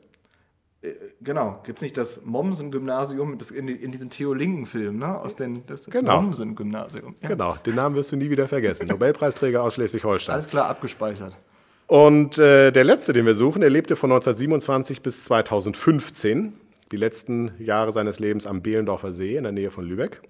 Genau, 1.21 1.61
gibt 1.63 1.77
es 1.77 1.83
nicht 1.83 1.95
das 1.95 2.25
Mommsen-Gymnasium 2.25 3.37
in, 3.55 3.67
in 3.67 3.91
diesen 3.91 4.09
Theolingen-Film, 4.09 4.97
ne? 4.97 5.15
Aus 5.19 5.35
den, 5.35 5.63
das, 5.67 5.83
das 5.83 5.93
Genau. 5.93 6.21
Mommsen-Gymnasium. 6.21 7.15
Ja. 7.21 7.29
Genau, 7.29 7.55
den 7.65 7.75
Namen 7.75 7.95
wirst 7.95 8.11
du 8.11 8.15
nie 8.15 8.31
wieder 8.31 8.47
vergessen. 8.47 8.87
Nobelpreisträger 8.87 9.61
aus 9.61 9.75
Schleswig-Holstein. 9.75 10.33
Alles 10.33 10.47
klar, 10.47 10.67
abgespeichert. 10.67 11.37
Und 11.85 12.39
äh, 12.39 12.71
der 12.71 12.83
letzte, 12.83 13.13
den 13.13 13.27
wir 13.27 13.35
suchen, 13.35 13.61
er 13.61 13.69
lebte 13.69 13.95
von 13.95 14.11
1927 14.11 15.01
bis 15.03 15.23
2015, 15.25 16.53
die 16.91 16.97
letzten 16.97 17.51
Jahre 17.59 17.91
seines 17.91 18.19
Lebens 18.19 18.47
am 18.47 18.63
Behlendorfer 18.63 19.13
See 19.13 19.37
in 19.37 19.43
der 19.43 19.51
Nähe 19.51 19.69
von 19.69 19.85
Lübeck. 19.85 20.21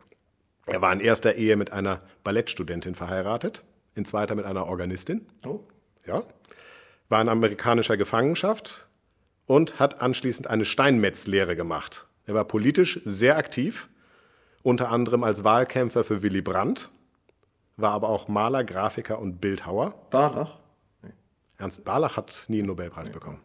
Er 0.72 0.82
war 0.82 0.94
in 0.94 1.00
erster 1.00 1.36
Ehe 1.36 1.58
mit 1.58 1.72
einer 1.72 2.02
Ballettstudentin 2.24 2.96
verheiratet, 2.96 3.64
in 3.96 4.06
zweiter 4.06 4.36
mit 4.36 4.46
einer 4.46 4.68
Organistin. 4.68 5.28
Oh. 5.46 5.60
Ja. 6.06 6.24
War 7.10 7.22
in 7.22 7.30
amerikanischer 7.30 7.98
Gefangenschaft 7.98 8.88
und 9.46 9.80
hat 9.80 10.02
anschließend 10.02 10.48
eine 10.48 10.66
Steinmetzlehre 10.66 11.56
gemacht. 11.56 12.08
Er 12.26 12.34
war 12.34 12.46
politisch 12.46 13.02
sehr 13.04 13.38
aktiv, 13.38 13.90
unter 14.64 14.90
anderem 14.90 15.24
als 15.24 15.44
Wahlkämpfer 15.44 16.04
für 16.04 16.22
Willy 16.22 16.42
Brandt, 16.42 16.90
war 17.78 17.92
aber 17.92 18.10
auch 18.10 18.28
Maler, 18.28 18.64
Grafiker 18.64 19.20
und 19.20 19.42
Bildhauer. 19.42 19.94
Barlach? 20.10 20.60
Ernst 21.58 21.84
Barlach 21.84 22.18
hat 22.18 22.46
nie 22.48 22.60
einen 22.60 22.68
Nobelpreis 22.68 23.10
bekommen. 23.10 23.40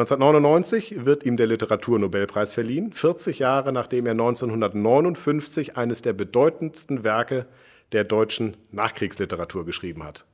1999 0.00 1.04
wird 1.04 1.24
ihm 1.24 1.36
der 1.36 1.46
Literaturnobelpreis 1.46 2.52
verliehen, 2.52 2.92
40 2.92 3.38
Jahre 3.38 3.70
nachdem 3.70 4.06
er 4.06 4.12
1959 4.12 5.76
eines 5.76 6.00
der 6.00 6.14
bedeutendsten 6.14 7.04
Werke 7.04 7.46
der 7.92 8.04
deutschen 8.04 8.56
Nachkriegsliteratur 8.70 9.66
geschrieben 9.66 10.02
hat. 10.02 10.24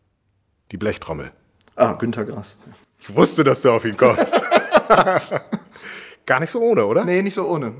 Die 0.70 0.76
Blechtrommel. 0.76 1.32
Ah, 1.74 1.94
Günter 1.94 2.24
Grass. 2.24 2.56
Ich 3.00 3.14
wusste, 3.14 3.42
dass 3.42 3.62
du 3.62 3.70
auf 3.70 3.84
ihn 3.84 3.96
kommst. 3.96 4.40
Gar 6.26 6.40
nicht 6.40 6.50
so 6.50 6.60
ohne, 6.60 6.86
oder? 6.86 7.04
Nee, 7.04 7.22
nicht 7.22 7.34
so 7.34 7.46
ohne. 7.48 7.74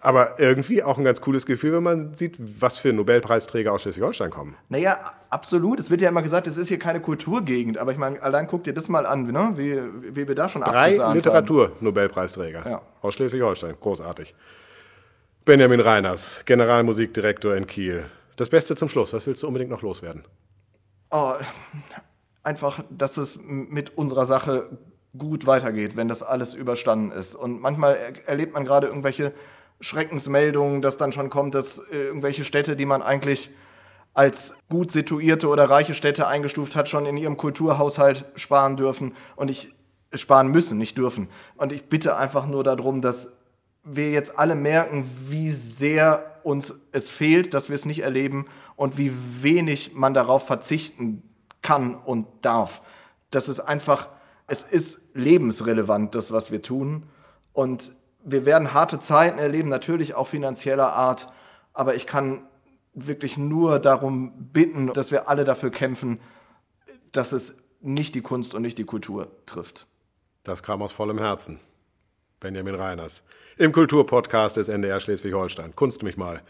Aber 0.00 0.38
irgendwie 0.38 0.82
auch 0.84 0.96
ein 0.96 1.04
ganz 1.04 1.20
cooles 1.20 1.44
Gefühl, 1.44 1.72
wenn 1.72 1.82
man 1.82 2.14
sieht, 2.14 2.36
was 2.38 2.78
für 2.78 2.92
Nobelpreisträger 2.92 3.72
aus 3.72 3.82
Schleswig-Holstein 3.82 4.30
kommen. 4.30 4.54
Naja, 4.68 5.00
absolut. 5.28 5.80
Es 5.80 5.90
wird 5.90 6.00
ja 6.00 6.08
immer 6.08 6.22
gesagt, 6.22 6.46
es 6.46 6.56
ist 6.56 6.68
hier 6.68 6.78
keine 6.78 7.00
Kulturgegend. 7.00 7.78
Aber 7.78 7.90
ich 7.90 7.98
meine, 7.98 8.22
allein 8.22 8.46
guck 8.46 8.62
dir 8.62 8.72
das 8.72 8.88
mal 8.88 9.06
an, 9.06 9.26
ne? 9.26 9.52
wie, 9.56 10.14
wie 10.14 10.28
wir 10.28 10.34
da 10.36 10.48
schon 10.48 10.62
Drei. 10.62 10.90
Literatur-Nobelpreisträger 11.14 12.68
Ja. 12.68 12.82
aus 13.02 13.14
Schleswig-Holstein. 13.14 13.74
Großartig. 13.80 14.34
Benjamin 15.44 15.80
Reiners, 15.80 16.42
Generalmusikdirektor 16.44 17.56
in 17.56 17.66
Kiel. 17.66 18.04
Das 18.36 18.50
Beste 18.50 18.76
zum 18.76 18.88
Schluss. 18.88 19.12
Was 19.12 19.26
willst 19.26 19.42
du 19.42 19.48
unbedingt 19.48 19.70
noch 19.70 19.82
loswerden? 19.82 20.24
Oh, 21.10 21.32
einfach, 22.44 22.84
dass 22.90 23.16
es 23.16 23.38
mit 23.42 23.96
unserer 23.98 24.26
Sache 24.26 24.78
gut 25.16 25.46
weitergeht, 25.46 25.96
wenn 25.96 26.06
das 26.06 26.22
alles 26.22 26.54
überstanden 26.54 27.10
ist. 27.10 27.34
Und 27.34 27.60
manchmal 27.60 27.96
er 27.96 28.28
erlebt 28.28 28.54
man 28.54 28.64
gerade 28.64 28.86
irgendwelche 28.86 29.32
Schreckensmeldungen, 29.80 30.82
dass 30.82 30.96
dann 30.96 31.12
schon 31.12 31.30
kommt, 31.30 31.54
dass 31.54 31.78
äh, 31.78 31.96
irgendwelche 31.96 32.44
Städte, 32.44 32.76
die 32.76 32.86
man 32.86 33.02
eigentlich 33.02 33.50
als 34.14 34.54
gut 34.68 34.90
situierte 34.90 35.48
oder 35.48 35.70
reiche 35.70 35.94
Städte 35.94 36.26
eingestuft 36.26 36.74
hat, 36.74 36.88
schon 36.88 37.06
in 37.06 37.16
ihrem 37.16 37.36
Kulturhaushalt 37.36 38.24
sparen 38.34 38.76
dürfen 38.76 39.14
und 39.36 39.48
ich 39.48 39.74
sparen 40.12 40.48
müssen, 40.48 40.78
nicht 40.78 40.98
dürfen. 40.98 41.28
Und 41.56 41.72
ich 41.72 41.84
bitte 41.84 42.16
einfach 42.16 42.46
nur 42.46 42.64
darum, 42.64 43.00
dass 43.00 43.36
wir 43.84 44.10
jetzt 44.10 44.38
alle 44.38 44.54
merken, 44.54 45.08
wie 45.28 45.50
sehr 45.50 46.40
uns 46.42 46.80
es 46.92 47.10
fehlt, 47.10 47.54
dass 47.54 47.68
wir 47.68 47.74
es 47.74 47.86
nicht 47.86 48.00
erleben 48.00 48.46
und 48.76 48.98
wie 48.98 49.12
wenig 49.42 49.94
man 49.94 50.14
darauf 50.14 50.46
verzichten 50.46 51.22
kann 51.62 51.94
und 51.94 52.26
darf. 52.42 52.82
Das 53.30 53.48
ist 53.48 53.60
einfach, 53.60 54.08
es 54.46 54.62
ist 54.62 55.00
lebensrelevant, 55.14 56.14
das, 56.14 56.32
was 56.32 56.50
wir 56.50 56.62
tun. 56.62 57.04
Und 57.52 57.92
wir 58.24 58.44
werden 58.46 58.74
harte 58.74 59.00
Zeiten 59.00 59.38
erleben, 59.38 59.68
natürlich 59.68 60.14
auch 60.14 60.26
finanzieller 60.26 60.92
Art. 60.92 61.32
Aber 61.72 61.94
ich 61.94 62.06
kann 62.06 62.42
wirklich 62.94 63.36
nur 63.36 63.78
darum 63.78 64.32
bitten, 64.52 64.92
dass 64.92 65.10
wir 65.10 65.28
alle 65.28 65.44
dafür 65.44 65.70
kämpfen, 65.70 66.20
dass 67.12 67.32
es 67.32 67.56
nicht 67.80 68.14
die 68.14 68.22
Kunst 68.22 68.54
und 68.54 68.62
nicht 68.62 68.78
die 68.78 68.84
Kultur 68.84 69.30
trifft. 69.46 69.86
Das 70.42 70.62
kam 70.62 70.82
aus 70.82 70.92
vollem 70.92 71.18
Herzen. 71.18 71.60
Benjamin 72.40 72.74
Reiners. 72.74 73.22
Im 73.56 73.72
Kulturpodcast 73.72 74.56
des 74.56 74.68
NDR 74.68 75.00
Schleswig-Holstein. 75.00 75.74
Kunst 75.74 76.02
mich 76.02 76.16
mal. 76.16 76.42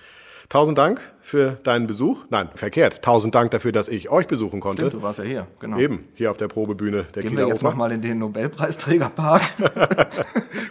Tausend 0.48 0.78
Dank 0.78 1.02
für 1.20 1.58
deinen 1.62 1.86
Besuch. 1.86 2.24
Nein, 2.30 2.48
verkehrt. 2.54 3.02
Tausend 3.02 3.34
Dank 3.34 3.50
dafür, 3.50 3.70
dass 3.70 3.86
ich 3.86 4.08
euch 4.08 4.26
besuchen 4.26 4.60
konnte. 4.60 4.86
Stimmt, 4.86 4.94
du 4.94 5.02
warst 5.02 5.18
ja 5.18 5.24
hier, 5.26 5.46
genau. 5.60 5.76
Eben, 5.76 6.08
hier 6.14 6.30
auf 6.30 6.38
der 6.38 6.48
Probebühne 6.48 7.04
der 7.14 7.22
Gehen 7.22 7.32
Kieler 7.32 7.42
wir 7.42 7.48
jetzt 7.48 7.62
nochmal 7.62 7.92
in 7.92 8.00
den 8.00 8.18
Nobelpreisträgerpark. 8.18 9.42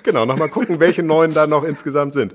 Genau, 0.04 0.26
nochmal 0.26 0.48
gucken, 0.48 0.80
welche 0.80 1.04
neuen 1.04 1.34
da 1.34 1.48
noch 1.48 1.66
insgesamt 1.66 2.14
sind. 2.14 2.34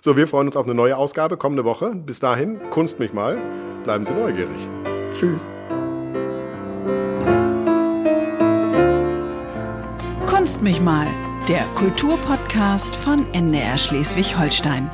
So, 0.00 0.16
wir 0.16 0.26
freuen 0.26 0.48
uns 0.48 0.56
auf 0.56 0.64
eine 0.64 0.74
neue 0.74 0.96
Ausgabe 0.96 1.36
kommende 1.36 1.64
Woche. 1.64 1.94
Bis 1.94 2.18
dahin, 2.18 2.58
Kunst 2.70 2.98
mich 2.98 3.12
mal. 3.12 3.38
Bleiben 3.84 4.02
Sie 4.04 4.12
neugierig. 4.12 4.58
Tschüss. 5.16 5.48
Kunst 10.26 10.60
mich 10.60 10.80
mal, 10.80 11.06
der 11.48 11.64
Kulturpodcast 11.76 12.96
von 12.96 13.32
NDR 13.32 13.78
Schleswig-Holstein. 13.78 14.90